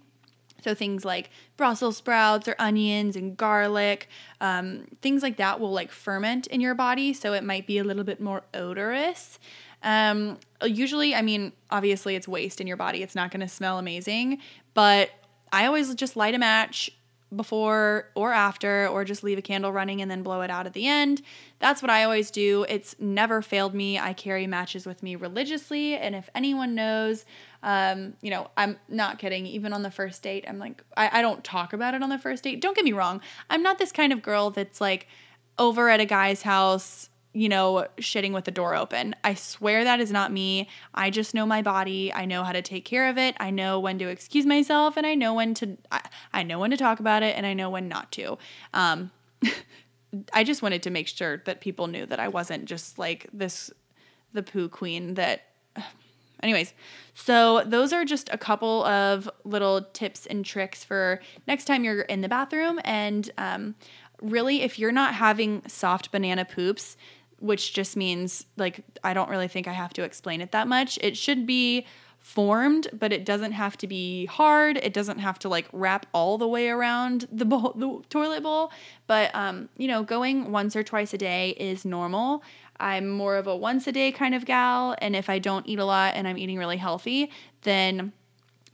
So 0.62 0.74
things 0.74 1.04
like 1.04 1.30
Brussels 1.56 1.98
sprouts 1.98 2.48
or 2.48 2.56
onions 2.58 3.16
and 3.16 3.36
garlic, 3.36 4.08
um, 4.40 4.86
things 5.02 5.22
like 5.22 5.36
that 5.36 5.60
will 5.60 5.72
like 5.72 5.90
ferment 5.90 6.46
in 6.46 6.60
your 6.60 6.74
body. 6.74 7.12
So 7.12 7.34
it 7.34 7.44
might 7.44 7.66
be 7.66 7.78
a 7.78 7.84
little 7.84 8.04
bit 8.04 8.20
more 8.20 8.42
odorous. 8.54 9.38
Um, 9.82 10.38
usually, 10.64 11.14
I 11.14 11.20
mean, 11.20 11.52
obviously 11.70 12.16
it's 12.16 12.26
waste 12.26 12.60
in 12.60 12.66
your 12.66 12.78
body. 12.78 13.02
It's 13.02 13.14
not 13.14 13.30
going 13.30 13.42
to 13.42 13.48
smell 13.48 13.78
amazing, 13.78 14.38
but 14.72 15.10
I 15.52 15.66
always 15.66 15.94
just 15.94 16.16
light 16.16 16.34
a 16.34 16.38
match 16.38 16.90
before 17.36 18.10
or 18.14 18.32
after, 18.32 18.88
or 18.88 19.04
just 19.04 19.22
leave 19.22 19.38
a 19.38 19.42
candle 19.42 19.72
running 19.72 20.00
and 20.00 20.10
then 20.10 20.22
blow 20.22 20.40
it 20.42 20.50
out 20.50 20.66
at 20.66 20.72
the 20.72 20.86
end. 20.86 21.22
That's 21.58 21.82
what 21.82 21.90
I 21.90 22.04
always 22.04 22.30
do. 22.30 22.64
It's 22.68 22.96
never 22.98 23.42
failed 23.42 23.74
me. 23.74 23.98
I 23.98 24.12
carry 24.12 24.46
matches 24.46 24.86
with 24.86 25.02
me 25.02 25.16
religiously. 25.16 25.96
And 25.96 26.14
if 26.14 26.28
anyone 26.34 26.74
knows, 26.74 27.24
um, 27.62 28.14
you 28.20 28.30
know, 28.30 28.48
I'm 28.56 28.78
not 28.88 29.18
kidding. 29.18 29.46
Even 29.46 29.72
on 29.72 29.82
the 29.82 29.90
first 29.90 30.22
date, 30.22 30.44
I'm 30.46 30.58
like, 30.58 30.82
I, 30.96 31.18
I 31.18 31.22
don't 31.22 31.42
talk 31.42 31.72
about 31.72 31.94
it 31.94 32.02
on 32.02 32.10
the 32.10 32.18
first 32.18 32.44
date. 32.44 32.60
Don't 32.60 32.76
get 32.76 32.84
me 32.84 32.92
wrong. 32.92 33.20
I'm 33.48 33.62
not 33.62 33.78
this 33.78 33.92
kind 33.92 34.12
of 34.12 34.22
girl 34.22 34.50
that's 34.50 34.80
like 34.80 35.08
over 35.58 35.88
at 35.88 36.00
a 36.00 36.04
guy's 36.04 36.42
house 36.42 37.08
you 37.34 37.48
know, 37.48 37.86
shitting 37.98 38.32
with 38.32 38.44
the 38.44 38.52
door 38.52 38.76
open. 38.76 39.14
I 39.24 39.34
swear 39.34 39.82
that 39.84 40.00
is 40.00 40.12
not 40.12 40.32
me. 40.32 40.68
I 40.94 41.10
just 41.10 41.34
know 41.34 41.44
my 41.44 41.62
body. 41.62 42.12
I 42.12 42.24
know 42.24 42.44
how 42.44 42.52
to 42.52 42.62
take 42.62 42.84
care 42.84 43.08
of 43.10 43.18
it. 43.18 43.34
I 43.40 43.50
know 43.50 43.80
when 43.80 43.98
to 43.98 44.08
excuse 44.08 44.46
myself 44.46 44.96
and 44.96 45.04
I 45.04 45.16
know 45.16 45.34
when 45.34 45.52
to 45.54 45.76
I, 45.90 46.00
I 46.32 46.42
know 46.44 46.60
when 46.60 46.70
to 46.70 46.76
talk 46.76 47.00
about 47.00 47.24
it 47.24 47.36
and 47.36 47.44
I 47.44 47.52
know 47.52 47.68
when 47.68 47.88
not 47.88 48.12
to. 48.12 48.38
Um 48.72 49.10
I 50.32 50.44
just 50.44 50.62
wanted 50.62 50.84
to 50.84 50.90
make 50.90 51.08
sure 51.08 51.42
that 51.44 51.60
people 51.60 51.88
knew 51.88 52.06
that 52.06 52.20
I 52.20 52.28
wasn't 52.28 52.66
just 52.66 53.00
like 53.00 53.26
this 53.32 53.70
the 54.32 54.44
poo 54.44 54.68
queen 54.68 55.14
that 55.14 55.42
anyways. 56.42 56.72
So 57.14 57.64
those 57.64 57.92
are 57.92 58.04
just 58.04 58.28
a 58.32 58.38
couple 58.38 58.84
of 58.84 59.28
little 59.42 59.82
tips 59.92 60.24
and 60.26 60.44
tricks 60.44 60.84
for 60.84 61.20
next 61.48 61.64
time 61.64 61.82
you're 61.82 62.02
in 62.02 62.20
the 62.20 62.28
bathroom 62.28 62.78
and 62.84 63.28
um 63.38 63.74
really 64.22 64.62
if 64.62 64.78
you're 64.78 64.92
not 64.92 65.14
having 65.14 65.62
soft 65.66 66.12
banana 66.12 66.44
poops 66.44 66.96
which 67.38 67.72
just 67.72 67.96
means 67.96 68.46
like 68.56 68.84
I 69.02 69.14
don't 69.14 69.28
really 69.28 69.48
think 69.48 69.68
I 69.68 69.72
have 69.72 69.92
to 69.94 70.02
explain 70.02 70.40
it 70.40 70.52
that 70.52 70.68
much. 70.68 70.98
It 71.00 71.16
should 71.16 71.46
be 71.46 71.86
formed, 72.24 72.88
but 72.98 73.12
it 73.12 73.22
doesn't 73.26 73.52
have 73.52 73.76
to 73.76 73.86
be 73.86 74.24
hard. 74.26 74.78
It 74.78 74.94
doesn't 74.94 75.18
have 75.18 75.38
to 75.40 75.48
like 75.50 75.68
wrap 75.72 76.06
all 76.14 76.38
the 76.38 76.48
way 76.48 76.70
around 76.70 77.28
the 77.30 77.44
bowl, 77.44 77.74
the 77.76 78.02
toilet 78.08 78.42
bowl. 78.42 78.72
But 79.06 79.30
um, 79.34 79.68
you 79.76 79.86
know, 79.86 80.02
going 80.02 80.50
once 80.50 80.74
or 80.74 80.82
twice 80.82 81.12
a 81.12 81.18
day 81.18 81.50
is 81.50 81.84
normal. 81.84 82.42
I'm 82.80 83.10
more 83.10 83.36
of 83.36 83.46
a 83.46 83.54
once 83.54 83.86
a 83.86 83.92
day 83.92 84.10
kind 84.10 84.34
of 84.34 84.46
gal, 84.46 84.96
and 84.98 85.14
if 85.14 85.28
I 85.28 85.38
don't 85.38 85.68
eat 85.68 85.78
a 85.78 85.84
lot 85.84 86.14
and 86.16 86.26
I'm 86.26 86.38
eating 86.38 86.58
really 86.58 86.78
healthy, 86.78 87.30
then 87.62 88.12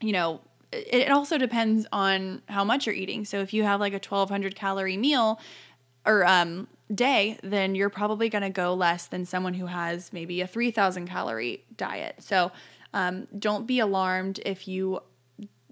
you 0.01 0.13
know, 0.13 0.41
it 0.73 1.11
also 1.11 1.37
depends 1.37 1.87
on 1.93 2.43
how 2.49 2.63
much 2.63 2.87
you're 2.87 2.95
eating. 2.95 3.25
So 3.25 3.41
if 3.41 3.53
you 3.53 3.65
have 3.65 3.81
like 3.81 3.93
a 3.93 3.97
1200 3.97 4.55
calorie 4.55 4.97
meal 4.97 5.41
or 6.05 6.27
um 6.27 6.69
day, 6.95 7.39
then 7.43 7.75
you're 7.75 7.91
probably 7.91 8.29
going 8.29 8.43
to 8.43 8.51
go 8.51 8.75
less 8.75 9.07
than 9.07 9.25
someone 9.25 9.55
who 9.55 9.67
has 9.67 10.13
maybe 10.13 10.41
a 10.41 10.47
3,000 10.47 11.07
calorie 11.07 11.65
diet. 11.77 12.17
So 12.19 12.53
um, 12.93 13.29
don't 13.39 13.67
be 13.67 13.79
alarmed 13.79 14.41
if 14.45 14.67
you 14.67 15.01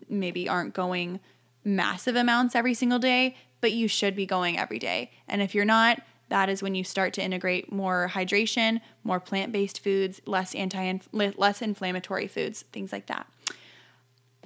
maybe 0.09 0.49
aren't 0.49 0.75
going 0.75 1.21
massive 1.65 2.17
amounts 2.17 2.55
every 2.55 2.75
single 2.75 2.99
day, 2.99 3.37
but 3.61 3.73
you 3.73 3.89
should 3.89 4.15
be 4.15 4.27
going 4.27 4.59
every 4.59 4.79
day. 4.79 5.11
And 5.27 5.43
if 5.43 5.55
you're 5.55 5.65
not, 5.65 6.01
that 6.29 6.49
is 6.49 6.63
when 6.63 6.75
you 6.75 6.85
start 6.85 7.15
to 7.15 7.23
integrate 7.23 7.73
more 7.73 8.11
hydration, 8.13 8.81
more 9.03 9.19
plant-based 9.19 9.83
foods, 9.83 10.21
less 10.27 10.55
anti 10.55 10.99
less 11.13 11.63
inflammatory 11.63 12.29
foods, 12.29 12.63
things 12.73 12.93
like 12.93 13.07
that. 13.07 13.27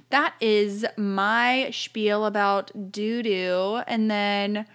That 0.09 0.33
is 0.39 0.85
my 0.97 1.69
spiel 1.71 2.25
about 2.25 2.91
doo 2.91 3.21
doo, 3.21 3.81
and 3.87 4.09
then 4.09 4.65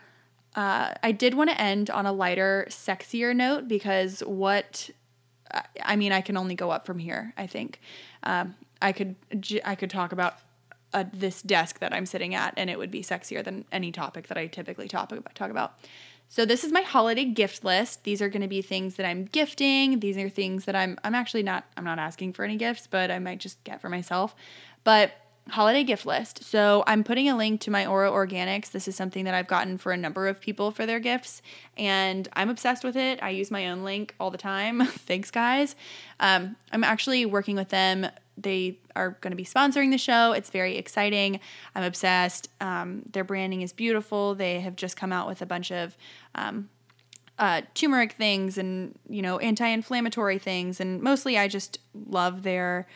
uh, 0.54 0.94
I 1.02 1.12
did 1.12 1.34
want 1.34 1.50
to 1.50 1.60
end 1.60 1.90
on 1.90 2.06
a 2.06 2.12
lighter, 2.12 2.66
sexier 2.68 3.34
note 3.34 3.68
because 3.68 4.20
what 4.20 4.90
I 5.82 5.96
mean, 5.96 6.12
I 6.12 6.20
can 6.20 6.36
only 6.36 6.54
go 6.54 6.70
up 6.70 6.86
from 6.86 6.98
here. 6.98 7.32
I 7.36 7.46
think 7.46 7.80
um, 8.22 8.54
I 8.82 8.92
could 8.92 9.16
I 9.64 9.74
could 9.74 9.90
talk 9.90 10.12
about 10.12 10.36
uh, 10.92 11.04
this 11.12 11.42
desk 11.42 11.80
that 11.80 11.92
I'm 11.92 12.06
sitting 12.06 12.34
at, 12.34 12.54
and 12.56 12.70
it 12.70 12.78
would 12.78 12.90
be 12.90 13.02
sexier 13.02 13.44
than 13.44 13.64
any 13.72 13.92
topic 13.92 14.28
that 14.28 14.38
I 14.38 14.46
typically 14.46 14.88
talk 14.88 15.12
about. 15.12 15.34
Talk 15.34 15.50
about. 15.50 15.78
So 16.30 16.44
this 16.44 16.62
is 16.62 16.72
my 16.72 16.82
holiday 16.82 17.24
gift 17.24 17.64
list. 17.64 18.04
These 18.04 18.20
are 18.20 18.28
going 18.28 18.42
to 18.42 18.48
be 18.48 18.60
things 18.60 18.96
that 18.96 19.06
I'm 19.06 19.24
gifting. 19.24 20.00
These 20.00 20.18
are 20.18 20.28
things 20.28 20.66
that 20.66 20.76
I'm 20.76 20.98
I'm 21.04 21.14
actually 21.14 21.42
not 21.42 21.64
I'm 21.76 21.84
not 21.84 21.98
asking 21.98 22.34
for 22.34 22.44
any 22.44 22.56
gifts, 22.56 22.86
but 22.86 23.10
I 23.10 23.18
might 23.18 23.38
just 23.38 23.62
get 23.64 23.80
for 23.80 23.88
myself. 23.88 24.34
But 24.84 25.12
holiday 25.48 25.82
gift 25.84 26.06
list. 26.06 26.44
So 26.44 26.84
I'm 26.86 27.02
putting 27.04 27.28
a 27.28 27.36
link 27.36 27.60
to 27.62 27.70
my 27.70 27.86
Ora 27.86 28.10
Organics. 28.10 28.70
This 28.70 28.86
is 28.88 28.96
something 28.96 29.24
that 29.24 29.34
I've 29.34 29.46
gotten 29.46 29.78
for 29.78 29.92
a 29.92 29.96
number 29.96 30.28
of 30.28 30.40
people 30.40 30.70
for 30.70 30.86
their 30.86 31.00
gifts, 31.00 31.42
and 31.76 32.28
I'm 32.34 32.50
obsessed 32.50 32.84
with 32.84 32.96
it. 32.96 33.22
I 33.22 33.30
use 33.30 33.50
my 33.50 33.68
own 33.68 33.82
link 33.82 34.14
all 34.20 34.30
the 34.30 34.38
time. 34.38 34.84
Thanks, 34.86 35.30
guys. 35.30 35.74
Um, 36.20 36.56
I'm 36.72 36.84
actually 36.84 37.24
working 37.26 37.56
with 37.56 37.70
them. 37.70 38.06
They 38.36 38.78
are 38.94 39.16
going 39.20 39.32
to 39.32 39.36
be 39.36 39.44
sponsoring 39.44 39.90
the 39.90 39.98
show. 39.98 40.32
It's 40.32 40.50
very 40.50 40.76
exciting. 40.76 41.40
I'm 41.74 41.82
obsessed. 41.82 42.48
Um, 42.60 43.02
their 43.10 43.24
branding 43.24 43.62
is 43.62 43.72
beautiful. 43.72 44.34
They 44.34 44.60
have 44.60 44.76
just 44.76 44.96
come 44.96 45.12
out 45.12 45.26
with 45.26 45.42
a 45.42 45.46
bunch 45.46 45.72
of 45.72 45.96
um, 46.34 46.68
uh, 47.38 47.62
turmeric 47.74 48.12
things 48.12 48.58
and 48.58 48.98
you 49.08 49.22
know 49.22 49.38
anti-inflammatory 49.38 50.38
things, 50.38 50.80
and 50.80 51.00
mostly 51.00 51.38
I 51.38 51.48
just 51.48 51.78
love 51.94 52.42
their 52.42 52.86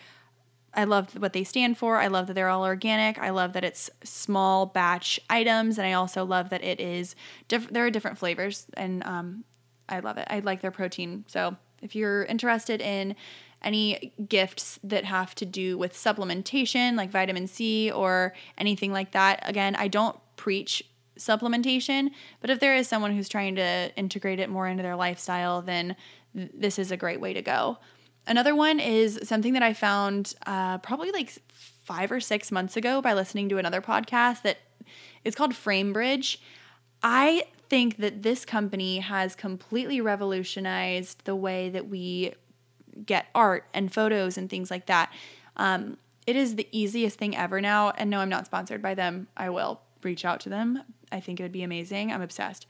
I 0.75 0.85
love 0.85 1.13
what 1.15 1.33
they 1.33 1.45
stand 1.45 1.77
for. 1.77 1.99
I 1.99 2.07
love 2.07 2.27
that 2.29 2.35
they're 2.35 2.49
all 2.49 2.65
organic. 2.65 3.19
I 3.19 3.31
love 3.31 3.53
that 3.53 3.65
it's 3.65 3.91
small 4.05 4.67
batch 4.67 5.21
items, 5.29 5.79
and 5.79 5.87
I 5.87 5.93
also 5.93 6.25
love 6.25 6.49
that 6.51 6.65
it 6.65 6.81
is 6.81 7.15
diff- 7.49 7.69
there 7.69 7.85
are 7.85 7.91
different 7.91 8.19
flavors, 8.19 8.67
and 8.75 9.05
um, 9.05 9.45
I 9.89 10.01
love 10.01 10.17
it. 10.17 10.27
I 10.31 10.41
like 10.41 10.63
their 10.63 10.71
protein. 10.71 11.25
So 11.29 11.57
if 11.83 11.95
you're 11.95 12.25
interested 12.25 12.81
in 12.81 13.17
any 13.63 14.13
gifts 14.29 14.79
that 14.83 15.05
have 15.05 15.35
to 15.37 15.47
do 15.47 15.77
with 15.77 15.93
supplementation, 15.93 16.97
like 16.97 17.11
vitamin 17.11 17.47
C 17.47 17.91
or 17.91 18.35
anything 18.57 18.93
like 18.93 19.13
that, 19.13 19.41
again, 19.49 19.77
I 19.77 19.89
don't 19.89 20.17
preach 20.37 20.83
supplementation, 21.19 22.11
but 22.41 22.51
if 22.51 22.61
there 22.61 22.75
is 22.75 22.89
someone 22.89 23.15
who's 23.15 23.29
trying 23.29 23.57
to 23.57 23.93
integrate 23.97 24.41
it 24.41 24.49
more 24.49 24.67
into 24.67 24.83
their 24.83 24.97
lifestyle, 24.97 25.63
then 25.63 25.97
th- 26.35 26.51
this 26.55 26.79
is 26.79 26.91
a 26.91 26.97
great 26.97 27.21
way 27.21 27.35
to 27.35 27.43
go. 27.43 27.79
Another 28.27 28.55
one 28.55 28.79
is 28.79 29.21
something 29.25 29.53
that 29.55 29.63
I 29.63 29.73
found 29.73 30.35
uh, 30.47 30.79
probably 30.79 31.11
like 31.11 31.33
five 31.49 32.13
or 32.13 32.21
six 32.21 32.53
months 32.53 32.77
ago 32.77 33.03
by 33.03 33.15
listening 33.15 33.49
to 33.49 33.59
another 33.59 33.81
podcast 33.81 34.43
that 34.43 34.59
is 35.25 35.35
called 35.35 35.53
Framebridge. 35.53 36.39
I 37.03 37.45
think 37.69 37.97
that 37.97 38.23
this 38.23 38.45
company 38.45 38.99
has 38.99 39.35
completely 39.35 40.01
revolutionized 40.01 41.25
the 41.25 41.35
way 41.35 41.69
that 41.71 41.89
we 41.89 42.35
get 43.07 43.27
art 43.35 43.65
and 43.75 43.93
photos 43.93 44.39
and 44.39 44.49
things 44.49 44.71
like 44.71 44.87
that. 44.87 45.13
Um, 45.57 45.97
it 46.27 46.37
is 46.37 46.55
the 46.55 46.69
easiest 46.71 47.19
thing 47.19 47.37
ever 47.37 47.61
now. 47.61 47.91
And 47.91 48.11
no, 48.11 48.21
I'm 48.21 48.29
not 48.29 48.47
sponsored 48.47 48.83
by 48.83 48.95
them. 48.95 49.27
I 49.37 49.51
will 49.51 49.81
reach 50.03 50.25
out 50.25 50.41
to 50.41 50.49
them. 50.49 50.83
I 51.11 51.21
think 51.21 51.41
it 51.41 51.43
would 51.43 51.53
be 51.53 51.63
amazing. 51.63 52.13
I'm 52.13 52.23
obsessed. 52.23 52.67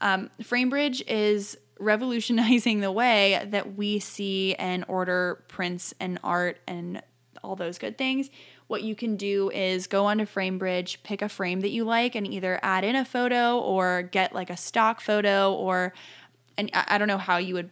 Um, 0.00 0.30
Framebridge 0.42 1.02
is 1.06 1.58
revolutionizing 1.78 2.80
the 2.80 2.92
way 2.92 3.44
that 3.50 3.76
we 3.76 3.98
see 3.98 4.54
and 4.54 4.84
order 4.88 5.44
prints 5.48 5.94
and 6.00 6.18
art 6.22 6.58
and 6.66 7.02
all 7.42 7.56
those 7.56 7.78
good 7.78 7.96
things. 7.96 8.30
what 8.66 8.82
you 8.82 8.96
can 8.96 9.16
do 9.16 9.48
is 9.50 9.86
go 9.86 10.06
onto 10.06 10.24
Framebridge, 10.24 11.04
pick 11.04 11.22
a 11.22 11.28
frame 11.28 11.60
that 11.60 11.70
you 11.70 11.84
like, 11.84 12.16
and 12.16 12.26
either 12.26 12.58
add 12.62 12.82
in 12.82 12.96
a 12.96 13.04
photo 13.04 13.58
or 13.60 14.02
get 14.02 14.34
like 14.34 14.50
a 14.50 14.56
stock 14.56 15.00
photo 15.00 15.52
or 15.52 15.92
and 16.58 16.70
I 16.72 16.98
don't 16.98 17.06
know 17.06 17.18
how 17.18 17.36
you 17.36 17.54
would 17.54 17.70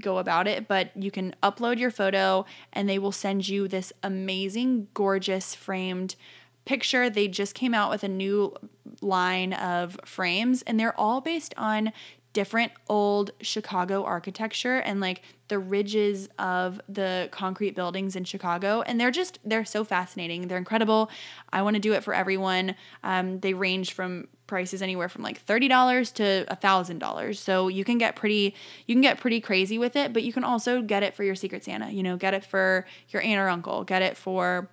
go 0.00 0.18
about 0.18 0.46
it, 0.46 0.68
but 0.68 0.90
you 0.96 1.10
can 1.10 1.34
upload 1.42 1.78
your 1.78 1.90
photo 1.90 2.44
and 2.72 2.88
they 2.88 2.98
will 2.98 3.12
send 3.12 3.48
you 3.48 3.68
this 3.68 3.92
amazing, 4.02 4.88
gorgeous 4.94 5.54
framed 5.54 6.16
picture. 6.64 7.10
They 7.10 7.28
just 7.28 7.54
came 7.54 7.74
out 7.74 7.90
with 7.90 8.04
a 8.04 8.08
new 8.08 8.54
line 9.00 9.52
of 9.52 9.98
frames 10.04 10.62
and 10.62 10.78
they're 10.78 10.98
all 10.98 11.20
based 11.20 11.54
on 11.56 11.92
different 12.34 12.72
old 12.88 13.30
Chicago 13.40 14.04
architecture 14.04 14.76
and 14.78 15.00
like 15.00 15.22
the 15.48 15.58
ridges 15.58 16.28
of 16.38 16.80
the 16.88 17.28
concrete 17.30 17.74
buildings 17.74 18.16
in 18.16 18.24
Chicago. 18.24 18.82
And 18.82 19.00
they're 19.00 19.12
just, 19.12 19.38
they're 19.44 19.64
so 19.64 19.84
fascinating. 19.84 20.48
They're 20.48 20.58
incredible. 20.58 21.10
I 21.52 21.62
want 21.62 21.76
to 21.76 21.80
do 21.80 21.94
it 21.94 22.02
for 22.02 22.12
everyone. 22.12 22.74
Um, 23.02 23.40
they 23.40 23.54
range 23.54 23.92
from 23.92 24.28
prices 24.48 24.82
anywhere 24.82 25.08
from 25.08 25.22
like 25.22 25.44
$30 25.46 26.12
to 26.14 26.44
$1,000. 26.50 27.36
So 27.36 27.68
you 27.68 27.84
can 27.84 27.98
get 27.98 28.16
pretty, 28.16 28.54
you 28.86 28.94
can 28.94 29.02
get 29.02 29.20
pretty 29.20 29.40
crazy 29.40 29.78
with 29.78 29.94
it, 29.96 30.12
but 30.12 30.24
you 30.24 30.32
can 30.32 30.44
also 30.44 30.82
get 30.82 31.02
it 31.02 31.14
for 31.14 31.22
your 31.22 31.36
Secret 31.36 31.64
Santa, 31.64 31.90
you 31.90 32.02
know, 32.02 32.16
get 32.16 32.34
it 32.34 32.44
for 32.44 32.84
your 33.10 33.22
aunt 33.22 33.40
or 33.40 33.48
uncle, 33.48 33.84
get 33.84 34.02
it 34.02 34.16
for 34.16 34.68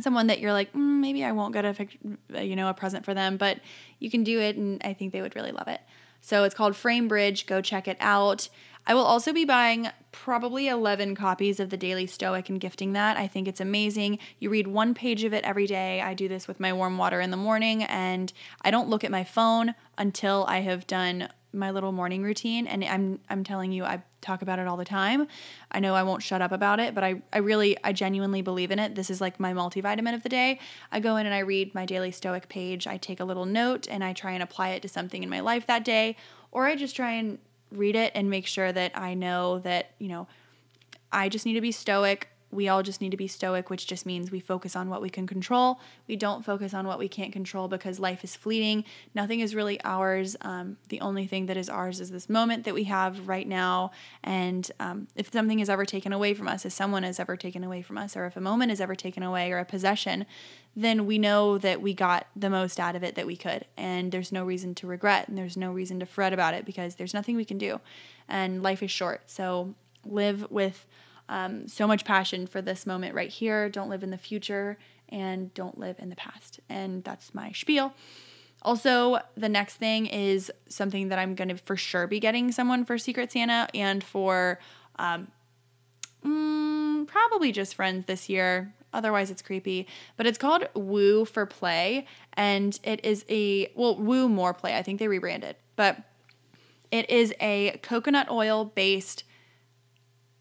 someone 0.00 0.26
that 0.26 0.40
you're 0.40 0.52
like 0.52 0.70
mm, 0.74 1.00
maybe 1.00 1.24
i 1.24 1.32
won't 1.32 1.54
get 1.54 1.64
a 1.64 2.44
you 2.44 2.54
know 2.54 2.68
a 2.68 2.74
present 2.74 3.02
for 3.02 3.14
them 3.14 3.38
but 3.38 3.60
you 3.98 4.10
can 4.10 4.24
do 4.24 4.38
it 4.38 4.54
and 4.54 4.82
i 4.84 4.92
think 4.92 5.10
they 5.10 5.22
would 5.22 5.34
really 5.34 5.52
love 5.52 5.68
it 5.68 5.80
so 6.20 6.44
it's 6.44 6.54
called 6.54 6.74
Framebridge. 6.74 7.46
Go 7.46 7.60
check 7.60 7.86
it 7.88 7.96
out. 8.00 8.48
I 8.86 8.94
will 8.94 9.04
also 9.04 9.32
be 9.32 9.44
buying 9.44 9.88
probably 10.12 10.68
11 10.68 11.16
copies 11.16 11.58
of 11.58 11.70
the 11.70 11.76
Daily 11.76 12.06
Stoic 12.06 12.48
and 12.48 12.60
gifting 12.60 12.92
that. 12.92 13.16
I 13.16 13.26
think 13.26 13.48
it's 13.48 13.60
amazing. 13.60 14.20
You 14.38 14.48
read 14.48 14.68
one 14.68 14.94
page 14.94 15.24
of 15.24 15.34
it 15.34 15.44
every 15.44 15.66
day. 15.66 16.00
I 16.00 16.14
do 16.14 16.28
this 16.28 16.46
with 16.46 16.60
my 16.60 16.72
warm 16.72 16.96
water 16.96 17.20
in 17.20 17.32
the 17.32 17.36
morning, 17.36 17.82
and 17.82 18.32
I 18.62 18.70
don't 18.70 18.88
look 18.88 19.02
at 19.02 19.10
my 19.10 19.24
phone 19.24 19.74
until 19.98 20.44
I 20.48 20.60
have 20.60 20.86
done 20.86 21.28
my 21.56 21.70
little 21.70 21.92
morning 21.92 22.22
routine 22.22 22.66
and 22.66 22.84
I'm 22.84 23.18
I'm 23.28 23.42
telling 23.42 23.72
you 23.72 23.84
I 23.84 24.02
talk 24.26 24.42
about 24.42 24.58
it 24.58 24.66
all 24.66 24.76
the 24.76 24.84
time. 24.84 25.26
I 25.70 25.80
know 25.80 25.94
I 25.94 26.02
won't 26.02 26.22
shut 26.22 26.42
up 26.42 26.52
about 26.52 26.80
it, 26.80 26.94
but 26.94 27.04
I 27.04 27.22
I 27.32 27.38
really 27.38 27.76
I 27.84 27.92
genuinely 27.92 28.42
believe 28.42 28.70
in 28.70 28.78
it. 28.78 28.94
This 28.94 29.10
is 29.10 29.20
like 29.20 29.38
my 29.38 29.52
multivitamin 29.52 30.14
of 30.14 30.22
the 30.22 30.28
day. 30.28 30.58
I 30.90 31.00
go 31.00 31.16
in 31.16 31.26
and 31.26 31.34
I 31.34 31.40
read 31.40 31.74
my 31.74 31.86
daily 31.86 32.10
stoic 32.10 32.48
page. 32.48 32.86
I 32.86 32.96
take 32.96 33.20
a 33.20 33.24
little 33.24 33.46
note 33.46 33.86
and 33.88 34.02
I 34.02 34.12
try 34.12 34.32
and 34.32 34.42
apply 34.42 34.70
it 34.70 34.82
to 34.82 34.88
something 34.88 35.22
in 35.22 35.30
my 35.30 35.40
life 35.40 35.66
that 35.66 35.84
day 35.84 36.16
or 36.50 36.66
I 36.66 36.76
just 36.76 36.96
try 36.96 37.12
and 37.12 37.38
read 37.70 37.96
it 37.96 38.12
and 38.14 38.30
make 38.30 38.46
sure 38.46 38.72
that 38.72 38.96
I 38.96 39.14
know 39.14 39.58
that, 39.60 39.90
you 39.98 40.08
know, 40.08 40.26
I 41.12 41.28
just 41.28 41.46
need 41.46 41.54
to 41.54 41.60
be 41.60 41.72
stoic 41.72 42.28
we 42.50 42.68
all 42.68 42.82
just 42.82 43.00
need 43.00 43.10
to 43.10 43.16
be 43.16 43.26
stoic, 43.26 43.70
which 43.70 43.86
just 43.86 44.06
means 44.06 44.30
we 44.30 44.40
focus 44.40 44.76
on 44.76 44.88
what 44.88 45.02
we 45.02 45.10
can 45.10 45.26
control. 45.26 45.80
We 46.06 46.16
don't 46.16 46.44
focus 46.44 46.74
on 46.74 46.86
what 46.86 46.98
we 46.98 47.08
can't 47.08 47.32
control 47.32 47.68
because 47.68 47.98
life 47.98 48.22
is 48.22 48.36
fleeting. 48.36 48.84
Nothing 49.14 49.40
is 49.40 49.54
really 49.54 49.80
ours. 49.82 50.36
Um, 50.42 50.76
the 50.88 51.00
only 51.00 51.26
thing 51.26 51.46
that 51.46 51.56
is 51.56 51.68
ours 51.68 52.00
is 52.00 52.10
this 52.10 52.28
moment 52.28 52.64
that 52.64 52.74
we 52.74 52.84
have 52.84 53.26
right 53.26 53.46
now. 53.46 53.90
And 54.22 54.70
um, 54.78 55.08
if 55.16 55.32
something 55.32 55.60
is 55.60 55.68
ever 55.68 55.84
taken 55.84 56.12
away 56.12 56.34
from 56.34 56.46
us, 56.46 56.64
if 56.64 56.72
someone 56.72 57.04
is 57.04 57.18
ever 57.18 57.36
taken 57.36 57.64
away 57.64 57.82
from 57.82 57.98
us, 57.98 58.16
or 58.16 58.26
if 58.26 58.36
a 58.36 58.40
moment 58.40 58.70
is 58.70 58.80
ever 58.80 58.94
taken 58.94 59.22
away, 59.22 59.50
or 59.50 59.58
a 59.58 59.64
possession, 59.64 60.24
then 60.76 61.06
we 61.06 61.18
know 61.18 61.58
that 61.58 61.82
we 61.82 61.94
got 61.94 62.26
the 62.36 62.50
most 62.50 62.78
out 62.78 62.94
of 62.94 63.02
it 63.02 63.16
that 63.16 63.26
we 63.26 63.36
could. 63.36 63.64
And 63.76 64.12
there's 64.12 64.30
no 64.30 64.44
reason 64.44 64.74
to 64.76 64.86
regret 64.86 65.26
and 65.26 65.36
there's 65.36 65.56
no 65.56 65.72
reason 65.72 65.98
to 66.00 66.06
fret 66.06 66.32
about 66.32 66.54
it 66.54 66.64
because 66.64 66.94
there's 66.94 67.14
nothing 67.14 67.34
we 67.34 67.44
can 67.44 67.58
do. 67.58 67.80
And 68.28 68.62
life 68.62 68.82
is 68.82 68.90
short. 68.90 69.22
So 69.30 69.74
live 70.04 70.50
with 70.50 70.86
um, 71.28 71.68
so 71.68 71.86
much 71.86 72.04
passion 72.04 72.46
for 72.46 72.62
this 72.62 72.86
moment 72.86 73.14
right 73.14 73.30
here. 73.30 73.68
Don't 73.68 73.88
live 73.88 74.02
in 74.02 74.10
the 74.10 74.18
future 74.18 74.78
and 75.08 75.52
don't 75.54 75.78
live 75.78 75.96
in 75.98 76.08
the 76.08 76.16
past. 76.16 76.60
And 76.68 77.02
that's 77.04 77.34
my 77.34 77.52
spiel. 77.52 77.94
Also, 78.62 79.18
the 79.36 79.48
next 79.48 79.76
thing 79.76 80.06
is 80.06 80.50
something 80.68 81.08
that 81.08 81.18
I'm 81.18 81.34
going 81.34 81.48
to 81.48 81.56
for 81.56 81.76
sure 81.76 82.06
be 82.06 82.18
getting 82.18 82.50
someone 82.52 82.84
for 82.84 82.98
Secret 82.98 83.30
Santa 83.30 83.68
and 83.74 84.02
for 84.02 84.58
um, 84.98 85.28
mm, 86.24 87.06
probably 87.06 87.52
just 87.52 87.74
friends 87.74 88.06
this 88.06 88.28
year. 88.28 88.72
Otherwise, 88.92 89.30
it's 89.30 89.42
creepy. 89.42 89.86
But 90.16 90.26
it's 90.26 90.38
called 90.38 90.68
Woo 90.74 91.24
for 91.24 91.46
Play. 91.46 92.06
And 92.32 92.78
it 92.82 93.04
is 93.04 93.24
a, 93.28 93.70
well, 93.74 93.96
Woo 93.96 94.28
More 94.28 94.54
Play. 94.54 94.76
I 94.76 94.82
think 94.82 94.98
they 94.98 95.08
rebranded. 95.08 95.56
But 95.76 95.98
it 96.90 97.10
is 97.10 97.34
a 97.40 97.78
coconut 97.82 98.30
oil 98.30 98.64
based 98.64 99.24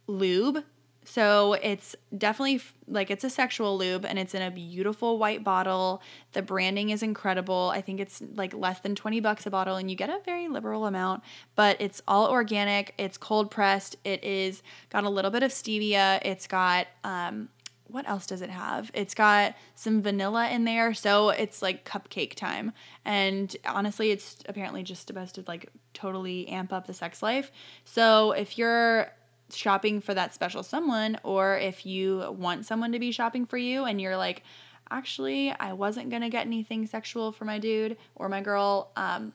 lube 0.08 0.64
so 1.06 1.54
it's 1.54 1.96
definitely 2.18 2.62
like 2.88 3.12
it's 3.12 3.24
a 3.24 3.30
sexual 3.30 3.78
lube 3.78 4.06
and 4.06 4.18
it's 4.18 4.34
in 4.34 4.42
a 4.42 4.52
beautiful 4.52 5.18
white 5.18 5.44
bottle. 5.44 6.02
The 6.34 6.42
branding 6.42 6.90
is 6.90 7.04
incredible. 7.04 7.72
I 7.74 7.82
think 7.82 8.00
it's 8.00 8.22
like 8.34 8.54
less 8.54 8.80
than 8.80 8.96
20 8.96 9.20
bucks 9.20 9.46
a 9.46 9.52
bottle 9.52 9.76
and 9.76 9.90
you 9.90 9.96
get 9.96 10.10
a 10.10 10.20
very 10.26 10.48
liberal 10.48 10.86
amount, 10.86 11.24
but 11.56 11.78
it's 11.80 12.02
all 12.08 12.30
organic. 12.30 12.96
It's 12.98 13.18
cold 13.18 13.52
pressed. 13.52 13.96
It 14.04 14.24
is 14.24 14.64
got 14.90 15.04
a 15.04 15.10
little 15.10 15.32
bit 15.32 15.44
of 15.44 15.52
stevia. 15.52 16.20
It's 16.24 16.48
got 16.48 16.88
um 17.04 17.50
what 17.88 18.10
else 18.10 18.26
does 18.26 18.42
it 18.42 18.50
have? 18.50 18.90
It's 18.94 19.14
got 19.14 19.56
some 19.76 20.02
vanilla 20.02 20.50
in 20.50 20.66
there, 20.66 20.94
so 20.94 21.30
it's 21.30 21.62
like 21.62 21.86
cupcake 21.86 22.34
time. 22.34 22.74
And 23.06 23.56
honestly, 23.64 24.10
it's 24.10 24.38
apparently 24.50 24.82
just 24.82 25.08
supposed 25.08 25.36
to 25.36 25.44
like 25.48 25.70
totally 25.94 26.48
amp 26.48 26.74
up 26.74 26.88
the 26.88 26.94
sex 26.94 27.22
life. 27.22 27.52
So 27.84 28.32
if 28.32 28.58
you're 28.58 29.12
shopping 29.54 30.02
for 30.02 30.14
that 30.14 30.34
special 30.34 30.64
someone 30.64 31.18
or 31.24 31.58
if 31.58 31.86
you 31.86 32.34
want 32.38 32.66
someone 32.66 32.92
to 32.92 33.00
be 33.00 33.12
shopping 33.12 33.46
for 33.46 33.58
you 33.58 33.86
and 33.86 34.02
you're 34.02 34.18
like 34.18 34.44
actually 34.90 35.52
i 35.60 35.72
wasn't 35.72 36.10
going 36.10 36.22
to 36.22 36.30
get 36.30 36.46
anything 36.46 36.86
sexual 36.88 37.32
for 37.32 37.46
my 37.46 37.60
dude 37.60 37.98
or 38.16 38.28
my 38.28 38.42
girl 38.42 38.92
um, 38.96 39.34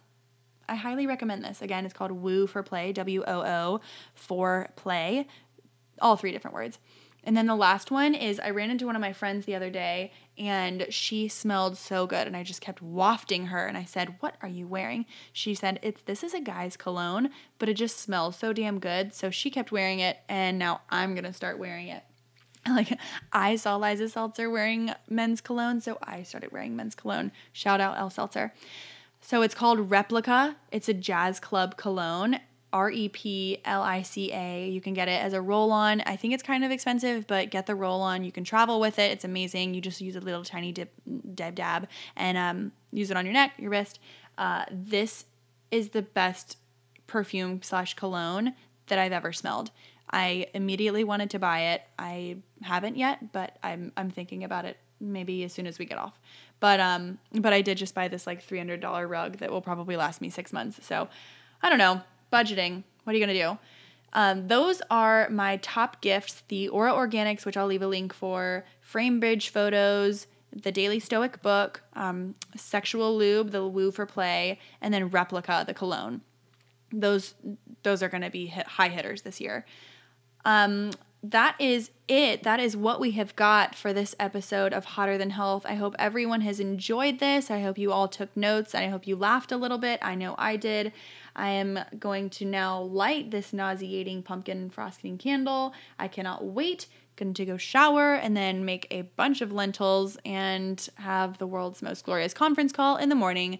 i 0.69 0.75
highly 0.75 1.07
recommend 1.07 1.45
this. 1.45 1.63
Again 1.63 1.85
it's 1.85 1.95
called 1.95 2.13
woo 2.13 2.47
for 2.47 2.63
play 2.63 2.93
w-o-o 2.93 3.81
for 4.15 4.71
play. 4.77 5.27
All 6.01 6.17
three 6.17 6.33
different 6.33 6.55
words 6.55 6.79
and 7.25 7.37
then 7.37 7.47
the 7.47 7.55
last 7.55 7.91
one 7.91 8.15
is 8.15 8.41
I 8.41 8.51
ran 8.51 8.71
into 8.71 8.87
one 8.87 8.97
of 8.97 9.01
my 9.01 9.13
friends 9.13 9.45
the 9.45 9.55
other 9.55 9.71
day 9.71 10.13
and 10.39 10.87
she 10.91 11.29
smelled 11.29 11.77
so 11.77 12.07
good 12.07 12.27
and 12.27 12.37
I 12.37 12.43
just 12.43 12.61
kept 12.61 12.81
wafting 12.81 13.47
her 13.47 13.67
and 13.67 13.77
I 13.77 13.85
said, 13.85 14.17
"What 14.21 14.37
are 14.43 14.49
you 14.49 14.67
wearing?" 14.67 15.07
She 15.33 15.55
said, 15.55 15.79
"It's 15.83 16.03
this 16.03 16.23
is 16.25 16.35
a 16.35 16.41
guy's 16.41 16.77
cologne, 16.77 17.31
but 17.59 17.69
it 17.69 17.75
just 17.75 17.99
smells 17.99 18.37
so 18.37 18.53
damn 18.53 18.79
good." 18.79 19.15
So 19.15 19.31
she 19.31 19.51
kept 19.51 19.73
wearing 19.73 20.01
it 20.01 20.19
and 20.29 20.59
now 20.59 20.83
I'm 20.91 21.15
going 21.15 21.25
to 21.25 21.33
start 21.33 21.59
wearing 21.59 21.89
it. 21.89 22.03
Like 22.69 22.99
I 23.33 23.57
saw 23.57 23.77
Liza 23.77 24.11
Seltzer 24.11 24.51
wearing 24.51 24.93
men's 25.09 25.41
cologne, 25.41 25.81
so 25.81 25.97
I 26.03 26.23
started 26.23 26.53
wearing 26.53 26.77
men's 26.77 26.95
cologne. 26.95 27.33
Shout 27.53 27.81
out 27.81 27.97
El 27.99 28.11
Seltzer. 28.11 28.53
So 29.23 29.43
it's 29.43 29.55
called 29.55 29.91
Replica. 29.91 30.57
It's 30.71 30.89
a 30.89 30.95
jazz 30.95 31.41
club 31.41 31.77
cologne 31.77 32.39
R 32.73 32.91
E 32.91 33.09
P 33.09 33.59
L 33.65 33.83
I 33.83 34.03
C 34.03 34.33
A. 34.33 34.69
You 34.69 34.81
can 34.81 34.95
get 34.95 35.09
it 35.09 35.23
as 35.23 35.33
a 35.33 35.41
roll 35.41 35.73
on. 35.73 36.03
I 36.03 36.17
think 36.17 36.35
it's 36.35 36.43
kind 36.43 36.65
of 36.65 36.71
expensive, 36.71 37.27
but 37.27 37.51
get 37.51 37.67
the 37.67 37.75
roll 37.75 38.01
on. 38.01 38.25
You 38.25 38.33
can 38.33 38.45
travel 38.45 38.81
with 38.81 38.99
it. 38.99 39.11
It's 39.13 39.25
amazing. 39.25 39.75
You 39.75 39.81
just 39.81 40.01
use 40.01 40.17
a 40.17 40.21
little 40.21 40.45
tiny 40.45 40.73
dip, 40.73 40.93
dab, 41.35 41.55
dab, 41.55 41.89
and 42.17 42.39
um, 42.39 42.73
use 42.93 43.11
it 43.11 43.17
on 43.17 43.25
your 43.25 43.33
neck, 43.33 43.53
your 43.59 43.71
wrist. 43.71 43.99
Uh, 44.39 44.65
this 44.71 45.25
is 45.71 45.91
the 45.91 46.03
best 46.03 46.57
perfume 47.07 47.63
slash 47.63 47.95
cologne 47.95 48.55
that 48.87 48.99
I've 48.99 49.13
ever 49.13 49.33
smelled. 49.33 49.71
I 50.13 50.47
immediately 50.55 51.05
wanted 51.05 51.31
to 51.31 51.39
buy 51.39 51.61
it. 51.73 51.83
I 51.99 52.39
haven't 52.63 52.97
yet, 52.97 53.33
but 53.33 53.59
I'm 53.63 53.93
I'm 53.97 54.11
thinking 54.11 54.45
about 54.45 54.65
it 54.65 54.77
maybe 55.01 55.45
as 55.45 55.53
soon 55.53 55.67
as 55.67 55.79
we 55.79 55.87
get 55.87 55.99
off. 55.99 56.19
But 56.61 56.79
um, 56.79 57.19
but 57.33 57.53
I 57.53 57.63
did 57.63 57.79
just 57.79 57.95
buy 57.95 58.09
this 58.09 58.27
like 58.27 58.43
three 58.43 58.59
hundred 58.59 58.81
dollar 58.81 59.09
rug 59.09 59.39
that 59.39 59.51
will 59.51 59.63
probably 59.63 59.97
last 59.97 60.21
me 60.21 60.31
six 60.31 60.53
months. 60.53 60.85
So 60.87 61.09
I 61.63 61.69
don't 61.69 61.79
know 61.79 62.03
budgeting. 62.33 62.85
What 63.05 63.15
are 63.15 63.19
you 63.19 63.25
going 63.25 63.37
to 63.37 63.43
do? 63.43 63.59
Um, 64.13 64.49
those 64.49 64.83
are 64.91 65.29
my 65.31 65.59
top 65.59 66.01
gifts 66.01 66.43
the 66.49 66.69
Ora 66.69 66.93
Organics, 66.93 67.45
which 67.45 67.57
I'll 67.57 67.67
leave 67.67 67.83
a 67.83 67.87
link 67.87 68.13
for, 68.13 68.65
Framebridge 68.85 69.51
photos, 69.51 70.27
the 70.53 70.73
Daily 70.73 70.99
Stoic 70.99 71.43
book, 71.43 71.83
um, 71.95 72.35
Sexual 72.57 73.17
Lube, 73.17 73.51
the 73.53 73.67
Woo 73.67 73.93
for 73.93 74.07
Play, 74.07 74.59
and 74.81 74.93
then 74.93 75.11
Replica, 75.11 75.65
the 75.67 75.75
cologne. 75.75 76.23
Those 76.93 77.35
those 77.83 78.03
are 78.03 78.09
going 78.09 78.23
to 78.23 78.31
be 78.31 78.47
hit, 78.47 78.67
high 78.67 78.89
hitters 78.89 79.23
this 79.23 79.41
year. 79.41 79.65
Um, 80.45 80.91
that 81.23 81.55
is 81.59 81.91
it. 82.09 82.43
That 82.43 82.61
is 82.61 82.77
what 82.77 82.99
we 82.99 83.13
have 83.13 83.37
got 83.37 83.75
for 83.75 83.93
this 83.93 84.15
episode 84.19 84.73
of 84.73 84.85
Hotter 84.85 85.19
Than 85.19 85.31
Health. 85.31 85.67
I 85.69 85.75
hope 85.75 85.95
everyone 85.99 86.41
has 86.41 86.61
enjoyed 86.61 87.19
this. 87.19 87.51
I 87.51 87.61
hope 87.61 87.79
you 87.79 87.93
all 87.93 88.09
took 88.09 88.35
notes. 88.37 88.75
And 88.75 88.85
I 88.85 88.89
hope 88.89 89.07
you 89.07 89.17
laughed 89.17 89.53
a 89.53 89.57
little 89.57 89.79
bit. 89.79 90.01
I 90.03 90.15
know 90.15 90.35
I 90.39 90.57
did. 90.57 90.93
I 91.37 91.51
am 91.51 91.79
going 91.99 92.31
to 92.31 92.45
now 92.45 92.83
light 92.83 93.31
this 93.31 93.53
nauseating 93.53 94.23
pumpkin 94.23 94.71
frosting 94.71 95.19
candle. 95.19 95.73
I 95.99 96.09
cannot 96.09 96.45
wait. 96.45 96.87
Going 97.17 97.35
to 97.35 97.45
go 97.45 97.57
shower 97.57 98.15
and 98.15 98.37
then 98.37 98.65
make 98.65 98.87
a 98.91 99.03
bunch 99.03 99.41
of 99.41 99.53
lentils 99.53 100.17
and 100.25 100.89
have 100.97 101.39
the 101.39 101.47
world's 101.47 101.83
most 101.83 102.05
glorious 102.05 102.33
conference 102.33 102.73
call 102.73 102.97
in 102.97 103.09
the 103.09 103.15
morning. 103.15 103.59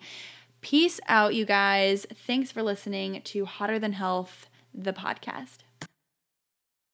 Peace 0.63 1.01
out, 1.09 1.35
you 1.35 1.45
guys. 1.45 2.07
Thanks 2.27 2.53
for 2.53 2.63
listening 2.63 3.23
to 3.23 3.45
Hotter 3.45 3.79
Than 3.79 3.93
Health, 3.93 4.49
the 4.75 4.93
podcast. 4.93 5.59